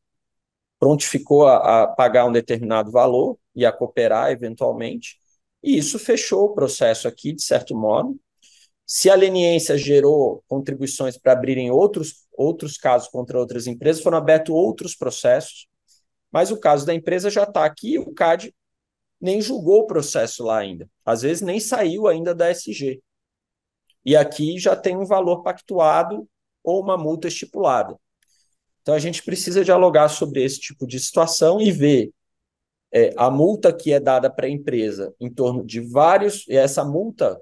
prontificou 0.79 1.47
a, 1.47 1.83
a 1.83 1.87
pagar 1.87 2.25
um 2.25 2.31
determinado 2.31 2.91
valor 2.91 3.37
e 3.55 3.65
a 3.65 3.71
cooperar 3.71 4.31
eventualmente, 4.31 5.17
e 5.63 5.77
isso 5.77 5.97
fechou 5.97 6.45
o 6.45 6.53
processo 6.53 7.07
aqui, 7.07 7.33
de 7.33 7.41
certo 7.43 7.75
modo. 7.75 8.19
Se 8.85 9.09
a 9.09 9.15
leniência 9.15 9.77
gerou 9.77 10.43
contribuições 10.47 11.17
para 11.17 11.31
abrirem 11.31 11.71
outros, 11.71 12.25
outros 12.33 12.77
casos 12.77 13.07
contra 13.07 13.39
outras 13.39 13.65
empresas, 13.65 14.03
foram 14.03 14.17
abertos 14.17 14.53
outros 14.53 14.95
processos, 14.95 15.67
mas 16.31 16.51
o 16.51 16.59
caso 16.59 16.85
da 16.85 16.93
empresa 16.93 17.29
já 17.29 17.43
está 17.43 17.63
aqui, 17.63 17.97
o 17.97 18.11
CAD 18.11 18.53
nem 19.23 19.39
julgou 19.39 19.79
o 19.79 19.87
processo 19.87 20.43
lá 20.43 20.57
ainda. 20.57 20.89
Às 21.05 21.21
vezes 21.21 21.41
nem 21.41 21.57
saiu 21.57 22.07
ainda 22.07 22.35
da 22.35 22.49
SG. 22.49 23.01
E 24.05 24.17
aqui 24.17 24.59
já 24.59 24.75
tem 24.75 24.97
um 24.97 25.05
valor 25.05 25.41
pactuado 25.41 26.27
ou 26.61 26.81
uma 26.81 26.97
multa 26.97 27.29
estipulada. 27.29 27.97
Então 28.81 28.93
a 28.93 28.99
gente 28.99 29.23
precisa 29.23 29.63
dialogar 29.63 30.09
sobre 30.09 30.43
esse 30.43 30.59
tipo 30.59 30.85
de 30.85 30.99
situação 30.99 31.61
e 31.61 31.71
ver 31.71 32.11
é, 32.91 33.13
a 33.15 33.31
multa 33.31 33.71
que 33.71 33.93
é 33.93 33.99
dada 33.99 34.29
para 34.29 34.45
a 34.45 34.49
empresa 34.49 35.15
em 35.21 35.33
torno 35.33 35.65
de 35.65 35.79
vários. 35.79 36.45
E 36.49 36.57
essa 36.57 36.83
multa, 36.83 37.41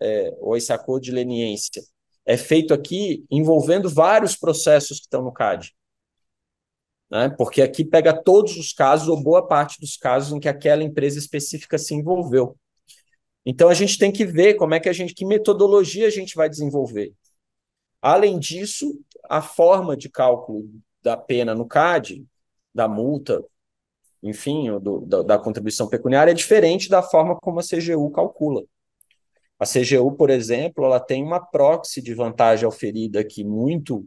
é, 0.00 0.36
ou 0.40 0.56
esse 0.56 0.72
acordo 0.72 1.04
de 1.04 1.12
leniência, 1.12 1.80
é 2.26 2.36
feito 2.36 2.74
aqui 2.74 3.24
envolvendo 3.30 3.88
vários 3.88 4.34
processos 4.34 4.98
que 4.98 5.04
estão 5.04 5.22
no 5.22 5.32
CAD 5.32 5.72
né? 7.10 7.28
porque 7.36 7.60
aqui 7.60 7.84
pega 7.84 8.12
todos 8.12 8.56
os 8.56 8.72
casos, 8.72 9.08
ou 9.08 9.22
boa 9.22 9.46
parte 9.46 9.80
dos 9.80 9.96
casos, 9.96 10.32
em 10.32 10.40
que 10.40 10.48
aquela 10.48 10.84
empresa 10.84 11.18
específica 11.18 11.76
se 11.78 11.94
envolveu. 11.94 12.56
Então 13.44 13.68
a 13.68 13.74
gente 13.74 13.98
tem 13.98 14.12
que 14.12 14.24
ver 14.24 14.54
como 14.54 14.74
é 14.74 14.80
que 14.80 14.88
a 14.88 14.92
gente, 14.92 15.14
que 15.14 15.24
metodologia 15.24 16.06
a 16.06 16.10
gente 16.10 16.36
vai 16.36 16.48
desenvolver. 16.48 17.12
Além 18.00 18.38
disso, 18.38 18.98
a 19.28 19.42
forma 19.42 19.96
de 19.96 20.08
cálculo 20.08 20.68
da 21.02 21.16
pena 21.16 21.54
no 21.54 21.66
CAD, 21.66 22.24
da 22.74 22.86
multa, 22.86 23.42
enfim, 24.22 24.78
do, 24.80 25.00
da, 25.00 25.22
da 25.22 25.38
contribuição 25.38 25.88
pecuniária 25.88 26.30
é 26.30 26.34
diferente 26.34 26.88
da 26.88 27.02
forma 27.02 27.36
como 27.36 27.60
a 27.60 27.62
CGU 27.62 28.10
calcula. 28.10 28.62
A 29.58 29.64
CGU, 29.66 30.12
por 30.12 30.30
exemplo, 30.30 30.84
ela 30.84 31.00
tem 31.00 31.22
uma 31.22 31.40
proxy 31.40 32.00
de 32.00 32.14
vantagem 32.14 32.66
oferida 32.66 33.20
aqui 33.20 33.44
muito 33.44 34.06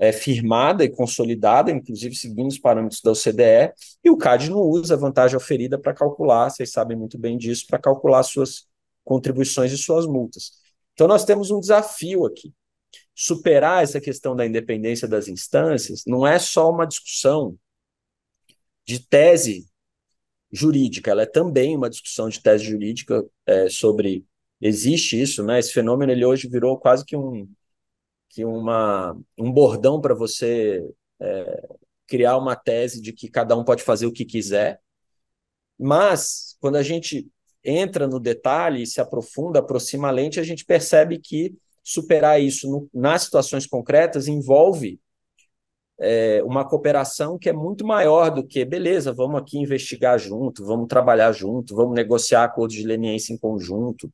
é, 0.00 0.12
firmada 0.12 0.82
e 0.82 0.88
consolidada, 0.88 1.70
inclusive 1.70 2.16
seguindo 2.16 2.48
os 2.48 2.58
parâmetros 2.58 3.02
da 3.02 3.12
OCDE, 3.12 3.74
e 4.02 4.08
o 4.08 4.16
CAD 4.16 4.48
não 4.48 4.60
usa 4.62 4.94
a 4.94 4.96
vantagem 4.96 5.36
oferida 5.36 5.78
para 5.78 5.92
calcular, 5.92 6.48
vocês 6.48 6.72
sabem 6.72 6.96
muito 6.96 7.18
bem 7.18 7.36
disso, 7.36 7.66
para 7.68 7.78
calcular 7.78 8.22
suas 8.22 8.66
contribuições 9.04 9.70
e 9.72 9.76
suas 9.76 10.06
multas. 10.06 10.52
Então, 10.94 11.06
nós 11.06 11.24
temos 11.24 11.50
um 11.50 11.60
desafio 11.60 12.24
aqui. 12.24 12.50
Superar 13.14 13.82
essa 13.82 14.00
questão 14.00 14.34
da 14.34 14.46
independência 14.46 15.06
das 15.06 15.28
instâncias 15.28 16.02
não 16.06 16.26
é 16.26 16.38
só 16.38 16.70
uma 16.70 16.86
discussão 16.86 17.54
de 18.86 19.06
tese 19.06 19.66
jurídica, 20.50 21.10
ela 21.10 21.22
é 21.22 21.26
também 21.26 21.76
uma 21.76 21.90
discussão 21.90 22.28
de 22.28 22.42
tese 22.42 22.64
jurídica 22.64 23.22
é, 23.46 23.68
sobre 23.68 24.24
existe 24.60 25.20
isso, 25.20 25.44
né? 25.44 25.58
Esse 25.58 25.72
fenômeno 25.72 26.10
ele 26.10 26.24
hoje 26.24 26.48
virou 26.48 26.78
quase 26.78 27.04
que 27.04 27.16
um 27.16 27.46
que 28.30 28.44
uma, 28.44 29.16
um 29.38 29.52
bordão 29.52 30.00
para 30.00 30.14
você 30.14 30.88
é, 31.20 31.68
criar 32.06 32.38
uma 32.38 32.56
tese 32.56 33.02
de 33.02 33.12
que 33.12 33.28
cada 33.28 33.56
um 33.56 33.64
pode 33.64 33.82
fazer 33.82 34.06
o 34.06 34.12
que 34.12 34.24
quiser. 34.24 34.80
Mas, 35.78 36.56
quando 36.60 36.76
a 36.76 36.82
gente 36.82 37.28
entra 37.64 38.06
no 38.06 38.18
detalhe 38.18 38.82
e 38.82 38.86
se 38.86 39.00
aprofunda, 39.00 39.58
aproxima 39.58 40.08
a 40.08 40.10
lente, 40.10 40.40
a 40.40 40.44
gente 40.44 40.64
percebe 40.64 41.18
que 41.18 41.54
superar 41.82 42.40
isso 42.40 42.70
no, 42.70 42.88
nas 42.94 43.22
situações 43.22 43.66
concretas 43.66 44.28
envolve 44.28 45.00
é, 45.98 46.42
uma 46.44 46.66
cooperação 46.66 47.38
que 47.38 47.48
é 47.48 47.52
muito 47.52 47.86
maior 47.86 48.30
do 48.30 48.46
que, 48.46 48.64
beleza, 48.64 49.12
vamos 49.12 49.40
aqui 49.40 49.58
investigar 49.58 50.18
junto, 50.18 50.64
vamos 50.64 50.88
trabalhar 50.88 51.30
junto, 51.32 51.74
vamos 51.76 51.94
negociar 51.94 52.44
acordos 52.44 52.76
de 52.76 52.86
leniência 52.86 53.34
em 53.34 53.38
conjunto. 53.38 54.10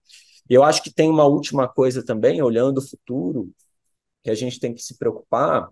Eu 0.48 0.64
acho 0.64 0.82
que 0.82 0.92
tem 0.92 1.08
uma 1.08 1.24
última 1.24 1.68
coisa 1.68 2.04
também, 2.04 2.42
olhando 2.42 2.78
o 2.78 2.88
futuro, 2.88 3.50
que 4.26 4.30
a 4.30 4.34
gente 4.34 4.58
tem 4.58 4.74
que 4.74 4.82
se 4.82 4.98
preocupar, 4.98 5.70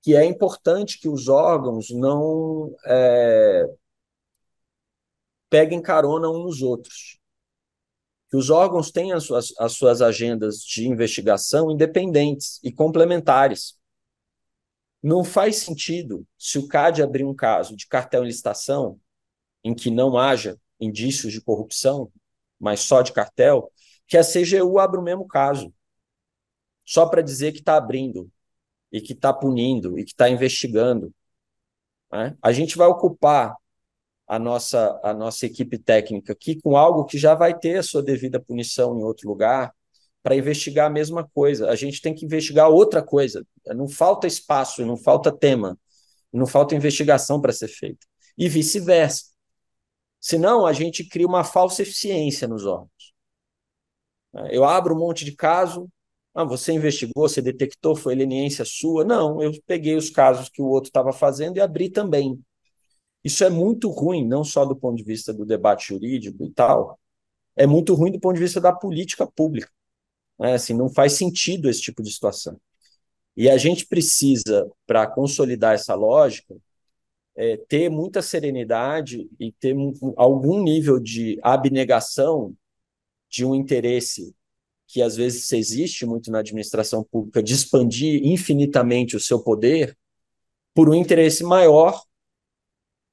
que 0.00 0.14
é 0.14 0.24
importante 0.24 1.00
que 1.00 1.08
os 1.08 1.26
órgãos 1.26 1.90
não 1.90 2.72
é, 2.86 3.66
peguem 5.50 5.82
carona 5.82 6.30
uns 6.30 6.44
nos 6.44 6.62
outros. 6.62 7.18
Que 8.30 8.36
os 8.36 8.50
órgãos 8.50 8.92
tenham 8.92 9.18
as 9.18 9.24
suas, 9.24 9.52
as 9.58 9.72
suas 9.72 10.00
agendas 10.00 10.58
de 10.60 10.86
investigação 10.86 11.72
independentes 11.72 12.60
e 12.62 12.70
complementares. 12.70 13.76
Não 15.02 15.24
faz 15.24 15.56
sentido, 15.56 16.24
se 16.38 16.56
o 16.56 16.68
CAD 16.68 17.02
abrir 17.02 17.24
um 17.24 17.34
caso 17.34 17.74
de 17.74 17.88
cartel 17.88 18.22
em 18.22 18.28
licitação, 18.28 19.00
em 19.64 19.74
que 19.74 19.90
não 19.90 20.16
haja 20.16 20.56
indícios 20.78 21.32
de 21.32 21.40
corrupção, 21.40 22.12
mas 22.60 22.78
só 22.78 23.02
de 23.02 23.12
cartel, 23.12 23.72
que 24.06 24.16
a 24.16 24.22
CGU 24.22 24.78
abra 24.78 25.00
o 25.00 25.02
mesmo 25.02 25.26
caso 25.26 25.74
só 26.86 27.06
para 27.06 27.20
dizer 27.20 27.52
que 27.52 27.58
está 27.58 27.76
abrindo 27.76 28.30
e 28.92 29.00
que 29.00 29.12
está 29.12 29.32
punindo 29.32 29.98
e 29.98 30.04
que 30.04 30.12
está 30.12 30.30
investigando. 30.30 31.12
Né? 32.12 32.36
A 32.40 32.52
gente 32.52 32.76
vai 32.78 32.86
ocupar 32.86 33.56
a 34.26 34.38
nossa, 34.38 34.98
a 35.02 35.12
nossa 35.12 35.46
equipe 35.46 35.78
técnica 35.78 36.32
aqui 36.32 36.60
com 36.60 36.76
algo 36.76 37.04
que 37.04 37.18
já 37.18 37.34
vai 37.34 37.56
ter 37.58 37.78
a 37.78 37.82
sua 37.82 38.02
devida 38.02 38.40
punição 38.40 38.98
em 38.98 39.02
outro 39.02 39.28
lugar 39.28 39.74
para 40.22 40.34
investigar 40.36 40.86
a 40.86 40.90
mesma 40.90 41.28
coisa. 41.28 41.70
A 41.70 41.76
gente 41.76 42.00
tem 42.00 42.14
que 42.14 42.24
investigar 42.24 42.68
outra 42.68 43.02
coisa. 43.02 43.46
Não 43.66 43.88
falta 43.88 44.26
espaço, 44.26 44.84
não 44.84 44.96
falta 44.96 45.30
tema, 45.30 45.78
não 46.32 46.46
falta 46.46 46.74
investigação 46.74 47.40
para 47.40 47.52
ser 47.52 47.68
feita. 47.68 48.06
E 48.36 48.48
vice-versa. 48.48 49.26
Senão, 50.20 50.66
a 50.66 50.72
gente 50.72 51.04
cria 51.08 51.26
uma 51.26 51.44
falsa 51.44 51.82
eficiência 51.82 52.48
nos 52.48 52.66
órgãos. 52.66 53.14
Eu 54.50 54.64
abro 54.64 54.94
um 54.94 54.98
monte 54.98 55.24
de 55.24 55.32
caso, 55.32 55.88
ah, 56.36 56.44
você 56.44 56.72
investigou, 56.72 57.26
você 57.26 57.40
detectou, 57.40 57.96
foi 57.96 58.14
leniência 58.14 58.62
sua? 58.62 59.04
Não, 59.06 59.42
eu 59.42 59.52
peguei 59.66 59.96
os 59.96 60.10
casos 60.10 60.50
que 60.50 60.60
o 60.60 60.66
outro 60.66 60.90
estava 60.90 61.10
fazendo 61.10 61.56
e 61.56 61.60
abri 61.62 61.88
também. 61.88 62.38
Isso 63.24 63.42
é 63.42 63.48
muito 63.48 63.88
ruim, 63.90 64.26
não 64.28 64.44
só 64.44 64.66
do 64.66 64.76
ponto 64.76 64.98
de 64.98 65.02
vista 65.02 65.32
do 65.32 65.46
debate 65.46 65.88
jurídico 65.88 66.44
e 66.44 66.50
tal, 66.52 67.00
é 67.56 67.66
muito 67.66 67.94
ruim 67.94 68.12
do 68.12 68.20
ponto 68.20 68.34
de 68.34 68.42
vista 68.42 68.60
da 68.60 68.70
política 68.70 69.26
pública. 69.26 69.70
Né? 70.38 70.52
Assim, 70.52 70.74
não 70.74 70.90
faz 70.90 71.14
sentido 71.14 71.70
esse 71.70 71.80
tipo 71.80 72.02
de 72.02 72.12
situação. 72.12 72.60
E 73.34 73.48
a 73.48 73.56
gente 73.56 73.86
precisa, 73.86 74.70
para 74.86 75.06
consolidar 75.06 75.74
essa 75.74 75.94
lógica, 75.94 76.54
é, 77.34 77.56
ter 77.56 77.88
muita 77.88 78.20
serenidade 78.20 79.26
e 79.40 79.52
ter 79.52 79.74
um, 79.74 79.94
algum 80.18 80.62
nível 80.62 81.00
de 81.00 81.38
abnegação 81.42 82.54
de 83.30 83.42
um 83.44 83.54
interesse 83.54 84.35
que 84.86 85.02
às 85.02 85.16
vezes 85.16 85.52
existe 85.52 86.06
muito 86.06 86.30
na 86.30 86.38
administração 86.40 87.04
pública, 87.04 87.42
de 87.42 87.54
expandir 87.54 88.24
infinitamente 88.24 89.16
o 89.16 89.20
seu 89.20 89.42
poder 89.42 89.96
por 90.74 90.88
um 90.88 90.94
interesse 90.94 91.42
maior, 91.42 92.02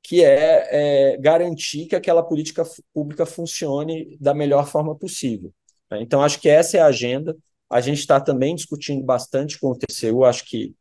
que 0.02 0.24
é, 0.24 1.14
é 1.14 1.18
garantir 1.18 1.88
que 1.88 1.96
aquela 1.96 2.22
política 2.22 2.64
pública 2.94 3.26
funcione 3.26 4.18
da 4.20 4.34
melhor 4.34 4.68
forma 4.68 4.96
possível. 4.96 5.54
Né? 5.90 6.02
Então, 6.02 6.22
acho 6.22 6.40
que 6.40 6.50
essa 6.50 6.78
é 6.78 6.82
a 6.82 6.88
agenda. 6.88 7.36
A 7.70 7.82
gente 7.82 8.00
está 8.00 8.20
também 8.20 8.56
discutindo 8.56 9.04
bastante 9.04 9.60
com 9.60 9.72
o 9.72 9.78
TCU, 9.78 10.26
acho 10.26 10.46
que 10.46 10.76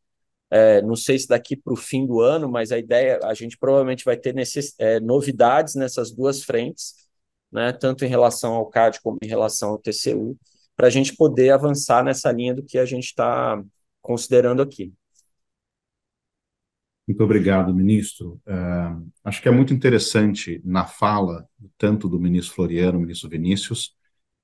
é, 0.51 0.83
não 0.83 0.95
sei 0.97 1.19
se 1.19 1.27
daqui 1.27 1.57
para 1.57 1.73
o 1.73 1.77
fim 1.77 2.07
do 2.07 2.21
ano, 2.21 2.47
mas 2.47 2.73
a 2.73 2.79
ideia, 2.79 3.19
a 3.23 3.33
gente 3.33 3.57
provavelmente 3.57 4.05
vai 4.05 4.19
ter 4.19 4.35
é, 4.79 5.01
novidades 5.01 5.75
nessas 5.75 6.11
duas 6.11 6.43
frentes, 6.43 6.95
né, 7.51 7.73
tanto 7.73 8.05
em 8.05 8.09
relação 8.09 8.55
ao 8.55 8.69
CAD 8.69 9.01
como 9.01 9.17
em 9.23 9.27
relação 9.27 9.71
ao 9.71 9.79
TCU, 9.79 10.37
para 10.77 10.87
a 10.87 10.91
gente 10.91 11.15
poder 11.15 11.51
avançar 11.51 12.05
nessa 12.05 12.31
linha 12.33 12.55
do 12.55 12.63
que 12.63 12.79
a 12.79 12.85
gente 12.85 13.05
está 13.05 13.63
considerando 14.01 14.63
aqui. 14.63 14.93
Muito 17.07 17.23
obrigado, 17.25 17.75
ministro. 17.75 18.41
Uh, 18.47 19.11
acho 19.25 19.43
que 19.43 19.49
é 19.49 19.51
muito 19.51 19.75
interessante 19.75 20.61
na 20.65 20.87
fala, 20.87 21.47
tanto 21.77 22.09
do 22.09 22.19
ministro 22.19 22.55
Floriano, 22.55 23.01
ministro 23.01 23.29
Vinícius, 23.29 23.95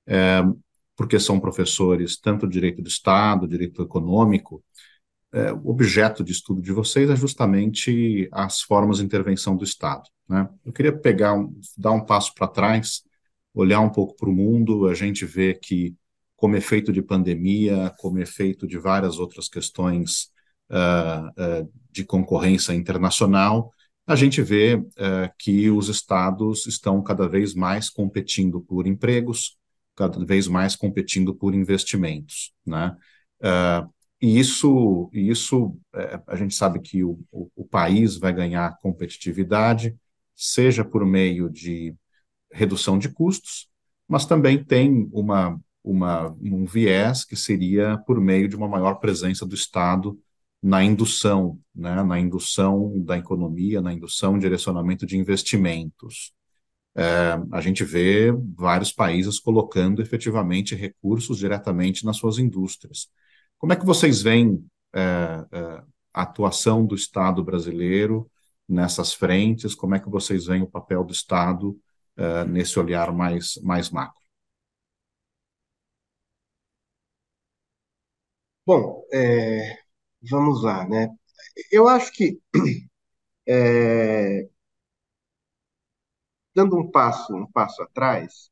uh, 0.09 0.61
porque 0.97 1.21
são 1.21 1.39
professores 1.39 2.19
tanto 2.19 2.47
de 2.47 2.55
direito 2.55 2.83
do 2.83 2.89
Estado, 2.89 3.47
direito 3.47 3.81
econômico, 3.81 4.63
uh, 5.33 5.55
o 5.63 5.71
objeto 5.71 6.25
de 6.25 6.33
estudo 6.33 6.61
de 6.61 6.73
vocês 6.73 7.09
é 7.09 7.17
justamente 7.17 8.29
as 8.33 8.61
formas 8.61 8.99
de 8.99 9.05
intervenção 9.05 9.57
do 9.57 9.65
Estado. 9.65 10.03
Né? 10.29 10.49
Eu 10.65 10.73
queria 10.73 10.93
pegar, 10.93 11.35
um, 11.35 11.59
dar 11.77 11.93
um 11.93 12.05
passo 12.05 12.35
para 12.35 12.49
trás, 12.49 13.03
olhar 13.55 13.81
um 13.81 13.91
pouco 13.91 14.17
para 14.17 14.29
o 14.29 14.33
mundo, 14.33 14.89
a 14.89 14.95
gente 14.95 15.25
vê 15.25 15.55
que 15.55 15.95
como 16.39 16.55
efeito 16.55 16.93
de 16.93 17.03
pandemia, 17.03 17.93
como 17.99 18.21
efeito 18.21 18.65
de 18.65 18.79
várias 18.79 19.19
outras 19.19 19.49
questões 19.49 20.31
uh, 20.71 21.27
uh, 21.31 21.73
de 21.91 22.05
concorrência 22.05 22.73
internacional, 22.73 23.73
a 24.07 24.15
gente 24.15 24.41
vê 24.41 24.77
uh, 24.77 24.87
que 25.37 25.69
os 25.69 25.89
estados 25.89 26.65
estão 26.67 27.03
cada 27.03 27.29
vez 27.29 27.55
mais 27.55 27.91
competindo 27.91 28.61
por 28.61 28.87
empregos, 28.87 29.59
cada 29.97 30.25
vez 30.25 30.47
mais 30.47 30.77
competindo 30.77 31.35
por 31.35 31.57
investimentos, 31.57 32.53
né? 32.65 32.97
e 34.21 34.39
isso, 34.39 35.09
isso 35.13 35.77
eh, 35.95 36.21
a 36.27 36.35
gente 36.35 36.55
sabe 36.55 36.81
que 36.81 37.05
o, 37.05 37.21
o, 37.31 37.49
o 37.55 37.65
país 37.65 38.17
vai 38.17 38.33
ganhar 38.33 38.77
competitividade, 38.81 39.97
seja 40.35 40.85
por 40.85 41.07
meio 41.07 41.49
de 41.49 41.95
redução 42.51 42.99
de 42.99 43.09
custos, 43.09 43.69
mas 44.09 44.27
também 44.27 44.63
tem 44.63 45.09
uma 45.13 45.61
uma, 45.91 46.37
um 46.41 46.65
viés 46.67 47.25
que 47.25 47.37
seria 47.37 47.99
por 48.07 48.21
meio 48.21 48.49
de 48.49 48.57
uma 48.57 48.69
maior 48.69 48.97
presença 48.97 49.47
do 49.47 49.55
Estado 49.55 50.19
na 50.63 50.83
indução, 50.83 51.59
né, 51.75 52.03
na 52.03 52.19
indução 52.19 52.93
da 53.05 53.17
economia, 53.17 53.81
na 53.81 53.93
indução, 53.93 54.39
direcionamento 54.39 55.07
de 55.07 55.17
investimentos. 55.17 56.33
É, 56.97 57.39
a 57.53 57.61
gente 57.61 57.85
vê 57.85 58.33
vários 58.57 58.93
países 58.93 59.39
colocando 59.39 60.03
efetivamente 60.03 60.75
recursos 60.75 61.39
diretamente 61.39 62.05
nas 62.05 62.17
suas 62.17 62.39
indústrias. 62.39 63.09
Como 63.57 63.73
é 63.73 63.77
que 63.77 63.87
vocês 63.87 64.21
veem 64.21 64.65
é, 64.93 65.01
é, 65.53 65.83
a 66.13 66.23
atuação 66.23 66.85
do 66.85 66.95
Estado 66.95 67.43
brasileiro 67.43 68.29
nessas 68.69 69.13
frentes? 69.15 69.75
Como 69.75 69.95
é 69.95 70.01
que 70.01 70.11
vocês 70.11 70.47
veem 70.47 70.63
o 70.63 70.71
papel 70.71 71.05
do 71.05 71.13
Estado 71.13 71.79
é, 72.17 72.45
nesse 72.45 72.79
olhar 72.79 73.13
mais, 73.13 73.59
mais 73.63 73.91
macro? 73.91 74.18
Bom, 78.69 79.03
é, 79.11 79.79
vamos 80.31 80.63
lá, 80.63 80.87
né? 80.87 81.09
Eu 81.73 81.89
acho 81.89 82.13
que 82.13 82.39
é, 83.49 84.47
dando 86.55 86.77
um 86.77 86.91
passo, 86.91 87.35
um 87.35 87.51
passo 87.51 87.83
atrás, 87.83 88.51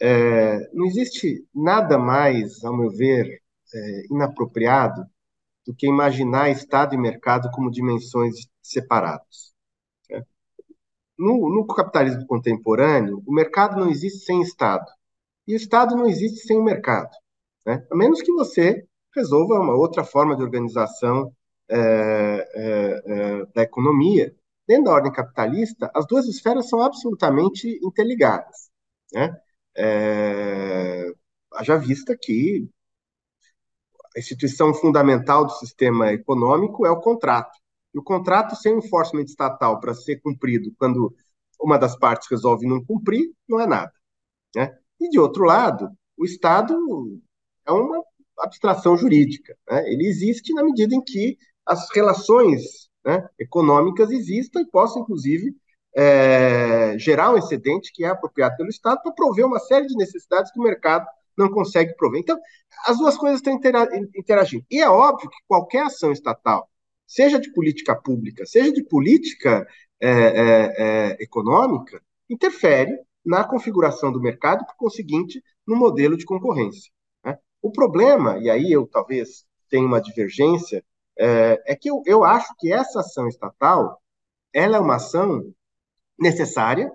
é, 0.00 0.68
não 0.74 0.84
existe 0.86 1.46
nada 1.54 1.96
mais, 1.96 2.64
ao 2.64 2.76
meu 2.76 2.90
ver, 2.90 3.40
é, 3.72 4.06
inapropriado 4.10 5.06
do 5.64 5.72
que 5.72 5.86
imaginar 5.86 6.50
Estado 6.50 6.96
e 6.96 6.98
mercado 6.98 7.48
como 7.52 7.70
dimensões 7.70 8.34
separadas. 8.60 9.54
Né? 10.10 10.26
No, 11.16 11.54
no 11.54 11.64
capitalismo 11.68 12.26
contemporâneo, 12.26 13.22
o 13.24 13.32
mercado 13.32 13.78
não 13.78 13.88
existe 13.88 14.24
sem 14.24 14.42
Estado 14.42 14.90
e 15.46 15.54
o 15.54 15.56
Estado 15.56 15.94
não 15.94 16.08
existe 16.08 16.40
sem 16.48 16.58
o 16.58 16.64
mercado, 16.64 17.12
né? 17.64 17.86
a 17.92 17.96
menos 17.96 18.20
que 18.22 18.32
você 18.32 18.88
resolva 19.14 19.60
uma 19.60 19.74
outra 19.74 20.04
forma 20.04 20.36
de 20.36 20.42
organização 20.42 21.32
é, 21.68 21.78
é, 21.78 23.02
é, 23.06 23.46
da 23.54 23.62
economia. 23.62 24.34
Dentro 24.66 24.84
da 24.84 24.92
ordem 24.92 25.12
capitalista, 25.12 25.90
as 25.94 26.06
duas 26.06 26.26
esferas 26.26 26.68
são 26.68 26.80
absolutamente 26.80 27.78
interligadas. 27.82 28.70
Né? 29.12 29.36
É, 29.76 31.12
haja 31.52 31.76
vista 31.76 32.16
que 32.20 32.68
a 34.14 34.18
instituição 34.18 34.74
fundamental 34.74 35.46
do 35.46 35.52
sistema 35.52 36.12
econômico 36.12 36.86
é 36.86 36.90
o 36.90 37.00
contrato. 37.00 37.58
E 37.94 37.98
o 37.98 38.02
contrato 38.02 38.56
sem 38.56 38.78
enforcement 38.78 39.24
estatal 39.24 39.80
para 39.80 39.94
ser 39.94 40.20
cumprido 40.20 40.72
quando 40.78 41.14
uma 41.60 41.78
das 41.78 41.96
partes 41.96 42.28
resolve 42.30 42.66
não 42.66 42.84
cumprir, 42.84 43.32
não 43.48 43.60
é 43.60 43.66
nada. 43.66 43.92
Né? 44.54 44.76
E, 45.00 45.08
de 45.08 45.18
outro 45.18 45.44
lado, 45.44 45.90
o 46.16 46.24
Estado 46.24 46.74
é 47.66 47.72
uma 47.72 48.02
abstração 48.42 48.96
jurídica. 48.96 49.56
Né? 49.70 49.92
Ele 49.92 50.06
existe 50.06 50.52
na 50.52 50.64
medida 50.64 50.94
em 50.94 51.02
que 51.02 51.38
as 51.64 51.88
relações 51.94 52.90
né, 53.04 53.26
econômicas 53.38 54.10
existam 54.10 54.60
e 54.60 54.70
possam, 54.70 55.02
inclusive, 55.02 55.54
é, 55.94 56.96
gerar 56.98 57.32
um 57.32 57.36
excedente 57.36 57.92
que 57.92 58.04
é 58.04 58.08
apropriado 58.08 58.56
pelo 58.56 58.70
Estado 58.70 59.02
para 59.02 59.12
prover 59.12 59.46
uma 59.46 59.58
série 59.58 59.86
de 59.86 59.96
necessidades 59.96 60.50
que 60.50 60.58
o 60.58 60.62
mercado 60.62 61.06
não 61.36 61.50
consegue 61.50 61.94
prover. 61.96 62.20
Então, 62.20 62.38
as 62.86 62.98
duas 62.98 63.16
coisas 63.16 63.40
estão 63.40 63.58
interagindo. 64.14 64.64
E 64.70 64.80
é 64.80 64.88
óbvio 64.88 65.30
que 65.30 65.36
qualquer 65.46 65.84
ação 65.84 66.12
estatal, 66.12 66.68
seja 67.06 67.38
de 67.38 67.52
política 67.52 67.94
pública, 67.94 68.44
seja 68.46 68.72
de 68.72 68.82
política 68.84 69.66
é, 70.00 70.10
é, 70.10 70.74
é, 70.78 71.16
econômica, 71.20 72.02
interfere 72.28 72.96
na 73.24 73.44
configuração 73.44 74.10
do 74.10 74.20
mercado, 74.20 74.64
por 74.66 74.76
conseguinte, 74.76 75.42
no 75.66 75.76
modelo 75.76 76.16
de 76.16 76.24
concorrência. 76.24 76.90
O 77.62 77.70
problema, 77.70 78.38
e 78.38 78.50
aí 78.50 78.72
eu 78.72 78.86
talvez 78.86 79.46
tenha 79.70 79.86
uma 79.86 80.02
divergência, 80.02 80.84
é, 81.16 81.62
é 81.66 81.76
que 81.76 81.88
eu, 81.88 82.02
eu 82.04 82.24
acho 82.24 82.52
que 82.58 82.72
essa 82.72 83.00
ação 83.00 83.28
estatal 83.28 84.02
ela 84.52 84.76
é 84.76 84.80
uma 84.80 84.96
ação 84.96 85.54
necessária, 86.18 86.92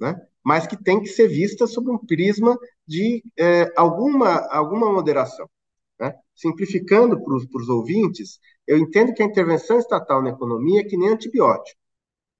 né? 0.00 0.14
mas 0.42 0.66
que 0.66 0.76
tem 0.76 1.00
que 1.00 1.08
ser 1.08 1.28
vista 1.28 1.66
sob 1.66 1.90
um 1.90 1.98
prisma 1.98 2.58
de 2.86 3.22
é, 3.38 3.72
alguma, 3.76 4.38
alguma 4.48 4.90
moderação. 4.92 5.48
Né? 6.00 6.14
Simplificando 6.34 7.22
para 7.22 7.34
os 7.34 7.68
ouvintes, 7.68 8.40
eu 8.66 8.78
entendo 8.78 9.12
que 9.12 9.22
a 9.22 9.26
intervenção 9.26 9.78
estatal 9.78 10.22
na 10.22 10.30
economia 10.30 10.80
é 10.80 10.84
que 10.84 10.96
nem 10.96 11.10
antibiótico. 11.10 11.78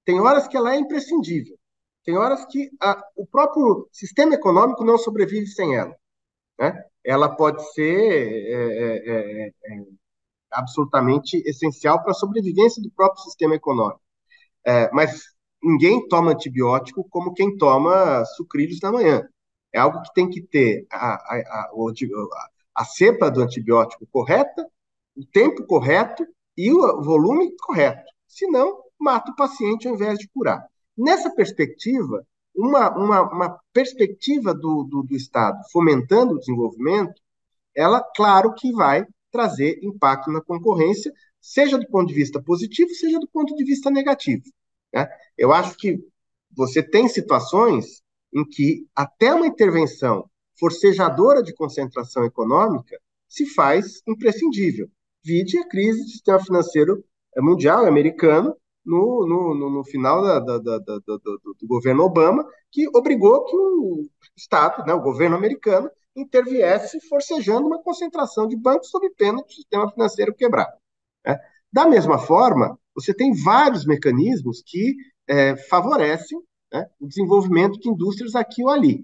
Tem 0.05 0.19
horas 0.19 0.47
que 0.47 0.57
ela 0.57 0.73
é 0.73 0.77
imprescindível, 0.77 1.57
tem 2.03 2.17
horas 2.17 2.45
que 2.45 2.69
a, 2.81 3.01
o 3.15 3.25
próprio 3.25 3.87
sistema 3.91 4.33
econômico 4.33 4.83
não 4.83 4.97
sobrevive 4.97 5.47
sem 5.47 5.75
ela. 5.75 5.95
Né? 6.59 6.83
Ela 7.05 7.29
pode 7.29 7.63
ser 7.73 7.93
é, 7.93 8.53
é, 8.55 9.47
é, 9.47 9.47
é 9.47 9.83
absolutamente 10.51 11.37
essencial 11.45 12.01
para 12.01 12.11
a 12.11 12.15
sobrevivência 12.15 12.81
do 12.81 12.91
próprio 12.91 13.23
sistema 13.23 13.55
econômico. 13.55 14.01
É, 14.65 14.89
mas 14.91 15.21
ninguém 15.61 16.07
toma 16.07 16.31
antibiótico 16.31 17.05
como 17.09 17.33
quem 17.33 17.57
toma 17.57 18.23
sucrilhos 18.25 18.79
na 18.81 18.91
manhã. 18.91 19.27
É 19.73 19.79
algo 19.79 20.01
que 20.01 20.13
tem 20.13 20.29
que 20.29 20.41
ter 20.41 20.85
a, 20.91 21.15
a, 21.15 21.69
a, 21.71 22.49
a 22.75 22.85
cepa 22.85 23.29
do 23.31 23.41
antibiótico 23.41 24.07
correta, 24.11 24.65
o 25.15 25.25
tempo 25.25 25.65
correto 25.65 26.25
e 26.57 26.71
o 26.71 27.01
volume 27.01 27.55
correto. 27.57 28.11
Senão, 28.27 28.81
mata 28.99 29.31
o 29.31 29.35
paciente 29.35 29.87
ao 29.87 29.95
invés 29.95 30.17
de 30.19 30.27
curar. 30.29 30.65
Nessa 30.97 31.33
perspectiva, 31.33 32.25
uma, 32.55 32.89
uma, 32.95 33.21
uma 33.21 33.59
perspectiva 33.71 34.53
do, 34.53 34.83
do, 34.83 35.03
do 35.03 35.15
Estado 35.15 35.59
fomentando 35.71 36.33
o 36.35 36.39
desenvolvimento, 36.39 37.13
ela, 37.75 38.01
claro 38.15 38.53
que 38.53 38.71
vai 38.71 39.05
trazer 39.31 39.79
impacto 39.81 40.31
na 40.31 40.41
concorrência, 40.41 41.11
seja 41.41 41.77
do 41.77 41.87
ponto 41.87 42.07
de 42.07 42.13
vista 42.13 42.41
positivo, 42.41 42.91
seja 42.91 43.19
do 43.19 43.27
ponto 43.27 43.55
de 43.55 43.63
vista 43.63 43.89
negativo. 43.89 44.43
Né? 44.93 45.07
Eu 45.37 45.51
acho 45.51 45.75
que 45.75 45.99
você 46.55 46.83
tem 46.83 47.07
situações 47.07 48.03
em 48.33 48.47
que 48.47 48.87
até 48.95 49.33
uma 49.33 49.47
intervenção 49.47 50.29
forcejadora 50.59 51.41
de 51.41 51.53
concentração 51.53 52.23
econômica 52.23 52.99
se 53.27 53.45
faz 53.47 54.01
imprescindível. 54.07 54.87
Vide 55.25 55.57
a 55.57 55.67
crise 55.67 56.03
do 56.03 56.09
sistema 56.09 56.39
financeiro 56.39 57.03
mundial 57.37 57.85
e 57.85 57.87
americano 57.87 58.55
no, 58.85 59.25
no, 59.27 59.69
no 59.69 59.83
final 59.83 60.21
da, 60.21 60.39
da, 60.39 60.57
da, 60.57 60.77
do, 60.79 61.55
do, 61.59 61.67
governo 61.67 62.03
Obama, 62.03 62.45
que 62.71 62.87
obrigou 62.95 63.45
que 63.45 63.55
o 63.55 64.09
Estado, 64.35 64.85
né, 64.85 64.93
o 64.93 65.01
governo 65.01 65.35
americano, 65.35 65.89
interviesse 66.15 66.99
forcejando 67.07 67.67
uma 67.67 67.81
concentração 67.81 68.47
de 68.47 68.55
bancos 68.55 68.89
sob 68.89 69.09
pena 69.11 69.41
do 69.41 69.51
sistema 69.51 69.89
financeiro 69.91 70.35
quebrar. 70.35 70.71
Né? 71.25 71.39
Da 71.71 71.87
mesma 71.87 72.19
forma, 72.19 72.77
você 72.93 73.13
tem 73.13 73.33
vários 73.33 73.85
mecanismos 73.85 74.61
que 74.65 74.95
é, 75.27 75.55
favorecem 75.55 76.39
né, 76.71 76.87
o 76.99 77.07
desenvolvimento 77.07 77.79
de 77.79 77.89
indústrias 77.89 78.35
aqui 78.35 78.63
ou 78.63 78.69
ali. 78.69 79.03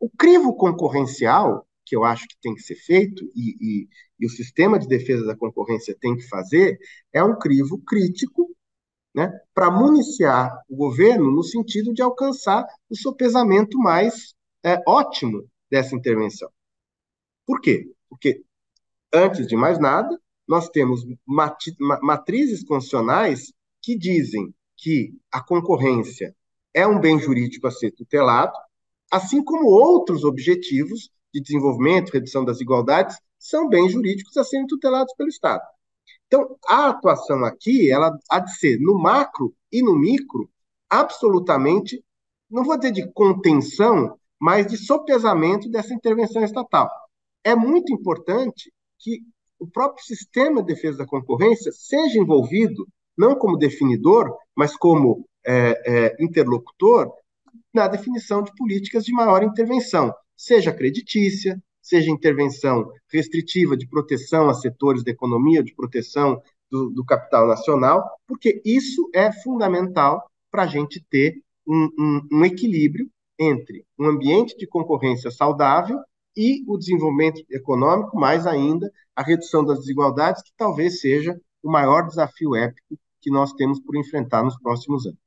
O 0.00 0.10
crivo 0.10 0.54
concorrencial, 0.54 1.66
que 1.86 1.96
eu 1.96 2.04
acho 2.04 2.26
que 2.26 2.36
tem 2.42 2.54
que 2.54 2.62
ser 2.62 2.74
feito, 2.74 3.24
e, 3.34 3.56
e, 3.60 3.88
e 4.18 4.26
o 4.26 4.30
sistema 4.30 4.78
de 4.78 4.88
defesa 4.88 5.24
da 5.24 5.36
concorrência 5.36 5.96
tem 5.98 6.16
que 6.16 6.28
fazer, 6.28 6.76
é 7.12 7.22
um 7.22 7.38
crivo 7.38 7.78
crítico 7.78 8.50
né, 9.14 9.32
para 9.54 9.70
municiar 9.70 10.52
o 10.68 10.76
governo 10.76 11.30
no 11.30 11.42
sentido 11.42 11.94
de 11.94 12.02
alcançar 12.02 12.66
o 12.90 12.96
sopesamento 12.96 13.78
mais 13.78 14.34
é, 14.64 14.82
ótimo 14.86 15.48
dessa 15.70 15.94
intervenção. 15.94 16.50
Por 17.46 17.60
quê? 17.60 17.90
Porque, 18.10 18.42
antes 19.12 19.46
de 19.46 19.56
mais 19.56 19.78
nada, 19.78 20.10
nós 20.46 20.68
temos 20.68 21.06
matrizes 22.02 22.64
constitucionais 22.64 23.52
que 23.80 23.96
dizem 23.96 24.52
que 24.76 25.14
a 25.30 25.40
concorrência 25.40 26.34
é 26.74 26.86
um 26.86 27.00
bem 27.00 27.18
jurídico 27.18 27.66
a 27.66 27.70
ser 27.70 27.92
tutelado, 27.92 28.52
assim 29.10 29.42
como 29.42 29.68
outros 29.68 30.24
objetivos 30.24 31.10
de 31.36 31.42
desenvolvimento, 31.42 32.10
redução 32.10 32.44
das 32.44 32.56
desigualdades, 32.56 33.18
são 33.38 33.68
bens 33.68 33.92
jurídicos 33.92 34.36
a 34.36 34.44
serem 34.44 34.66
tutelados 34.66 35.14
pelo 35.14 35.28
Estado. 35.28 35.62
Então, 36.26 36.56
a 36.66 36.88
atuação 36.88 37.44
aqui, 37.44 37.90
ela 37.90 38.16
há 38.30 38.40
de 38.40 38.56
ser 38.56 38.78
no 38.80 38.98
macro 38.98 39.54
e 39.70 39.82
no 39.82 39.96
micro, 39.96 40.50
absolutamente, 40.88 42.02
não 42.50 42.64
vou 42.64 42.76
dizer 42.76 42.92
de 42.92 43.12
contenção, 43.12 44.18
mas 44.40 44.66
de 44.66 44.76
sopesamento 44.76 45.68
dessa 45.68 45.94
intervenção 45.94 46.42
estatal. 46.42 46.90
É 47.44 47.54
muito 47.54 47.92
importante 47.92 48.72
que 48.98 49.20
o 49.58 49.66
próprio 49.66 50.04
sistema 50.04 50.62
de 50.62 50.74
defesa 50.74 50.98
da 50.98 51.06
concorrência 51.06 51.70
seja 51.72 52.18
envolvido, 52.18 52.86
não 53.16 53.34
como 53.36 53.56
definidor, 53.56 54.36
mas 54.54 54.76
como 54.76 55.26
é, 55.46 55.82
é, 55.86 56.16
interlocutor, 56.18 57.12
na 57.72 57.88
definição 57.88 58.42
de 58.42 58.54
políticas 58.56 59.04
de 59.04 59.12
maior 59.12 59.42
intervenção, 59.42 60.12
seja 60.36 60.72
creditícia, 60.72 61.60
seja 61.80 62.10
intervenção 62.10 62.90
restritiva 63.12 63.76
de 63.76 63.88
proteção 63.88 64.48
a 64.48 64.54
setores 64.54 65.04
da 65.04 65.10
economia, 65.10 65.62
de 65.62 65.74
proteção 65.74 66.42
do, 66.70 66.90
do 66.90 67.04
capital 67.04 67.46
nacional, 67.46 68.04
porque 68.26 68.60
isso 68.64 69.08
é 69.14 69.32
fundamental 69.32 70.28
para 70.50 70.64
a 70.64 70.66
gente 70.66 71.04
ter 71.08 71.40
um, 71.66 71.88
um, 71.98 72.38
um 72.38 72.44
equilíbrio 72.44 73.08
entre 73.38 73.84
um 73.98 74.06
ambiente 74.06 74.56
de 74.56 74.66
concorrência 74.66 75.30
saudável 75.30 76.00
e 76.36 76.62
o 76.66 76.76
desenvolvimento 76.76 77.42
econômico, 77.50 78.18
mais 78.18 78.46
ainda 78.46 78.90
a 79.14 79.22
redução 79.22 79.64
das 79.64 79.78
desigualdades, 79.80 80.42
que 80.42 80.52
talvez 80.56 81.00
seja 81.00 81.38
o 81.62 81.70
maior 81.70 82.06
desafio 82.06 82.54
épico 82.54 82.98
que 83.20 83.30
nós 83.30 83.52
temos 83.54 83.80
por 83.80 83.96
enfrentar 83.96 84.42
nos 84.42 84.58
próximos 84.58 85.06
anos. 85.06 85.18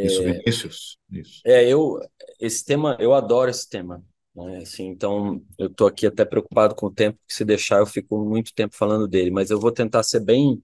É, 0.00 0.06
Isso, 0.06 0.22
Vinícius. 0.22 0.98
Isso. 1.10 1.40
É, 1.44 1.68
eu, 1.68 1.98
esse 2.40 2.64
tema, 2.64 2.96
eu 3.00 3.14
adoro 3.14 3.50
esse 3.50 3.68
tema. 3.68 4.04
Né? 4.34 4.58
Assim, 4.58 4.86
então, 4.86 5.42
eu 5.58 5.66
estou 5.66 5.86
aqui 5.86 6.06
até 6.06 6.24
preocupado 6.24 6.74
com 6.74 6.86
o 6.86 6.94
tempo, 6.94 7.18
que 7.26 7.34
se 7.34 7.44
deixar 7.44 7.78
eu 7.78 7.86
fico 7.86 8.18
muito 8.24 8.54
tempo 8.54 8.74
falando 8.74 9.06
dele, 9.06 9.30
mas 9.30 9.50
eu 9.50 9.60
vou 9.60 9.72
tentar 9.72 10.02
ser 10.02 10.20
bem 10.20 10.62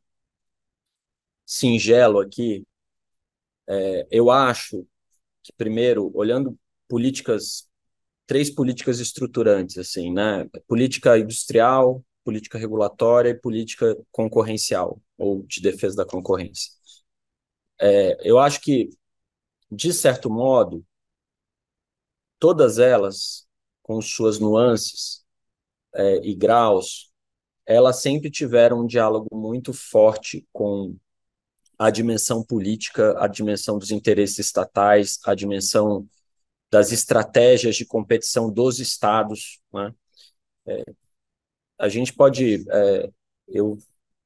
singelo 1.45 2.20
aqui. 2.20 2.64
É, 3.66 4.07
eu 4.11 4.31
acho 4.31 4.87
que, 5.43 5.53
primeiro, 5.57 6.11
olhando 6.14 6.59
políticas, 6.89 7.68
três 8.26 8.51
políticas 8.51 9.01
estruturantes, 9.01 9.79
assim, 9.79 10.12
né? 10.12 10.49
Política 10.68 11.18
industrial, 11.18 12.05
política 12.24 12.59
regulatória 12.59 13.31
e 13.31 13.35
política 13.35 13.97
concorrencial, 14.12 15.01
ou 15.18 15.45
de 15.45 15.61
defesa 15.62 15.97
da 15.97 16.07
concorrência. 16.07 16.72
É, 17.81 18.16
eu 18.29 18.39
acho 18.39 18.61
que, 18.61 18.91
de 19.70 19.92
certo 19.92 20.30
modo, 20.30 20.84
todas 22.38 22.78
elas, 22.78 23.46
com 23.82 24.00
suas 24.00 24.38
nuances 24.38 25.24
é, 25.94 26.16
e 26.26 26.34
graus, 26.34 27.10
elas 27.66 28.00
sempre 28.00 28.30
tiveram 28.30 28.80
um 28.80 28.86
diálogo 28.86 29.28
muito 29.36 29.72
forte 29.72 30.46
com 30.52 30.96
a 31.78 31.90
dimensão 31.90 32.42
política, 32.42 33.14
a 33.22 33.28
dimensão 33.28 33.78
dos 33.78 33.90
interesses 33.90 34.38
estatais, 34.38 35.18
a 35.24 35.34
dimensão 35.34 36.08
das 36.70 36.92
estratégias 36.92 37.76
de 37.76 37.86
competição 37.86 38.50
dos 38.50 38.80
estados. 38.80 39.60
Né? 39.72 39.94
É, 40.66 40.82
a 41.78 41.88
gente 41.88 42.12
pode, 42.12 42.64
é, 42.70 43.10
eu 43.46 43.78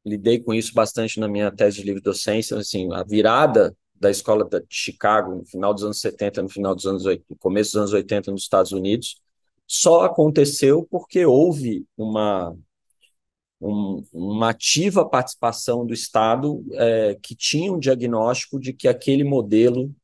lidei 0.05 0.40
com 0.40 0.55
isso 0.55 0.72
bastante 0.74 1.20
na 1.20 1.28
minha 1.28 1.51
tese 1.51 1.78
de 1.78 1.84
livre 1.84 2.03
docência, 2.03 2.57
assim, 2.57 2.93
a 2.93 3.05
virada 3.05 3.76
da 4.03 4.11
escola 4.11 4.45
de 4.45 4.65
Chicago 4.69 5.37
no 5.37 5.45
final 5.47 5.73
dos 5.73 5.85
anos 5.85 6.01
70, 6.01 6.43
no 6.43 6.49
final 6.49 6.75
dos 6.75 6.87
anos 6.87 7.07
80, 7.07 7.27
no 7.31 7.37
começo 7.37 7.71
dos 7.71 7.77
anos 7.77 7.93
80 7.93 8.33
nos 8.33 8.43
Estados 8.43 8.73
Unidos, 8.73 9.23
só 9.65 10.03
aconteceu 10.03 10.87
porque 10.91 11.25
houve 11.25 11.87
uma 11.97 12.53
um, 13.61 14.05
uma 14.13 14.51
ativa 14.51 15.09
participação 15.09 15.87
do 15.87 15.95
Estado 15.95 16.65
é, 16.73 17.17
que 17.23 17.37
tinha 17.37 17.73
um 17.73 17.79
diagnóstico 17.79 18.59
de 18.59 18.73
que 18.73 18.89
aquele 18.89 19.23
modelo 19.23 19.95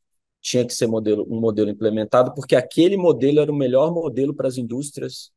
tinha 0.40 0.64
que 0.64 0.72
ser 0.72 0.86
modelo, 0.86 1.26
um 1.28 1.40
modelo 1.40 1.68
implementado, 1.68 2.32
porque 2.34 2.54
aquele 2.54 2.96
modelo 2.96 3.40
era 3.40 3.50
o 3.50 3.56
melhor 3.56 3.92
modelo 3.92 4.32
para 4.32 4.46
as 4.46 4.56
indústrias, 4.58 5.32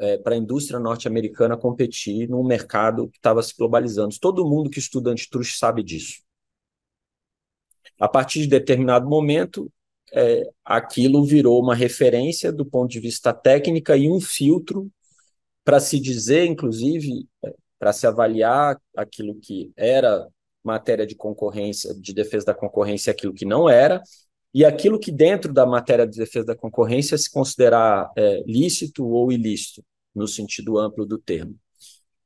é, 0.00 0.16
para 0.16 0.34
a 0.34 0.38
indústria 0.38 0.80
norte-americana 0.80 1.58
competir 1.58 2.26
num 2.26 2.42
mercado 2.42 3.08
que 3.10 3.18
estava 3.18 3.42
se 3.42 3.54
globalizando. 3.54 4.16
Todo 4.18 4.48
mundo 4.48 4.70
que 4.70 4.78
estuda 4.78 5.10
antitruste 5.10 5.58
sabe 5.58 5.82
disso. 5.82 6.21
A 8.00 8.08
partir 8.08 8.40
de 8.40 8.48
determinado 8.48 9.08
momento, 9.08 9.70
é, 10.14 10.42
aquilo 10.64 11.24
virou 11.24 11.60
uma 11.60 11.74
referência 11.74 12.52
do 12.52 12.66
ponto 12.66 12.90
de 12.90 13.00
vista 13.00 13.32
técnica 13.32 13.96
e 13.96 14.10
um 14.10 14.20
filtro 14.20 14.90
para 15.64 15.80
se 15.80 15.98
dizer, 15.98 16.44
inclusive, 16.44 17.26
é, 17.44 17.54
para 17.78 17.92
se 17.92 18.06
avaliar 18.06 18.78
aquilo 18.96 19.34
que 19.40 19.72
era 19.76 20.28
matéria 20.62 21.06
de 21.06 21.14
concorrência, 21.14 21.94
de 21.94 22.12
defesa 22.12 22.46
da 22.46 22.54
concorrência, 22.54 23.10
aquilo 23.10 23.34
que 23.34 23.44
não 23.44 23.68
era, 23.68 24.02
e 24.54 24.64
aquilo 24.64 24.98
que 24.98 25.10
dentro 25.10 25.52
da 25.52 25.64
matéria 25.66 26.06
de 26.06 26.16
defesa 26.16 26.46
da 26.46 26.56
concorrência 26.56 27.16
se 27.16 27.30
considerar 27.30 28.10
é, 28.16 28.42
lícito 28.46 29.06
ou 29.06 29.32
ilícito, 29.32 29.82
no 30.14 30.28
sentido 30.28 30.78
amplo 30.78 31.06
do 31.06 31.18
termo. 31.18 31.56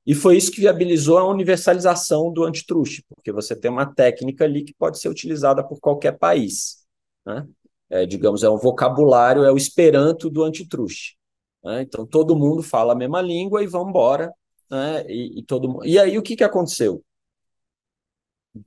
E 0.06 0.14
foi 0.14 0.36
isso 0.36 0.52
que 0.52 0.60
viabilizou 0.60 1.18
a 1.18 1.28
universalização 1.28 2.32
do 2.32 2.44
antitruste, 2.44 3.04
porque 3.08 3.32
você 3.32 3.56
tem 3.56 3.70
uma 3.70 3.92
técnica 3.92 4.44
ali 4.44 4.62
que 4.62 4.72
pode 4.72 5.00
ser 5.00 5.08
utilizada 5.08 5.66
por 5.66 5.80
qualquer 5.80 6.16
país. 6.16 6.86
Né? 7.24 7.44
É, 7.90 8.06
digamos, 8.06 8.44
é 8.44 8.48
um 8.48 8.56
vocabulário, 8.56 9.42
é 9.42 9.50
o 9.50 9.56
esperanto 9.56 10.30
do 10.30 10.44
antitruste. 10.44 11.18
Né? 11.64 11.82
Então, 11.82 12.06
todo 12.06 12.36
mundo 12.36 12.62
fala 12.62 12.92
a 12.92 12.96
mesma 12.96 13.20
língua 13.20 13.64
e 13.64 13.66
vamos 13.66 13.88
embora. 13.88 14.32
Né? 14.70 15.04
E, 15.08 15.40
e, 15.40 15.42
todo, 15.42 15.84
e 15.84 15.98
aí, 15.98 16.16
o 16.16 16.22
que, 16.22 16.36
que 16.36 16.44
aconteceu? 16.44 17.02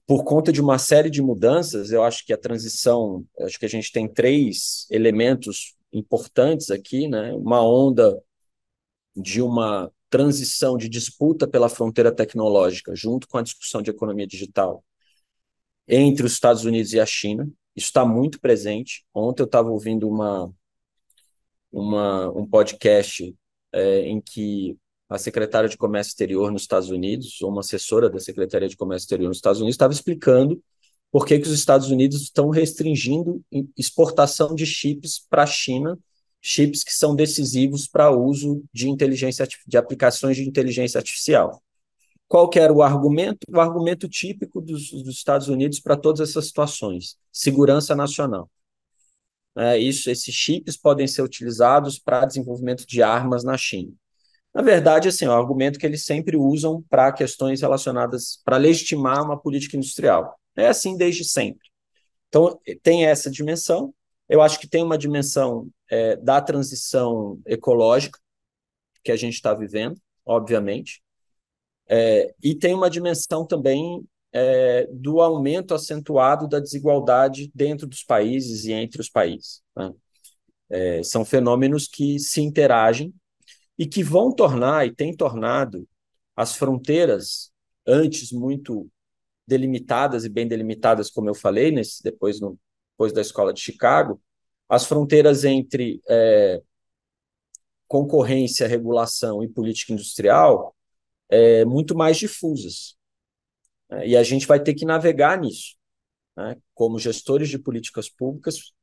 Por 0.05 0.25
conta 0.25 0.51
de 0.51 0.61
uma 0.61 0.77
série 0.77 1.09
de 1.09 1.21
mudanças, 1.21 1.91
eu 1.91 2.03
acho 2.03 2.25
que 2.25 2.33
a 2.33 2.37
transição, 2.37 3.25
acho 3.39 3.57
que 3.57 3.65
a 3.65 3.69
gente 3.69 3.91
tem 3.93 4.07
três 4.07 4.85
elementos 4.91 5.75
importantes 5.91 6.69
aqui, 6.69 7.07
né? 7.07 7.33
Uma 7.33 7.63
onda 7.63 8.21
de 9.15 9.41
uma 9.41 9.91
transição 10.09 10.77
de 10.77 10.89
disputa 10.89 11.47
pela 11.47 11.69
fronteira 11.69 12.11
tecnológica, 12.11 12.95
junto 12.95 13.27
com 13.27 13.37
a 13.37 13.41
discussão 13.41 13.81
de 13.81 13.91
economia 13.91 14.27
digital, 14.27 14.83
entre 15.87 16.25
os 16.25 16.33
Estados 16.33 16.65
Unidos 16.65 16.93
e 16.93 16.99
a 16.99 17.05
China. 17.05 17.49
Isso 17.75 17.87
está 17.87 18.05
muito 18.05 18.39
presente. 18.39 19.05
Ontem 19.13 19.41
eu 19.43 19.45
estava 19.45 19.69
ouvindo 19.69 20.07
uma, 20.07 20.51
uma, 21.71 22.29
um 22.31 22.45
podcast 22.45 23.35
é, 23.73 24.01
em 24.01 24.19
que 24.21 24.77
a 25.09 25.17
secretária 25.17 25.67
de 25.67 25.77
Comércio 25.77 26.11
Exterior 26.11 26.51
nos 26.51 26.61
Estados 26.61 26.89
Unidos, 26.89 27.41
ou 27.41 27.49
uma 27.49 27.61
assessora 27.61 28.09
da 28.09 28.19
Secretaria 28.19 28.67
de 28.67 28.77
Comércio 28.77 29.05
Exterior 29.05 29.27
nos 29.27 29.37
Estados 29.37 29.59
Unidos, 29.59 29.73
estava 29.73 29.93
explicando 29.93 30.61
por 31.11 31.25
que, 31.25 31.39
que 31.39 31.47
os 31.47 31.53
Estados 31.53 31.89
Unidos 31.89 32.21
estão 32.21 32.49
restringindo 32.49 33.43
exportação 33.75 34.53
de 34.53 34.65
chips 34.65 35.25
para 35.27 35.43
a 35.43 35.47
China, 35.47 35.97
chips 36.41 36.83
que 36.83 36.93
são 36.93 37.15
decisivos 37.15 37.87
para 37.87 38.11
uso 38.11 38.63
de 38.73 38.89
inteligência 38.89 39.47
de 39.65 39.77
aplicações 39.77 40.37
de 40.37 40.47
inteligência 40.47 40.97
artificial. 40.97 41.61
Qual 42.27 42.49
era 42.55 42.71
o 42.71 42.81
argumento? 42.81 43.39
O 43.49 43.59
argumento 43.59 44.07
típico 44.07 44.61
dos, 44.61 44.91
dos 44.91 45.15
Estados 45.15 45.47
Unidos 45.47 45.79
para 45.79 45.97
todas 45.97 46.29
essas 46.29 46.47
situações: 46.47 47.17
segurança 47.31 47.95
nacional. 47.95 48.49
É, 49.57 49.77
isso, 49.77 50.09
esses 50.09 50.33
chips 50.33 50.77
podem 50.77 51.07
ser 51.07 51.21
utilizados 51.21 51.99
para 51.99 52.25
desenvolvimento 52.25 52.85
de 52.85 53.01
armas 53.01 53.43
na 53.43 53.57
China. 53.57 53.91
Na 54.53 54.61
verdade, 54.61 55.07
assim, 55.07 55.25
é 55.25 55.29
um 55.29 55.33
argumento 55.33 55.79
que 55.79 55.85
eles 55.85 56.05
sempre 56.05 56.37
usam 56.37 56.81
para 56.89 57.11
questões 57.11 57.61
relacionadas, 57.61 58.41
para 58.43 58.57
legitimar 58.57 59.23
uma 59.23 59.39
política 59.39 59.77
industrial. 59.77 60.39
É 60.55 60.67
assim 60.67 60.97
desde 60.97 61.23
sempre. 61.23 61.67
Então, 62.27 62.59
tem 62.81 63.05
essa 63.05 63.29
dimensão. 63.29 63.93
Eu 64.29 64.41
acho 64.41 64.59
que 64.59 64.67
tem 64.67 64.83
uma 64.83 64.97
dimensão 64.97 65.69
é, 65.89 66.15
da 66.15 66.39
transição 66.39 67.41
ecológica 67.45 68.19
que 69.03 69.11
a 69.11 69.15
gente 69.15 69.33
está 69.33 69.53
vivendo, 69.53 69.99
obviamente, 70.25 71.01
é, 71.89 72.33
e 72.41 72.53
tem 72.53 72.75
uma 72.75 72.89
dimensão 72.89 73.45
também 73.45 74.05
é, 74.31 74.87
do 74.91 75.21
aumento 75.21 75.73
acentuado 75.73 76.47
da 76.47 76.59
desigualdade 76.59 77.51
dentro 77.53 77.87
dos 77.87 78.03
países 78.03 78.65
e 78.65 78.71
entre 78.71 79.01
os 79.01 79.09
países. 79.09 79.61
Né? 79.75 79.91
É, 80.69 81.03
são 81.03 81.25
fenômenos 81.25 81.87
que 81.87 82.19
se 82.19 82.41
interagem 82.41 83.11
e 83.77 83.87
que 83.87 84.03
vão 84.03 84.31
tornar 84.31 84.85
e 84.85 84.93
têm 84.93 85.15
tornado 85.15 85.87
as 86.35 86.55
fronteiras, 86.55 87.51
antes 87.87 88.31
muito 88.31 88.87
delimitadas 89.47 90.25
e 90.25 90.29
bem 90.29 90.47
delimitadas, 90.47 91.09
como 91.09 91.27
eu 91.27 91.33
falei, 91.33 91.71
nesse, 91.71 92.03
depois, 92.03 92.39
no, 92.39 92.57
depois 92.99 93.13
da 93.13 93.21
escola 93.21 93.53
de 93.53 93.61
Chicago, 93.61 94.21
as 94.67 94.85
fronteiras 94.85 95.45
entre 95.45 96.01
é, 96.09 96.61
concorrência, 97.87 98.67
regulação 98.67 99.41
e 99.41 99.47
política 99.47 99.93
industrial 99.93 100.75
é, 101.29 101.63
muito 101.63 101.95
mais 101.95 102.17
difusas. 102.17 102.97
Né? 103.89 104.09
E 104.09 104.17
a 104.17 104.23
gente 104.23 104.45
vai 104.45 104.61
ter 104.61 104.73
que 104.73 104.83
navegar 104.83 105.39
nisso, 105.39 105.77
né? 106.35 106.57
como 106.73 106.99
gestores 106.99 107.47
de 107.47 107.57
políticas 107.57 108.09
públicas, 108.09 108.73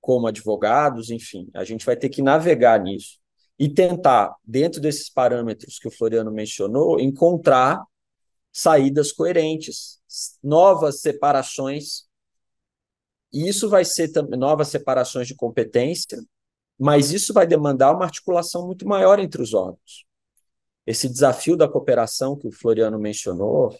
como 0.00 0.28
advogados, 0.28 1.10
enfim, 1.10 1.50
a 1.52 1.64
gente 1.64 1.84
vai 1.84 1.96
ter 1.96 2.08
que 2.08 2.22
navegar 2.22 2.80
nisso 2.80 3.18
e 3.58 3.68
tentar, 3.68 4.36
dentro 4.44 4.80
desses 4.80 5.10
parâmetros 5.10 5.76
que 5.80 5.88
o 5.88 5.90
Floriano 5.90 6.30
mencionou, 6.30 7.00
encontrar 7.00 7.84
saídas 8.52 9.10
coerentes, 9.10 9.98
novas 10.40 11.00
separações. 11.00 12.05
E 13.32 13.48
isso 13.48 13.68
vai 13.68 13.84
ser 13.84 14.10
novas 14.36 14.68
separações 14.68 15.26
de 15.26 15.34
competência, 15.34 16.18
mas 16.78 17.12
isso 17.12 17.32
vai 17.32 17.46
demandar 17.46 17.94
uma 17.94 18.04
articulação 18.04 18.66
muito 18.66 18.86
maior 18.86 19.18
entre 19.18 19.42
os 19.42 19.54
órgãos. 19.54 20.04
Esse 20.86 21.08
desafio 21.08 21.56
da 21.56 21.68
cooperação 21.68 22.36
que 22.36 22.46
o 22.46 22.52
Floriano 22.52 22.98
mencionou, 22.98 23.76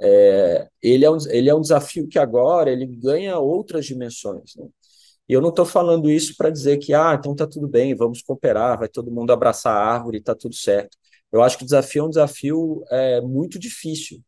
é, 0.00 0.68
ele, 0.82 1.04
é 1.04 1.10
um, 1.10 1.18
ele 1.28 1.50
é 1.50 1.54
um 1.54 1.60
desafio 1.60 2.08
que 2.08 2.18
agora 2.18 2.70
ele 2.70 2.86
ganha 2.86 3.38
outras 3.38 3.84
dimensões. 3.86 4.54
Né? 4.56 4.66
E 5.28 5.32
eu 5.32 5.40
não 5.40 5.50
estou 5.50 5.66
falando 5.66 6.10
isso 6.10 6.36
para 6.36 6.50
dizer 6.50 6.78
que, 6.78 6.94
ah, 6.94 7.14
então 7.18 7.32
está 7.32 7.46
tudo 7.46 7.68
bem, 7.68 7.94
vamos 7.94 8.22
cooperar, 8.22 8.78
vai 8.78 8.88
todo 8.88 9.10
mundo 9.10 9.32
abraçar 9.32 9.76
a 9.76 9.94
árvore, 9.94 10.18
está 10.18 10.34
tudo 10.34 10.54
certo. 10.54 10.96
Eu 11.32 11.42
acho 11.42 11.56
que 11.58 11.64
o 11.64 11.66
desafio 11.66 12.02
é 12.02 12.06
um 12.06 12.10
desafio 12.10 12.84
é, 12.90 13.20
muito 13.20 13.58
difícil. 13.58 14.22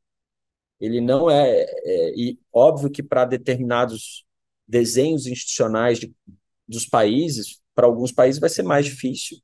Ele 0.81 1.01
não 1.01 1.31
é, 1.31 1.63
é 1.63 2.15
e 2.17 2.39
óbvio 2.53 2.91
que 2.91 3.03
para 3.03 3.25
determinados 3.25 4.25
desenhos 4.73 5.27
institucionais 5.27 6.01
de, 6.01 6.11
dos 6.67 6.87
países, 6.87 7.61
para 7.75 7.87
alguns 7.87 8.11
países 8.11 8.41
vai 8.41 8.49
ser 8.49 8.63
mais 8.63 8.87
difícil, 8.87 9.37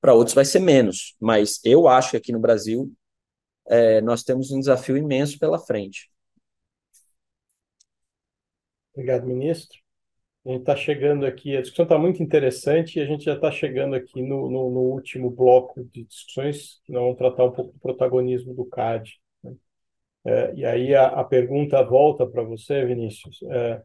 para 0.00 0.14
outros 0.14 0.34
vai 0.34 0.44
ser 0.44 0.58
menos. 0.58 1.14
Mas 1.20 1.60
eu 1.64 1.86
acho 1.86 2.10
que 2.10 2.16
aqui 2.16 2.32
no 2.32 2.40
Brasil 2.40 2.92
é, 3.68 4.00
nós 4.00 4.24
temos 4.24 4.50
um 4.50 4.58
desafio 4.58 4.96
imenso 4.96 5.38
pela 5.38 5.60
frente. 5.60 6.10
Obrigado, 8.92 9.26
ministro. 9.28 9.78
A 10.44 10.50
gente 10.50 10.60
está 10.60 10.74
chegando 10.74 11.24
aqui, 11.24 11.56
a 11.56 11.60
discussão 11.60 11.84
está 11.84 11.98
muito 11.98 12.20
interessante 12.22 12.98
e 12.98 13.02
a 13.02 13.04
gente 13.04 13.24
já 13.24 13.34
está 13.34 13.50
chegando 13.50 13.94
aqui 13.94 14.22
no, 14.22 14.50
no, 14.50 14.70
no, 14.70 14.80
último 14.80 15.30
bloco 15.30 15.84
de 15.84 16.04
discussões, 16.04 16.80
que 16.84 16.92
nós 16.92 17.02
vamos 17.02 17.18
tratar 17.18 17.44
um 17.44 17.52
pouco 17.52 17.72
do 17.72 17.78
protagonismo 17.78 18.54
do 18.54 18.64
CAD. 18.64 19.20
Né? 19.44 19.54
É, 20.24 20.54
e 20.54 20.64
aí 20.64 20.94
a, 20.94 21.06
a 21.06 21.24
pergunta 21.24 21.82
volta 21.84 22.26
para 22.26 22.42
você, 22.42 22.84
Vinícius, 22.84 23.40
é, 23.50 23.82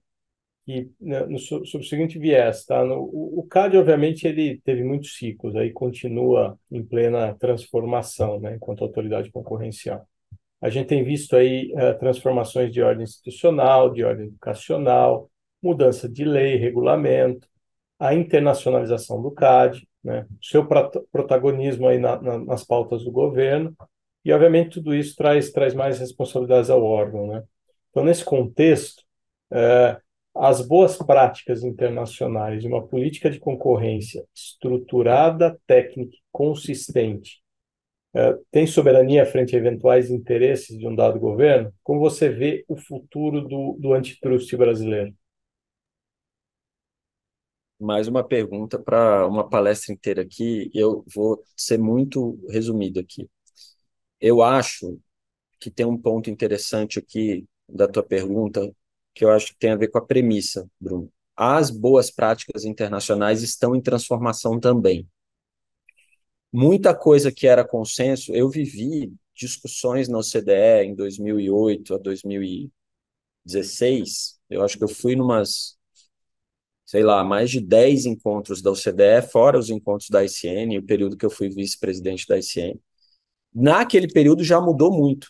que 0.65 0.89
né, 0.99 1.25
no, 1.25 1.37
sobre 1.39 1.79
o 1.79 1.83
seguinte 1.83 2.17
viés, 2.17 2.65
tá? 2.65 2.83
No, 2.83 3.01
o, 3.01 3.39
o 3.39 3.43
CAD, 3.47 3.77
obviamente, 3.77 4.27
ele 4.27 4.61
teve 4.63 4.83
muitos 4.83 5.17
ciclos, 5.17 5.55
aí 5.55 5.71
continua 5.71 6.57
em 6.71 6.83
plena 6.83 7.33
transformação, 7.35 8.39
né, 8.39 8.55
enquanto 8.55 8.83
autoridade 8.83 9.31
concorrencial. 9.31 10.07
A 10.61 10.69
gente 10.69 10.87
tem 10.87 11.03
visto 11.03 11.35
aí 11.35 11.73
uh, 11.73 11.97
transformações 11.99 12.71
de 12.71 12.81
ordem 12.81 13.03
institucional, 13.03 13.91
de 13.91 14.03
ordem 14.03 14.27
educacional, 14.27 15.29
mudança 15.61 16.07
de 16.07 16.23
lei, 16.23 16.55
regulamento, 16.55 17.47
a 17.99 18.13
internacionalização 18.13 19.21
do 19.21 19.31
CAD, 19.31 19.87
né, 20.03 20.25
seu 20.41 20.65
protagonismo 21.11 21.87
aí 21.87 21.97
na, 21.97 22.21
na, 22.21 22.37
nas 22.39 22.63
pautas 22.63 23.03
do 23.03 23.11
governo, 23.11 23.75
e 24.25 24.31
obviamente 24.31 24.75
tudo 24.75 24.95
isso 24.95 25.15
traz, 25.15 25.51
traz 25.51 25.73
mais 25.73 25.99
responsabilidades 25.99 26.69
ao 26.69 26.83
órgão. 26.83 27.27
Né? 27.27 27.43
Então, 27.89 28.03
nesse 28.03 28.23
contexto, 28.23 29.03
é, 29.51 29.97
as 30.35 30.65
boas 30.65 30.97
práticas 30.97 31.63
internacionais 31.63 32.61
de 32.61 32.67
uma 32.67 32.85
política 32.87 33.29
de 33.29 33.39
concorrência 33.39 34.25
estruturada, 34.33 35.59
técnica 35.67 36.17
consistente 36.31 37.43
é, 38.15 38.37
tem 38.51 38.67
soberania 38.67 39.25
frente 39.25 39.55
a 39.55 39.59
eventuais 39.59 40.11
interesses 40.11 40.77
de 40.77 40.87
um 40.87 40.95
dado 40.95 41.19
governo? 41.19 41.73
Como 41.81 41.99
você 41.99 42.29
vê 42.29 42.63
o 42.67 42.77
futuro 42.77 43.41
do, 43.41 43.75
do 43.79 43.93
antitrust 43.93 44.55
brasileiro? 44.55 45.13
Mais 47.79 48.07
uma 48.07 48.23
pergunta 48.23 48.79
para 48.79 49.27
uma 49.27 49.49
palestra 49.49 49.91
inteira 49.91 50.21
aqui. 50.21 50.69
Eu 50.73 51.03
vou 51.13 51.43
ser 51.57 51.79
muito 51.79 52.39
resumido 52.49 52.99
aqui. 52.99 53.27
Eu 54.21 54.41
acho 54.43 54.99
que 55.59 55.71
tem 55.71 55.85
um 55.85 55.97
ponto 55.97 56.29
interessante 56.29 56.99
aqui 56.99 57.45
da 57.67 57.87
tua 57.87 58.03
pergunta, 58.03 58.71
que 59.13 59.25
eu 59.25 59.31
acho 59.31 59.47
que 59.47 59.59
tem 59.59 59.71
a 59.71 59.75
ver 59.75 59.89
com 59.89 59.97
a 59.97 60.05
premissa, 60.05 60.67
Bruno. 60.79 61.11
As 61.35 61.69
boas 61.69 62.11
práticas 62.11 62.65
internacionais 62.65 63.41
estão 63.41 63.75
em 63.75 63.81
transformação 63.81 64.59
também 64.59 65.07
muita 66.53 66.95
coisa 66.95 67.31
que 67.31 67.47
era 67.47 67.67
consenso, 67.67 68.31
eu 68.33 68.47
vivi 68.47 69.11
discussões 69.35 70.07
na 70.07 70.19
OCDE 70.19 70.85
em 70.85 70.95
2008 70.95 71.95
a 71.95 71.97
2016, 71.97 74.39
eu 74.49 74.63
acho 74.63 74.77
que 74.77 74.83
eu 74.83 74.87
fui 74.87 75.15
numas, 75.15 75.77
sei 76.85 77.03
lá, 77.03 77.23
mais 77.23 77.49
de 77.49 77.59
10 77.59 78.05
encontros 78.05 78.61
da 78.61 78.69
OCDE, 78.71 79.23
fora 79.31 79.57
os 79.57 79.71
encontros 79.71 80.09
da 80.09 80.23
ICN, 80.23 80.77
o 80.77 80.85
período 80.85 81.17
que 81.17 81.25
eu 81.25 81.31
fui 81.31 81.49
vice-presidente 81.49 82.27
da 82.27 82.37
ICN. 82.37 82.79
Naquele 83.53 84.07
período 84.07 84.43
já 84.43 84.61
mudou 84.61 84.91
muito. 84.91 85.27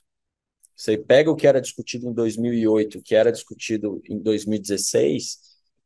Você 0.76 0.98
pega 0.98 1.30
o 1.32 1.36
que 1.36 1.48
era 1.48 1.62
discutido 1.62 2.08
em 2.08 2.14
2008, 2.14 2.98
o 2.98 3.02
que 3.02 3.16
era 3.16 3.32
discutido 3.32 4.02
em 4.10 4.20
2016, 4.20 5.40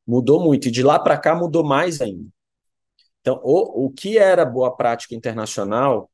mudou 0.06 0.42
muito. 0.44 0.68
E 0.68 0.72
de 0.72 0.82
lá 0.84 0.98
para 1.00 1.18
cá 1.18 1.36
mudou 1.36 1.64
mais 1.64 2.02
ainda. 2.02 2.30
Então, 3.22 3.42
o, 3.44 3.86
o 3.88 3.92
que 3.92 4.18
era 4.18 4.46
boa 4.46 4.76
prática 4.76 5.14
internacional, 5.14 6.10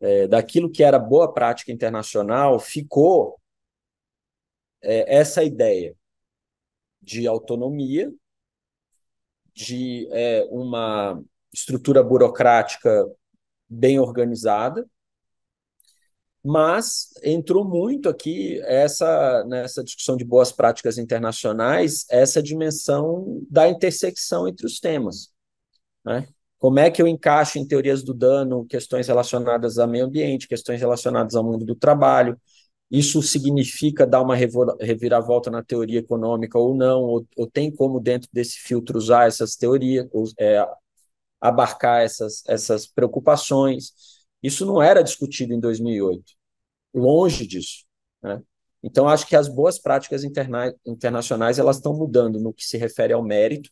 é, 0.00 0.26
daquilo 0.26 0.70
que 0.70 0.82
era 0.82 0.98
boa 0.98 1.32
prática 1.32 1.70
internacional, 1.70 2.58
ficou 2.58 3.38
é, 4.80 5.16
essa 5.16 5.44
ideia 5.44 5.94
de 7.00 7.26
autonomia, 7.26 8.10
de 9.54 10.08
é, 10.10 10.44
uma 10.50 11.22
estrutura 11.52 12.02
burocrática 12.02 13.06
bem 13.68 13.98
organizada, 13.98 14.88
mas 16.44 17.08
entrou 17.22 17.64
muito 17.64 18.08
aqui 18.08 18.60
essa 18.64 19.44
nessa 19.44 19.82
discussão 19.84 20.16
de 20.16 20.24
boas 20.24 20.50
práticas 20.50 20.98
internacionais 20.98 22.04
essa 22.10 22.42
dimensão 22.42 23.40
da 23.48 23.68
intersecção 23.68 24.48
entre 24.48 24.66
os 24.66 24.80
temas. 24.80 25.30
Né? 26.04 26.26
Como 26.58 26.78
é 26.78 26.90
que 26.90 27.02
eu 27.02 27.08
encaixo 27.08 27.58
em 27.58 27.66
teorias 27.66 28.02
do 28.02 28.14
dano 28.14 28.64
questões 28.66 29.08
relacionadas 29.08 29.78
ao 29.78 29.88
meio 29.88 30.04
ambiente, 30.06 30.48
questões 30.48 30.80
relacionadas 30.80 31.34
ao 31.34 31.44
mundo 31.44 31.64
do 31.64 31.74
trabalho? 31.74 32.38
Isso 32.90 33.22
significa 33.22 34.06
dar 34.06 34.20
uma 34.20 34.36
reviravolta 34.36 35.50
na 35.50 35.62
teoria 35.62 36.00
econômica 36.00 36.58
ou 36.58 36.74
não? 36.74 37.00
Ou, 37.02 37.26
ou 37.36 37.46
tem 37.50 37.70
como, 37.70 37.98
dentro 37.98 38.28
desse 38.32 38.58
filtro, 38.58 38.98
usar 38.98 39.26
essas 39.26 39.56
teorias, 39.56 40.06
ou, 40.12 40.24
é, 40.38 40.62
abarcar 41.40 42.02
essas, 42.02 42.42
essas 42.46 42.86
preocupações? 42.86 44.21
Isso 44.42 44.66
não 44.66 44.82
era 44.82 45.02
discutido 45.02 45.52
em 45.52 45.60
2008, 45.60 46.24
longe 46.94 47.46
disso. 47.46 47.84
Né? 48.22 48.42
Então, 48.82 49.08
acho 49.08 49.26
que 49.26 49.36
as 49.36 49.48
boas 49.48 49.78
práticas 49.78 50.24
interna 50.24 50.74
internacionais 50.84 51.58
elas 51.58 51.76
estão 51.76 51.94
mudando 51.94 52.40
no 52.40 52.52
que 52.52 52.64
se 52.64 52.76
refere 52.76 53.12
ao 53.12 53.22
mérito, 53.22 53.70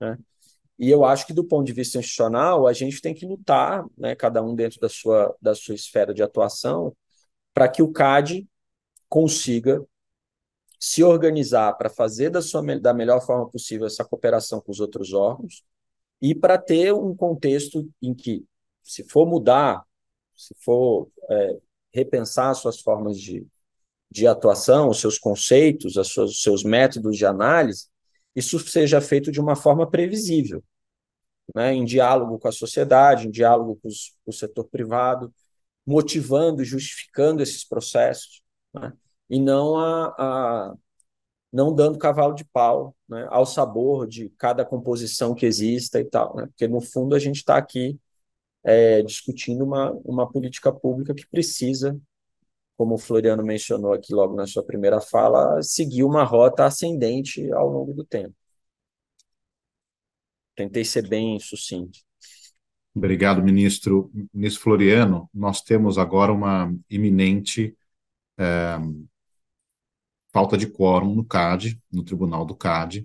né? 0.00 0.18
E 0.78 0.88
eu 0.90 1.04
acho 1.04 1.26
que, 1.26 1.32
do 1.32 1.44
ponto 1.44 1.66
de 1.66 1.72
vista 1.72 1.98
institucional, 1.98 2.66
a 2.66 2.72
gente 2.72 3.00
tem 3.00 3.12
que 3.12 3.26
lutar, 3.26 3.84
né, 3.96 4.14
cada 4.14 4.42
um 4.42 4.54
dentro 4.54 4.78
da 4.78 4.88
sua, 4.88 5.34
da 5.42 5.52
sua 5.54 5.74
esfera 5.74 6.14
de 6.14 6.22
atuação, 6.22 6.96
para 7.52 7.68
que 7.68 7.82
o 7.82 7.90
CAD 7.90 8.48
consiga 9.08 9.84
se 10.78 11.02
organizar 11.02 11.72
para 11.76 11.90
fazer 11.90 12.30
da, 12.30 12.40
sua, 12.40 12.62
da 12.78 12.94
melhor 12.94 13.20
forma 13.20 13.50
possível 13.50 13.86
essa 13.88 14.04
cooperação 14.04 14.60
com 14.60 14.70
os 14.70 14.78
outros 14.78 15.12
órgãos 15.12 15.64
e 16.22 16.34
para 16.34 16.56
ter 16.56 16.94
um 16.94 17.14
contexto 17.16 17.88
em 18.00 18.14
que, 18.14 18.44
se 18.82 19.02
for 19.02 19.26
mudar, 19.26 19.84
se 20.38 20.54
for 20.60 21.10
é, 21.28 21.58
repensar 21.92 22.54
suas 22.54 22.80
formas 22.80 23.18
de, 23.18 23.44
de 24.08 24.26
atuação, 24.26 24.88
os 24.88 25.00
seus 25.00 25.18
conceitos, 25.18 25.96
os 25.96 26.42
seus 26.42 26.62
métodos 26.62 27.16
de 27.16 27.26
análise, 27.26 27.86
isso 28.34 28.58
seja 28.60 29.00
feito 29.00 29.32
de 29.32 29.40
uma 29.40 29.56
forma 29.56 29.90
previsível, 29.90 30.62
né, 31.54 31.74
em 31.74 31.84
diálogo 31.84 32.38
com 32.38 32.46
a 32.46 32.52
sociedade, 32.52 33.26
em 33.26 33.30
diálogo 33.30 33.78
com, 33.82 33.88
os, 33.88 34.16
com 34.24 34.30
o 34.30 34.34
setor 34.34 34.64
privado, 34.64 35.34
motivando 35.84 36.62
justificando 36.64 37.42
esses 37.42 37.64
processos, 37.64 38.42
né, 38.72 38.92
e 39.28 39.40
não 39.40 39.76
a, 39.76 40.14
a, 40.18 40.74
não 41.52 41.74
dando 41.74 41.98
cavalo 41.98 42.34
de 42.34 42.44
pau 42.44 42.94
né, 43.08 43.26
ao 43.30 43.44
sabor 43.44 44.06
de 44.06 44.28
cada 44.38 44.64
composição 44.64 45.34
que 45.34 45.46
exista 45.46 45.98
e 45.98 46.04
tal, 46.04 46.36
né, 46.36 46.46
porque 46.46 46.68
no 46.68 46.80
fundo 46.80 47.16
a 47.16 47.18
gente 47.18 47.36
está 47.36 47.56
aqui 47.56 47.98
é, 48.68 49.02
discutindo 49.02 49.64
uma, 49.64 49.92
uma 50.04 50.30
política 50.30 50.72
pública 50.72 51.14
que 51.14 51.26
precisa 51.26 51.98
como 52.78 52.94
o 52.94 52.98
Floriano 52.98 53.42
mencionou 53.42 53.92
aqui 53.92 54.14
logo 54.14 54.36
na 54.36 54.46
sua 54.46 54.62
primeira 54.62 55.00
fala, 55.00 55.60
seguir 55.60 56.04
uma 56.04 56.22
rota 56.22 56.64
ascendente 56.64 57.52
ao 57.52 57.68
longo 57.68 57.92
do 57.92 58.04
tempo. 58.04 58.32
Tentei 60.54 60.84
ser 60.84 61.08
bem 61.08 61.40
sucinto. 61.40 61.98
Obrigado, 62.94 63.42
ministro. 63.42 64.10
Ministro 64.32 64.62
Floriano, 64.62 65.28
nós 65.34 65.60
temos 65.60 65.98
agora 65.98 66.32
uma 66.32 66.72
iminente 66.88 67.76
é, 68.38 68.78
falta 70.32 70.56
de 70.56 70.68
quórum 70.68 71.16
no 71.16 71.24
CAD, 71.24 71.80
no 71.90 72.04
Tribunal 72.04 72.44
do 72.44 72.54
CAD. 72.54 73.02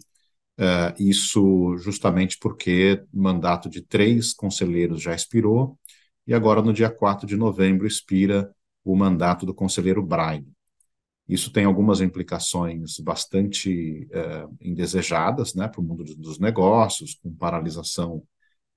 É, 0.58 0.94
isso 1.00 1.76
justamente 1.78 2.38
porque 2.40 3.04
o 3.12 3.22
mandato 3.22 3.70
de 3.70 3.82
três 3.82 4.34
conselheiros 4.34 5.02
já 5.02 5.16
expirou 5.16 5.80
e 6.28 6.34
agora, 6.34 6.62
no 6.62 6.72
dia 6.74 6.90
4 6.90 7.28
de 7.28 7.36
novembro, 7.36 7.86
expira 7.88 8.54
o 8.84 8.96
mandato 8.96 9.46
do 9.46 9.54
conselheiro 9.54 10.02
Braille. 10.04 10.48
Isso 11.28 11.52
tem 11.52 11.66
algumas 11.66 12.02
implicações 12.02 13.00
bastante 13.00 14.08
é, 14.12 14.46
indesejadas 14.62 15.56
né, 15.56 15.68
para 15.70 15.80
o 15.82 15.84
mundo 15.84 16.04
dos 16.18 16.40
negócios, 16.40 17.16
com 17.24 17.34
paralisação, 17.34 18.24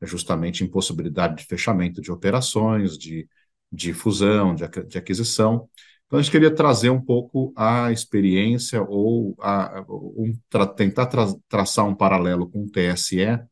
justamente 0.02 0.64
impossibilidade 0.64 1.36
de 1.36 1.44
fechamento 1.46 2.00
de 2.00 2.12
operações, 2.12 2.96
de, 2.98 3.28
de 3.72 3.92
fusão, 3.94 4.54
de, 4.54 4.66
de 4.86 4.98
aquisição. 4.98 5.68
Então, 6.06 6.18
a 6.18 6.22
gente 6.22 6.30
queria 6.30 6.54
trazer 6.54 6.90
um 6.90 7.00
pouco 7.00 7.52
a 7.56 7.90
experiência 7.90 8.80
ou 8.82 9.34
a, 9.40 9.84
um, 9.88 10.32
tra, 10.48 10.66
tentar 10.66 11.06
tra, 11.06 11.26
traçar 11.48 11.84
um 11.86 11.94
paralelo 11.94 12.48
com 12.48 12.64
o 12.64 12.70
TSE 12.70 13.22
é, 13.22 13.48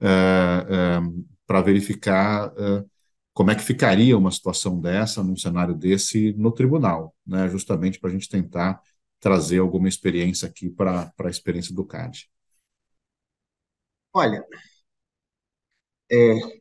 é, 0.00 1.00
para 1.46 1.60
verificar 1.60 2.52
é, 2.56 2.84
como 3.32 3.50
é 3.50 3.54
que 3.54 3.62
ficaria 3.62 4.16
uma 4.16 4.30
situação 4.30 4.80
dessa, 4.80 5.22
num 5.24 5.36
cenário 5.36 5.74
desse, 5.74 6.32
no 6.34 6.52
tribunal, 6.52 7.14
né? 7.26 7.48
justamente 7.48 7.98
para 7.98 8.10
a 8.10 8.12
gente 8.12 8.28
tentar 8.28 8.80
trazer 9.20 9.58
alguma 9.58 9.88
experiência 9.88 10.48
aqui 10.48 10.70
para 10.70 11.12
a 11.18 11.28
experiência 11.30 11.74
do 11.74 11.84
CAD. 11.84 12.30
Olha, 14.12 14.44
é, 16.10 16.58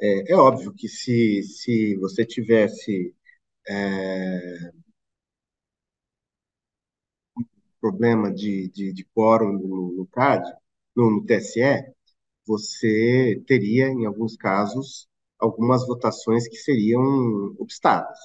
é, 0.00 0.32
é, 0.32 0.36
óbvio 0.36 0.72
que 0.74 0.88
se, 0.88 1.42
se 1.42 1.96
você 1.96 2.24
tivesse 2.24 3.14
é, 3.70 4.72
problema 7.80 8.32
de, 8.32 8.68
de, 8.68 8.92
de 8.92 9.04
quórum 9.14 9.52
no, 9.52 9.92
no 9.96 10.06
CAD, 10.06 10.44
no, 10.94 11.10
no 11.10 11.24
TSE, 11.26 11.60
você 12.46 13.42
teria, 13.46 13.88
em 13.88 14.06
alguns 14.06 14.36
casos, 14.36 15.08
algumas 15.38 15.86
votações 15.86 16.48
que 16.48 16.56
seriam 16.56 17.02
obstáculos. 17.58 18.18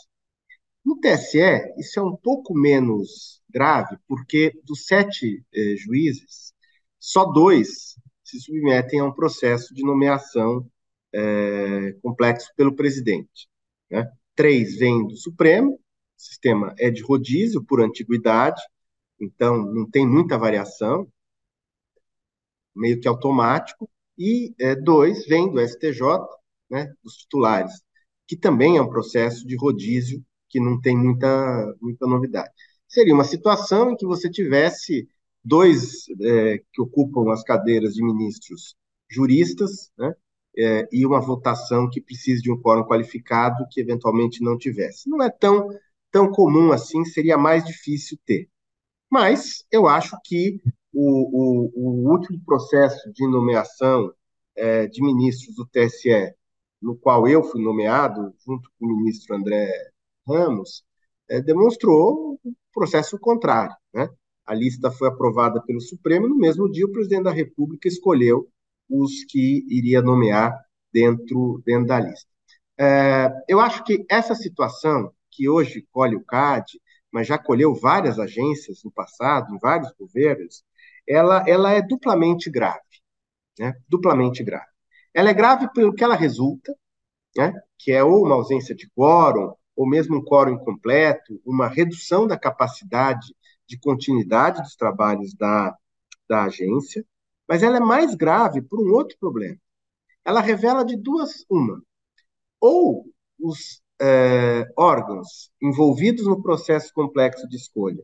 No 0.86 1.00
TSE, 1.00 1.74
isso 1.78 2.00
é 2.00 2.04
um 2.04 2.16
pouco 2.16 2.54
menos 2.54 3.42
grave, 3.50 3.98
porque 4.08 4.52
dos 4.64 4.86
sete 4.86 5.44
eh, 5.54 5.76
juízes, 5.78 6.54
só 7.00 7.26
dois 7.26 7.96
se 8.24 8.40
submetem 8.40 9.00
a 9.00 9.06
um 9.06 9.14
processo 9.14 9.74
de 9.74 9.84
nomeação 9.84 10.68
eh, 11.14 11.94
complexo 12.02 12.52
pelo 12.56 12.76
presidente. 12.76 13.48
Né? 13.90 14.10
Três 14.36 14.78
vêm 14.78 15.08
do 15.08 15.16
Supremo, 15.16 15.74
o 15.74 15.80
sistema 16.22 16.74
é 16.78 16.90
de 16.90 17.02
rodízio 17.02 17.64
por 17.64 17.82
antiguidade, 17.82 18.62
então 19.20 19.66
não 19.66 19.90
tem 19.90 20.08
muita 20.08 20.38
variação, 20.38 21.08
meio 22.76 23.00
que 23.00 23.08
automático, 23.08 23.90
e 24.18 24.54
eh, 24.60 24.76
dois 24.76 25.26
vêm 25.26 25.52
do 25.52 25.60
STJ, 25.60 26.02
né, 26.70 26.94
dos 27.04 27.16
titulares, 27.18 27.74
que 28.28 28.36
também 28.36 28.78
é 28.78 28.82
um 28.82 28.90
processo 28.90 29.46
de 29.46 29.56
rodízio 29.56 30.24
que 30.50 30.60
não 30.60 30.80
tem 30.80 30.98
muita, 30.98 31.76
muita 31.82 32.08
novidade. 32.08 32.52
Seria 32.88 33.14
uma 33.14 33.24
situação 33.24 33.92
em 33.92 33.96
que 33.98 34.06
você 34.06 34.30
tivesse 34.30 35.08
dois 35.44 36.06
é, 36.22 36.60
que 36.74 36.82
ocupam 36.82 37.32
as 37.32 37.44
cadeiras 37.44 37.94
de 37.94 38.04
ministros 38.04 38.76
juristas, 39.10 39.92
né? 39.98 40.14
É, 40.58 40.88
e 40.92 41.06
uma 41.06 41.20
votação 41.20 41.90
que 41.90 42.00
precise 42.00 42.42
de 42.42 42.52
um 42.52 42.62
quórum 42.62 42.86
qualificado 42.86 43.68
que 43.70 43.82
eventualmente 43.82 44.42
não 44.42 44.58
tivesse. 44.58 45.10
Não 45.10 45.22
é 45.22 45.30
tão, 45.30 45.70
tão 46.12 46.32
comum 46.32 46.72
assim, 46.72 47.04
seria 47.04 47.38
mais 47.38 47.66
difícil 47.66 48.18
ter. 48.26 48.50
Mas 49.12 49.66
eu 49.72 49.88
acho 49.88 50.18
que 50.24 50.62
o, 50.94 51.72
o, 51.74 52.06
o 52.06 52.12
último 52.12 52.40
processo 52.46 53.12
de 53.12 53.28
nomeação 53.28 54.14
é, 54.56 54.88
de 54.88 55.04
ministros 55.04 55.56
do 55.56 55.66
TSE, 55.66 56.34
no 56.82 56.96
qual 56.96 57.28
eu 57.28 57.44
fui 57.44 57.62
nomeado, 57.62 58.34
junto 58.46 58.70
com 58.80 58.86
o 58.86 58.98
ministro 58.98 59.36
André 59.36 59.70
Ramos, 60.28 60.84
é, 61.30 61.42
demonstrou 61.42 62.40
o 62.44 62.54
processo 62.74 63.20
contrário. 63.20 63.76
Né? 63.94 64.10
A 64.46 64.54
lista 64.54 64.92
foi 64.92 65.08
aprovada 65.08 65.62
pelo 65.62 65.82
Supremo 65.82 66.28
no 66.28 66.38
mesmo 66.38 66.72
dia 66.72 66.86
o 66.86 66.92
presidente 66.92 67.24
da 67.24 67.32
República 67.32 67.88
escolheu 67.88 68.48
os 68.90 69.24
que 69.26 69.66
iria 69.70 70.02
nomear 70.02 70.58
dentro, 70.92 71.62
dentro 71.66 71.88
da 71.88 72.00
lista. 72.00 72.30
É, 72.78 73.30
eu 73.48 73.60
acho 73.60 73.84
que 73.84 74.06
essa 74.10 74.36
situação, 74.36 75.12
que 75.32 75.50
hoje 75.50 75.88
colhe 75.92 76.16
o 76.16 76.24
CAD, 76.24 76.80
mas 77.12 77.28
já 77.28 77.38
colheu 77.38 77.74
várias 77.74 78.20
agências 78.20 78.84
no 78.84 78.92
passado, 78.92 79.54
em 79.54 79.60
vários 79.60 79.92
governos, 79.98 80.64
ela, 81.08 81.44
ela 81.48 81.72
é 81.72 81.82
duplamente 81.82 82.50
grave. 82.50 82.82
Né? 83.58 83.74
Duplamente 83.88 84.44
grave. 84.44 84.68
Ela 85.14 85.30
é 85.30 85.34
grave 85.34 85.72
pelo 85.74 85.94
que 85.94 86.04
ela 86.04 86.16
resulta, 86.16 86.76
né? 87.38 87.54
que 87.78 87.92
é 87.92 88.04
ou 88.04 88.26
uma 88.26 88.36
ausência 88.36 88.76
de 88.76 88.90
quórum, 88.90 89.54
ou 89.76 89.88
mesmo 89.88 90.18
um 90.18 90.24
quórum 90.24 90.54
incompleto, 90.54 91.42
uma 91.46 91.68
redução 91.68 92.28
da 92.28 92.38
capacidade 92.38 93.36
de 93.68 93.78
continuidade 93.80 94.62
dos 94.62 94.76
trabalhos 94.76 95.34
da, 95.34 95.76
da 96.28 96.44
agência, 96.44 97.06
mas 97.48 97.64
ela 97.64 97.78
é 97.78 97.80
mais 97.80 98.16
grave 98.16 98.62
por 98.62 98.80
um 98.80 98.94
outro 98.94 99.18
problema. 99.20 99.58
Ela 100.24 100.42
revela 100.42 100.84
de 100.84 100.98
duas 100.98 101.46
uma. 101.50 101.82
Ou 102.60 103.06
os 103.40 103.82
é, 104.02 104.66
órgãos 104.76 105.52
envolvidos 105.62 106.26
no 106.26 106.42
processo 106.42 106.92
complexo 106.94 107.48
de 107.48 107.56
escolha 107.56 108.04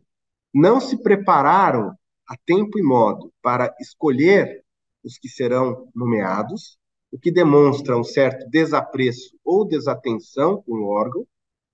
não 0.53 0.79
se 0.79 1.01
prepararam 1.01 1.95
a 2.27 2.35
tempo 2.45 2.77
e 2.77 2.83
modo 2.83 3.33
para 3.41 3.73
escolher 3.79 4.63
os 5.03 5.17
que 5.17 5.27
serão 5.27 5.89
nomeados, 5.95 6.77
o 7.11 7.17
que 7.17 7.31
demonstra 7.31 7.97
um 7.97 8.03
certo 8.03 8.49
desapreço 8.49 9.35
ou 9.43 9.67
desatenção 9.67 10.61
com 10.61 10.73
o 10.73 10.87
órgão, 10.87 11.25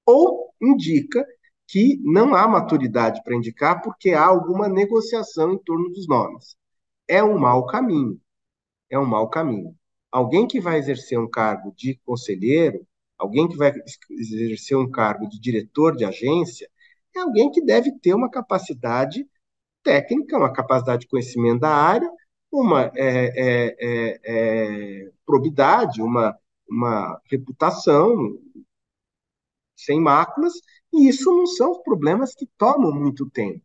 ou 0.06 0.54
indica 0.62 1.26
que 1.68 2.00
não 2.04 2.34
há 2.34 2.48
maturidade 2.48 3.22
para 3.24 3.36
indicar 3.36 3.82
porque 3.82 4.12
há 4.12 4.26
alguma 4.26 4.70
negociação 4.70 5.54
em 5.54 5.58
torno 5.58 5.90
dos 5.90 6.08
nomes 6.08 6.57
é 7.08 7.24
um 7.24 7.38
mau 7.38 7.66
caminho. 7.66 8.20
É 8.90 8.98
um 9.00 9.06
mau 9.06 9.30
caminho. 9.30 9.76
Alguém 10.12 10.48
que 10.48 10.60
vai 10.60 10.78
exercer 10.80 11.20
um 11.20 11.30
cargo 11.30 11.74
de 11.76 11.96
conselheiro, 12.06 12.88
alguém 13.18 13.48
que 13.48 13.58
vai 13.58 13.74
exercer 14.12 14.78
um 14.78 14.90
cargo 14.90 15.28
de 15.28 15.40
diretor 15.40 15.96
de 15.96 16.06
agência, 16.06 16.70
é 17.16 17.20
alguém 17.20 17.52
que 17.52 17.64
deve 17.64 17.92
ter 18.00 18.14
uma 18.14 18.30
capacidade 18.30 19.28
técnica, 19.84 20.38
uma 20.38 20.52
capacidade 20.52 21.02
de 21.02 21.08
conhecimento 21.08 21.62
da 21.62 21.70
área, 21.70 22.10
uma 22.52 22.92
é, 22.96 23.76
é, 23.76 23.76
é, 23.80 24.20
é 24.24 25.12
probidade, 25.26 26.02
uma, 26.02 26.38
uma 26.70 27.22
reputação 27.30 28.40
sem 29.76 30.00
máculas, 30.02 30.54
e 30.94 31.08
isso 31.08 31.30
não 31.32 31.46
são 31.46 31.82
problemas 31.84 32.34
que 32.34 32.48
tomam 32.58 32.92
muito 32.92 33.30
tempo. 33.30 33.64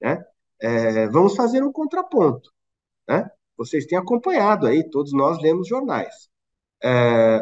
Né? 0.00 0.22
É, 0.60 1.08
vamos 1.08 1.34
fazer 1.36 1.62
um 1.62 1.72
contraponto. 1.72 2.50
Né? 3.08 3.28
Vocês 3.56 3.86
têm 3.86 3.98
acompanhado 3.98 4.66
aí, 4.66 4.88
todos 4.88 5.12
nós 5.12 5.40
lemos 5.40 5.68
jornais. 5.68 6.28
É, 6.82 7.40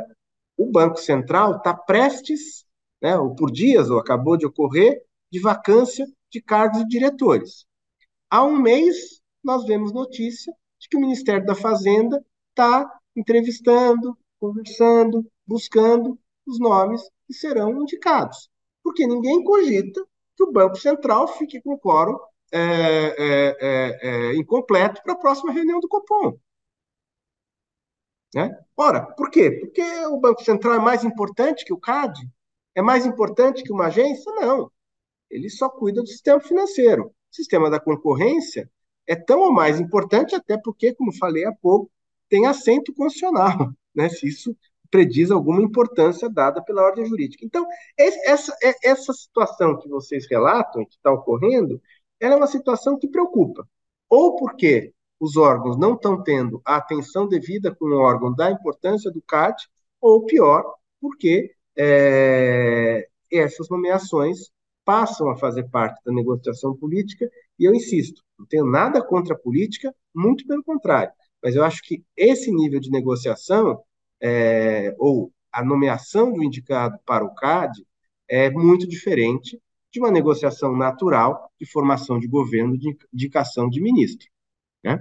o 0.57 0.71
Banco 0.71 0.99
Central 0.99 1.57
está 1.57 1.75
prestes, 1.75 2.65
né, 3.03 3.19
ou 3.19 3.35
por 3.35 3.51
dias, 3.51 3.91
ou 3.91 3.99
acabou 3.99 4.37
de 4.37 4.47
ocorrer, 4.47 5.03
de 5.31 5.41
vacância 5.41 6.07
de 6.31 6.41
cargos 6.41 6.81
de 6.81 6.89
diretores. 6.89 7.67
Há 8.31 8.45
um 8.45 8.57
mês, 8.57 9.21
nós 9.43 9.65
vemos 9.65 9.93
notícia 9.93 10.53
de 10.81 10.89
que 10.89 10.97
o 10.97 11.01
Ministério 11.01 11.45
da 11.45 11.55
Fazenda 11.55 12.25
está 12.51 12.89
entrevistando, 13.17 14.17
conversando, 14.39 15.27
buscando 15.47 16.19
os 16.47 16.59
nomes 16.59 17.03
que 17.27 17.35
serão 17.35 17.83
indicados. 17.83 18.49
Porque 18.83 19.07
ninguém 19.07 19.43
cogita 19.43 20.05
que 20.37 20.45
o 20.45 20.53
Banco 20.53 20.77
Central 20.77 21.29
fique 21.29 21.61
com 21.61 21.79
quórum 21.79 22.19
é, 22.57 23.15
é, 23.19 23.57
é, 23.61 24.09
é, 24.09 24.37
incompleto 24.37 25.03
para 25.03 25.15
a 25.15 25.19
próxima 25.19 25.53
reunião 25.53 25.81
do 25.81 25.89
Copom. 25.89 26.39
Né? 28.33 28.57
Ora, 28.77 29.03
por 29.03 29.29
quê? 29.29 29.51
Porque 29.51 29.83
o 30.07 30.19
Banco 30.19 30.43
Central 30.45 30.75
é 30.75 30.79
mais 30.79 31.03
importante 31.05 31.65
que 31.65 31.73
o 31.73 31.79
CAD? 31.79 32.29
É 32.75 32.81
mais 32.81 33.05
importante 33.05 33.63
que 33.65 33.73
uma 33.73 33.87
agência? 33.87 34.33
Não. 34.35 34.71
Ele 35.29 35.51
só 35.51 35.69
cuida 35.69 36.01
do 36.01 36.07
sistema 36.07 36.41
financeiro. 36.41 37.07
O 37.07 37.13
sistema 37.35 37.69
da 37.69 37.81
concorrência 37.81 38.71
é 39.07 39.17
tão 39.17 39.41
ou 39.41 39.53
mais 39.53 39.81
importante, 39.81 40.35
até 40.35 40.57
porque, 40.57 40.95
como 40.95 41.13
falei 41.17 41.45
há 41.45 41.53
pouco, 41.53 41.91
tem 42.29 42.47
assento 42.47 42.95
constitucional, 42.95 43.73
né? 43.95 44.09
se 44.09 44.29
isso 44.29 44.57
prediz 44.91 45.33
alguma 45.33 45.61
importância 45.61 46.31
dada 46.31 46.63
pela 46.63 46.83
ordem 46.83 47.05
jurídica. 47.05 47.45
Então, 47.45 47.67
essa, 47.99 48.57
essa 48.81 49.13
situação 49.13 49.77
que 49.77 49.89
vocês 49.89 50.25
relatam, 50.31 50.85
que 50.85 50.95
está 50.95 51.11
ocorrendo, 51.11 51.83
ela 52.25 52.35
é 52.35 52.37
uma 52.39 52.47
situação 52.47 52.99
que 52.99 53.07
preocupa. 53.07 53.69
Ou 54.09 54.37
porque 54.37 54.95
os 55.21 55.37
órgãos 55.37 55.79
não 55.79 55.95
estão 55.95 56.23
tendo 56.23 56.61
a 56.65 56.77
atenção 56.77 57.29
devida 57.29 57.75
com 57.75 57.85
o 57.85 57.99
órgão 57.99 58.35
da 58.35 58.51
importância 58.51 59.11
do 59.11 59.21
CAD, 59.23 59.57
ou 60.01 60.25
pior, 60.25 60.65
porque 61.01 61.53
é, 61.77 63.07
essas 63.31 63.69
nomeações 63.69 64.51
passam 64.85 65.29
a 65.29 65.37
fazer 65.37 65.69
parte 65.69 66.03
da 66.05 66.13
negociação 66.13 66.75
política, 66.75 67.31
e 67.59 67.65
eu 67.65 67.75
insisto, 67.75 68.23
não 68.39 68.47
tenho 68.47 68.65
nada 68.65 69.05
contra 69.05 69.35
a 69.35 69.39
política, 69.39 69.95
muito 70.15 70.47
pelo 70.47 70.65
contrário, 70.65 71.13
mas 71.43 71.55
eu 71.55 71.63
acho 71.63 71.83
que 71.83 72.03
esse 72.17 72.51
nível 72.51 72.81
de 72.81 72.91
negociação, 72.91 73.83
é, 74.23 74.95
ou 74.99 75.31
a 75.53 75.63
nomeação 75.63 76.33
do 76.33 76.43
indicado 76.43 76.99
para 77.05 77.25
o 77.25 77.35
CAD, 77.35 77.87
é 78.29 78.51
muito 78.51 78.89
diferente 78.89 79.61
de 79.95 80.01
uma 80.01 80.11
negociação 80.11 80.77
natural 80.77 81.53
de 81.59 81.65
formação 81.65 82.19
de 82.19 82.27
governo, 82.27 82.77
de 82.77 82.97
indicação 83.13 83.71
de 83.71 83.81
ministro, 83.81 84.29
né? 84.83 84.99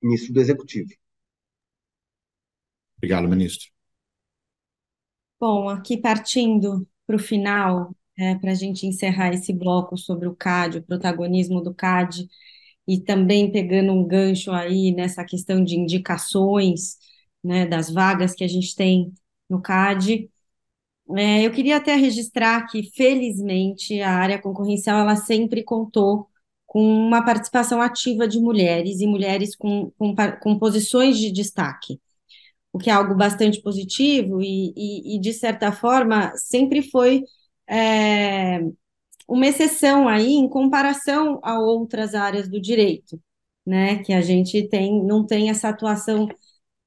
Ministro 0.00 0.32
do 0.32 0.40
Executivo. 0.40 0.90
Obrigado, 2.96 3.28
ministro. 3.28 3.68
Bom, 5.40 5.68
aqui 5.68 5.96
partindo 5.96 6.86
para 7.08 7.16
o 7.16 7.18
final, 7.18 7.92
é, 8.16 8.36
para 8.36 8.52
a 8.52 8.54
gente 8.54 8.86
encerrar 8.86 9.32
esse 9.32 9.52
bloco 9.52 9.96
sobre 9.98 10.28
o 10.28 10.34
CAD, 10.34 10.78
o 10.78 10.82
protagonismo 10.84 11.60
do 11.60 11.74
CAD, 11.74 12.28
e 12.86 13.00
também 13.00 13.50
pegando 13.50 13.92
um 13.92 14.06
gancho 14.06 14.52
aí 14.52 14.92
nessa 14.94 15.24
questão 15.24 15.62
de 15.64 15.74
indicações, 15.76 16.98
né, 17.42 17.66
das 17.66 17.90
vagas 17.90 18.32
que 18.32 18.44
a 18.44 18.48
gente 18.48 18.76
tem 18.76 19.12
no 19.50 19.60
CAD, 19.60 20.30
é, 21.16 21.46
eu 21.46 21.50
queria 21.52 21.76
até 21.78 21.94
registrar 21.94 22.66
que, 22.66 22.82
felizmente, 22.94 24.00
a 24.00 24.10
área 24.12 24.40
concorrencial 24.40 25.00
ela 25.00 25.16
sempre 25.16 25.62
contou 25.64 26.28
com 26.66 26.82
uma 26.82 27.24
participação 27.24 27.80
ativa 27.80 28.28
de 28.28 28.38
mulheres 28.40 29.00
e 29.00 29.06
mulheres 29.06 29.56
com, 29.56 29.90
com, 29.98 30.14
com 30.40 30.58
posições 30.58 31.18
de 31.18 31.32
destaque, 31.32 31.98
o 32.72 32.78
que 32.78 32.90
é 32.90 32.92
algo 32.92 33.14
bastante 33.14 33.62
positivo 33.62 34.42
e, 34.42 34.72
e, 34.76 35.16
e 35.16 35.20
de 35.20 35.32
certa 35.32 35.72
forma, 35.72 36.32
sempre 36.36 36.82
foi 36.82 37.24
é, 37.68 38.60
uma 39.28 39.46
exceção 39.46 40.08
aí 40.08 40.32
em 40.34 40.48
comparação 40.48 41.40
a 41.42 41.58
outras 41.60 42.14
áreas 42.14 42.48
do 42.48 42.60
direito, 42.60 43.20
né, 43.66 44.02
que 44.04 44.12
a 44.12 44.20
gente 44.22 44.68
tem, 44.68 45.04
não 45.04 45.26
tem 45.26 45.50
essa 45.50 45.68
atuação 45.68 46.28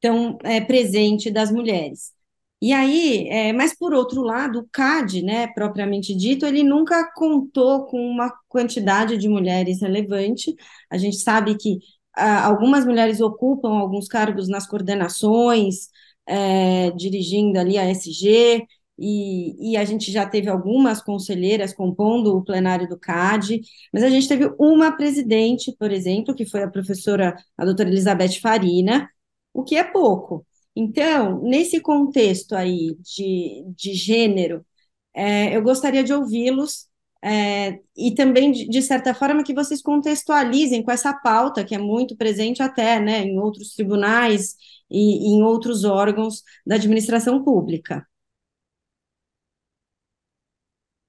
tão 0.02 0.38
é, 0.44 0.62
presente 0.62 1.32
das 1.32 1.52
mulheres. 1.52 2.14
E 2.62 2.74
aí, 2.74 3.28
é, 3.30 3.52
mas 3.54 3.76
por 3.76 3.94
outro 3.94 4.22
lado, 4.22 4.60
o 4.60 4.70
CAD, 4.72 5.24
né, 5.24 5.48
propriamente 5.48 6.16
dito, 6.16 6.46
ele 6.46 6.64
nunca 6.64 7.12
contou 7.14 7.86
com 7.88 7.98
uma 8.00 8.32
quantidade 8.48 9.18
de 9.18 9.28
mulheres 9.28 9.82
relevante. 9.82 10.56
A 10.90 10.98
gente 10.98 11.18
sabe 11.18 11.58
que 11.58 11.80
ah, 12.16 12.46
algumas 12.46 12.86
mulheres 12.86 13.20
ocupam 13.20 13.70
alguns 13.80 14.08
cargos 14.08 14.48
nas 14.48 14.68
coordenações, 14.68 15.90
é, 16.28 16.92
dirigindo 16.92 17.60
ali 17.60 17.78
a 17.78 17.86
SG, 17.90 18.66
e, 19.00 19.72
e, 19.74 19.78
a 19.78 19.84
gente 19.84 20.12
já 20.12 20.28
teve 20.28 20.48
algumas 20.50 21.02
conselheiras 21.02 21.74
compondo 21.74 22.38
o 22.38 22.44
plenário 22.44 22.88
do 22.88 23.00
CAD, 23.00 23.62
mas 23.92 24.04
a 24.04 24.10
gente 24.10 24.28
teve 24.28 24.54
uma 24.60 24.92
presidente, 24.96 25.76
por 25.80 25.92
exemplo, 25.92 26.36
que 26.36 26.46
foi 26.46 26.62
a 26.62 26.70
professora, 26.70 27.36
a 27.58 27.66
doutora 27.66 27.90
Elizabeth 27.90 28.40
Farina, 28.40 29.10
o 29.54 29.64
que 29.64 29.76
é 29.76 29.84
pouco. 29.84 30.46
Então, 30.76 31.42
nesse 31.44 31.82
contexto 31.82 32.54
aí 32.56 32.96
de, 33.00 33.64
de 33.76 33.94
gênero, 33.94 34.66
é, 35.14 35.56
eu 35.56 35.62
gostaria 35.62 36.04
de 36.04 36.14
ouvi-los 36.14 36.90
é, 37.24 37.80
e 37.96 38.16
também, 38.16 38.52
de, 38.52 38.68
de, 38.68 38.82
certa 38.82 39.14
forma, 39.14 39.44
que 39.44 39.54
vocês 39.54 39.82
contextualizem 39.82 40.84
com 40.84 40.92
essa 40.92 41.14
pauta, 41.14 41.64
que 41.64 41.76
é 41.76 41.78
muito 41.78 42.16
presente 42.18 42.64
até 42.64 43.00
né, 43.00 43.24
em 43.24 43.38
outros 43.40 43.74
tribunais 43.74 44.56
e, 44.90 45.28
e 45.28 45.38
em 45.38 45.44
outros 45.44 45.84
órgãos 45.84 46.44
da 46.66 46.76
administração 46.76 47.44
pública. 47.44 48.06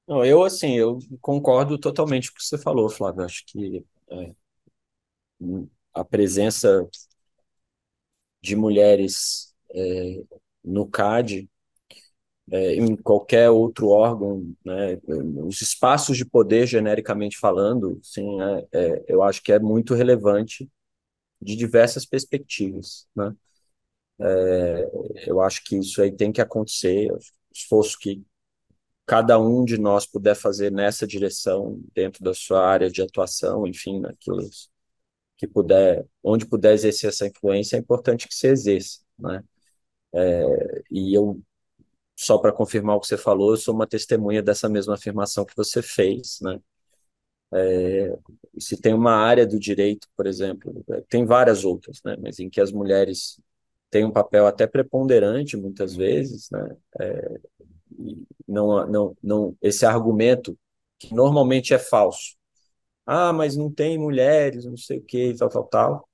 Eu, 0.09 0.43
assim, 0.45 0.75
eu 0.77 0.99
concordo 1.21 1.79
totalmente 1.79 2.31
com 2.31 2.35
o 2.35 2.39
que 2.39 2.45
você 2.45 2.59
falou, 2.59 2.91
Flávio. 2.91 3.25
Acho 3.25 3.45
que 3.47 3.83
é, 4.11 4.35
a 5.95 6.05
presença 6.05 6.87
de 8.43 8.57
mulheres 8.57 9.52
é, 9.75 10.23
no 10.65 10.87
CAD, 10.87 11.49
é, 12.51 12.75
em 12.75 12.97
qualquer 12.97 13.51
outro 13.51 13.89
órgão, 13.89 14.55
né, 14.65 14.99
os 15.45 15.63
espaços 15.63 16.17
de 16.17 16.25
poder, 16.25 16.67
genericamente 16.67 17.39
falando, 17.39 17.99
sim, 18.03 18.41
é, 18.43 18.67
é, 18.73 19.05
eu 19.09 19.23
acho 19.23 19.43
que 19.43 19.53
é 19.53 19.59
muito 19.59 19.95
relevante 19.95 20.69
de 21.41 21.57
diversas 21.57 22.07
perspectivas. 22.07 23.07
Né? 23.17 23.35
É, 24.21 24.91
eu 25.27 25.41
acho 25.41 25.65
que 25.65 25.77
isso 25.77 26.03
aí 26.03 26.13
tem 26.13 26.33
que 26.33 26.41
acontecer, 26.41 27.11
esforço 27.55 27.99
que 27.99 28.23
cada 29.07 29.39
um 29.39 29.65
de 29.65 29.79
nós 29.79 30.07
puder 30.07 30.35
fazer 30.35 30.71
nessa 30.71 31.07
direção, 31.07 31.81
dentro 31.95 32.23
da 32.25 32.35
sua 32.35 32.67
área 32.67 32.91
de 32.91 33.03
atuação, 33.03 33.67
enfim, 33.67 34.01
naquilo 34.01 34.49
que 35.37 35.47
puder, 35.47 36.07
onde 36.23 36.47
puder 36.47 36.73
exercer 36.75 37.11
essa 37.11 37.27
influência, 37.27 37.77
é 37.77 37.81
importante 37.81 38.29
que 38.29 38.35
se 38.35 38.47
exerça, 38.49 39.01
né? 39.19 39.43
É, 40.15 40.83
e 40.91 41.15
eu, 41.17 41.41
só 42.17 42.39
para 42.39 42.53
confirmar 42.53 42.97
o 42.97 43.01
que 43.01 43.07
você 43.09 43.19
falou, 43.19 43.53
eu 43.53 43.57
sou 43.59 43.75
uma 43.75 43.87
testemunha 43.87 44.43
dessa 44.43 44.69
mesma 44.69 44.95
afirmação 44.95 45.45
que 45.47 45.57
você 45.57 45.83
fez, 45.83 46.39
né? 46.43 46.61
É, 47.55 48.17
se 48.59 48.77
tem 48.81 48.95
uma 48.95 49.13
área 49.15 49.47
do 49.47 49.59
direito, 49.59 50.09
por 50.17 50.27
exemplo, 50.27 50.85
é, 50.91 51.01
tem 51.09 51.25
várias 51.25 51.65
outras, 51.65 52.01
né? 52.05 52.17
Mas 52.21 52.39
em 52.41 52.49
que 52.51 52.61
as 52.61 52.73
mulheres 52.73 53.41
têm 53.91 54.05
um 54.05 54.11
papel 54.13 54.47
até 54.47 54.67
preponderante, 54.67 55.57
muitas 55.57 55.95
vezes, 55.95 56.51
né? 56.51 56.77
É, 57.01 57.41
não, 58.47 58.87
não, 58.87 59.17
não, 59.23 59.57
esse 59.63 59.85
argumento 59.87 60.59
que 60.99 61.15
normalmente 61.15 61.75
é 61.75 61.79
falso. 61.79 62.37
Ah, 63.07 63.33
mas 63.33 63.57
não 63.57 63.73
tem 63.73 63.99
mulheres, 63.99 64.65
não 64.67 64.77
sei 64.77 64.99
o 64.99 65.03
que, 65.05 65.35
tal, 65.37 65.49
tal, 65.51 65.65
tal. 65.67 66.09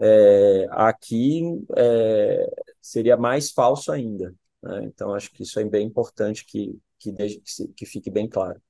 É, 0.00 0.66
aqui 0.70 1.42
é, 1.76 2.63
seria 2.84 3.16
mais 3.16 3.50
falso 3.50 3.90
ainda. 3.92 4.34
Né? 4.62 4.84
Então, 4.84 5.14
acho 5.14 5.30
que 5.32 5.42
isso 5.42 5.58
é 5.60 5.64
bem 5.64 5.86
importante 5.86 6.44
que, 6.44 6.78
que, 6.98 7.10
deixe, 7.12 7.40
que 7.76 7.86
fique 7.86 8.10
bem 8.10 8.28
claro. 8.28 8.60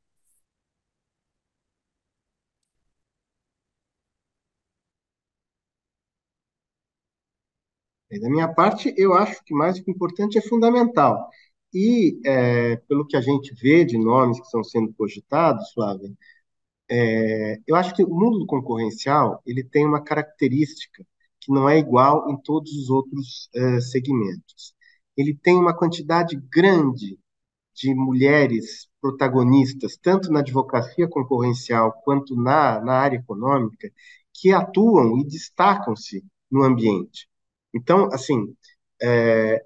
Da 8.21 8.31
minha 8.31 8.53
parte, 8.55 8.95
eu 8.97 9.15
acho 9.15 9.43
que 9.45 9.53
mais 9.55 9.77
do 9.79 9.85
que 9.85 9.91
importante 9.91 10.39
é 10.39 10.43
fundamental. 10.43 11.29
E, 11.73 12.21
é, 12.25 12.77
pelo 12.89 13.07
que 13.07 13.17
a 13.17 13.21
gente 13.21 13.53
vê 13.55 13.85
de 13.85 13.99
nomes 13.99 14.39
que 14.39 14.47
estão 14.47 14.63
sendo 14.63 14.93
cogitados, 14.95 15.73
Flávia, 15.73 16.13
é, 16.91 17.59
eu 17.67 17.77
acho 17.77 17.95
que 17.95 18.05
o 18.05 18.09
mundo 18.15 18.39
do 18.41 18.47
concorrencial 18.47 19.43
ele 19.47 19.65
tem 19.65 19.87
uma 19.87 20.03
característica 20.05 21.05
que 21.45 21.53
não 21.53 21.69
é 21.69 21.79
igual 21.79 22.31
em 22.31 22.37
todos 22.39 22.73
os 22.73 22.89
outros 22.89 23.51
é, 23.55 23.81
segmentos. 23.81 24.75
Ele 25.17 25.35
tem 25.35 25.57
uma 25.57 25.77
quantidade 25.77 26.37
grande 26.51 27.19
de 27.75 27.95
mulheres 27.95 28.89
protagonistas, 29.01 29.99
tanto 30.01 30.33
na 30.33 30.41
advocacia 30.41 31.07
concorrencial 31.07 31.93
quanto 32.03 32.35
na, 32.35 32.81
na 32.81 32.95
área 32.95 33.19
econômica, 33.19 33.91
que 34.33 34.53
atuam 34.53 35.19
e 35.19 35.25
destacam-se 35.25 36.25
no 36.51 36.63
ambiente. 36.63 37.29
Então, 37.75 38.09
assim, 38.13 38.57
é, 39.03 39.63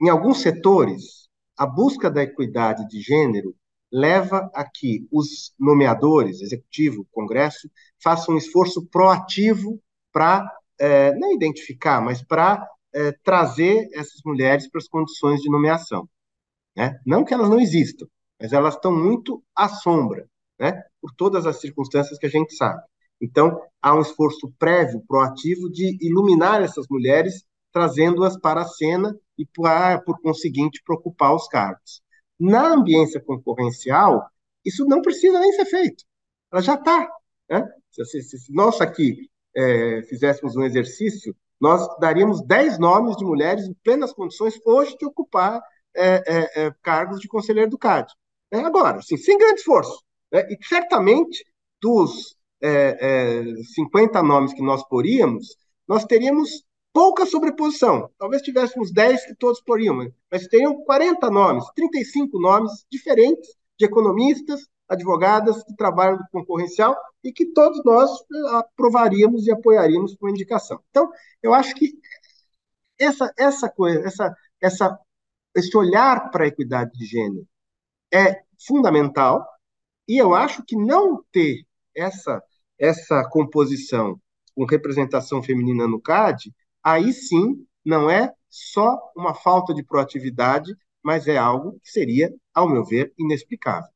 em 0.00 0.08
alguns 0.10 0.42
setores, 0.42 1.28
a 1.56 1.66
busca 1.66 2.10
da 2.10 2.22
equidade 2.22 2.86
de 2.88 3.00
gênero 3.00 3.54
leva 3.90 4.50
a 4.54 4.64
que 4.68 5.08
os 5.10 5.54
nomeadores, 5.58 6.42
executivo, 6.42 7.06
congresso, 7.10 7.70
façam 8.02 8.34
um 8.34 8.38
esforço 8.38 8.84
proativo 8.86 9.80
para, 10.12 10.46
é, 10.78 11.14
não 11.14 11.32
identificar, 11.32 12.00
mas 12.00 12.22
para 12.22 12.66
é, 12.94 13.12
trazer 13.22 13.88
essas 13.92 14.20
mulheres 14.24 14.68
para 14.68 14.78
as 14.78 14.88
condições 14.88 15.40
de 15.40 15.50
nomeação. 15.50 16.08
Né? 16.76 16.98
Não 17.04 17.24
que 17.24 17.34
elas 17.34 17.48
não 17.48 17.60
existam, 17.60 18.06
mas 18.40 18.52
elas 18.52 18.74
estão 18.74 18.94
muito 18.94 19.42
à 19.54 19.68
sombra, 19.68 20.28
né? 20.58 20.82
por 21.00 21.12
todas 21.14 21.46
as 21.46 21.60
circunstâncias 21.60 22.18
que 22.18 22.26
a 22.26 22.30
gente 22.30 22.54
sabe. 22.54 22.82
Então, 23.20 23.60
há 23.82 23.94
um 23.94 24.00
esforço 24.00 24.52
prévio, 24.58 25.02
proativo, 25.06 25.68
de 25.70 25.98
iluminar 26.00 26.62
essas 26.62 26.86
mulheres 26.88 27.44
trazendo-as 27.72 28.38
para 28.38 28.62
a 28.62 28.68
cena 28.68 29.14
e, 29.36 29.46
por, 30.04 30.20
conseguinte, 30.20 30.82
preocupar 30.84 31.34
os 31.34 31.46
cargos. 31.48 32.00
Na 32.38 32.68
ambiência 32.68 33.20
concorrencial, 33.20 34.24
isso 34.64 34.84
não 34.84 35.02
precisa 35.02 35.38
nem 35.40 35.52
ser 35.52 35.64
feito. 35.66 36.04
Ela 36.52 36.62
já 36.62 36.74
está. 36.74 37.08
Né? 37.50 37.64
Nós 38.50 38.80
aqui 38.80 39.28
é, 39.56 40.02
fizéssemos 40.02 40.56
um 40.56 40.62
exercício, 40.62 41.34
nós 41.60 41.86
daríamos 41.98 42.42
10 42.42 42.78
nomes 42.78 43.16
de 43.16 43.24
mulheres 43.24 43.64
em 43.64 43.74
plenas 43.82 44.12
condições 44.12 44.58
hoje 44.64 44.96
de 44.96 45.06
ocupar 45.06 45.60
é, 45.94 46.22
é, 46.26 46.66
é 46.66 46.74
cargos 46.82 47.20
de 47.20 47.28
conselheiro 47.28 47.70
do 47.70 47.78
CAD. 47.78 48.12
É, 48.50 48.60
agora, 48.60 48.98
assim, 48.98 49.16
sem 49.16 49.36
grande 49.36 49.60
esforço. 49.60 50.02
Né? 50.32 50.46
E 50.50 50.58
certamente, 50.64 51.44
dos 51.80 52.36
50 53.74 54.18
é, 54.18 54.22
nomes 54.22 54.52
que 54.52 54.62
nós 54.62 54.86
poríamos, 54.88 55.56
nós 55.86 56.04
teríamos 56.04 56.64
pouca 56.92 57.26
sobreposição. 57.26 58.10
Talvez 58.18 58.42
tivéssemos 58.42 58.92
10 58.92 59.26
que 59.26 59.34
todos 59.34 59.60
poriam, 59.60 59.96
mas 60.30 60.46
teriam 60.46 60.82
40 60.84 61.30
nomes, 61.30 61.64
35 61.74 62.38
nomes 62.40 62.84
diferentes 62.90 63.48
de 63.78 63.86
economistas, 63.86 64.66
advogadas 64.88 65.62
que 65.64 65.74
trabalham 65.76 66.18
no 66.18 66.28
concorrencial 66.32 66.96
e 67.22 67.32
que 67.32 67.46
todos 67.46 67.82
nós 67.84 68.10
eh, 68.10 68.56
aprovaríamos 68.56 69.46
e 69.46 69.50
apoiaríamos 69.50 70.14
por 70.16 70.30
indicação. 70.30 70.80
Então, 70.90 71.10
eu 71.42 71.54
acho 71.54 71.74
que 71.74 71.92
essa 72.98 73.32
essa 73.36 73.68
coisa, 73.70 74.00
essa 74.06 74.34
essa 74.60 74.98
esse 75.54 75.76
olhar 75.76 76.30
para 76.30 76.44
a 76.44 76.48
equidade 76.48 76.92
de 76.92 77.04
gênero 77.06 77.46
é 78.12 78.42
fundamental 78.66 79.46
e 80.08 80.18
eu 80.18 80.34
acho 80.34 80.64
que 80.64 80.76
não 80.76 81.22
ter 81.32 81.64
essa 81.94 82.42
essa 82.78 83.28
composição 83.30 84.20
com 84.54 84.64
representação 84.64 85.42
feminina 85.42 85.86
no 85.86 86.00
CAD 86.00 86.52
aí 86.82 87.12
sim 87.12 87.66
não 87.84 88.10
é 88.10 88.32
só 88.48 88.98
uma 89.16 89.34
falta 89.34 89.74
de 89.74 89.82
proatividade, 89.82 90.74
mas 91.02 91.26
é 91.26 91.36
algo 91.36 91.78
que 91.82 91.90
seria, 91.90 92.34
ao 92.52 92.68
meu 92.68 92.84
ver, 92.84 93.12
inexplicável. 93.18 93.90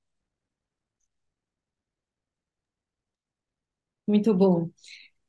Muito 4.06 4.34
bom. 4.34 4.70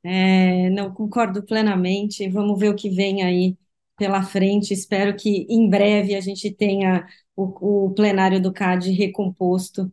É, 0.04 0.70
não, 0.70 0.92
concordo 0.94 1.44
plenamente. 1.44 2.28
Vamos 2.30 2.58
ver 2.60 2.70
o 2.70 2.76
que 2.76 2.90
vem 2.90 3.22
aí 3.24 3.56
pela 3.96 4.22
frente. 4.22 4.74
Espero 4.74 5.16
que 5.16 5.46
em 5.50 5.68
breve 5.70 6.14
a 6.16 6.20
gente 6.20 6.52
tenha 6.52 7.06
o, 7.36 7.86
o 7.88 7.94
plenário 7.94 8.40
do 8.42 8.52
CAD 8.52 8.92
recomposto 8.92 9.92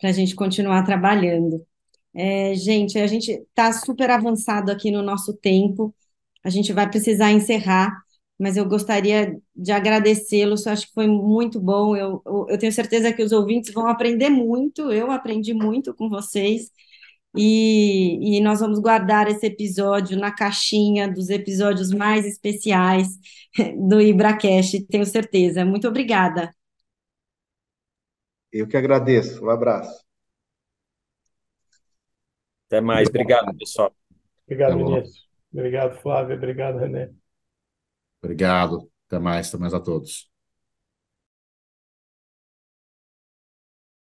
para 0.00 0.10
a 0.10 0.12
gente 0.12 0.34
continuar 0.36 0.84
trabalhando. 0.84 1.66
É, 2.14 2.54
gente, 2.54 2.98
a 2.98 3.06
gente 3.06 3.32
está 3.32 3.72
super 3.72 4.10
avançado 4.10 4.70
aqui 4.72 4.90
no 4.90 5.02
nosso 5.02 5.34
tempo 5.36 5.94
a 6.44 6.50
gente 6.50 6.72
vai 6.72 6.88
precisar 6.90 7.32
encerrar, 7.32 7.92
mas 8.38 8.56
eu 8.56 8.64
gostaria 8.68 9.36
de 9.54 9.72
agradecê-los, 9.72 10.66
acho 10.66 10.86
que 10.88 10.94
foi 10.94 11.06
muito 11.06 11.60
bom. 11.60 11.96
Eu, 11.96 12.22
eu 12.48 12.58
tenho 12.58 12.72
certeza 12.72 13.12
que 13.12 13.22
os 13.22 13.32
ouvintes 13.32 13.72
vão 13.74 13.86
aprender 13.88 14.30
muito, 14.30 14.92
eu 14.92 15.10
aprendi 15.10 15.52
muito 15.54 15.94
com 15.94 16.08
vocês. 16.08 16.70
E, 17.40 18.36
e, 18.36 18.40
nós 18.40 18.58
vamos 18.58 18.80
guardar 18.80 19.28
esse 19.28 19.46
episódio 19.46 20.18
na 20.18 20.34
caixinha 20.34 21.06
dos 21.06 21.30
episódios 21.30 21.92
mais 21.92 22.26
especiais 22.26 23.06
do 23.88 24.00
IbraCast, 24.00 24.84
tenho 24.86 25.06
certeza. 25.06 25.64
Muito 25.64 25.86
obrigada. 25.86 26.52
Eu 28.52 28.66
que 28.66 28.76
agradeço. 28.76 29.44
Um 29.44 29.50
abraço. 29.50 30.04
Até 32.66 32.80
mais. 32.80 33.08
Obrigado, 33.08 33.56
pessoal. 33.56 33.94
Obrigado, 34.44 34.76
Vinícius. 34.76 35.28
Obrigado, 35.52 36.00
Flávio. 36.00 36.36
Obrigado, 36.36 36.78
René. 36.78 37.10
Obrigado. 38.20 38.90
Até 39.06 39.20
mais. 39.20 39.48
Até 39.48 39.58
mais 39.58 39.74
a 39.74 39.80
todos. 39.80 40.37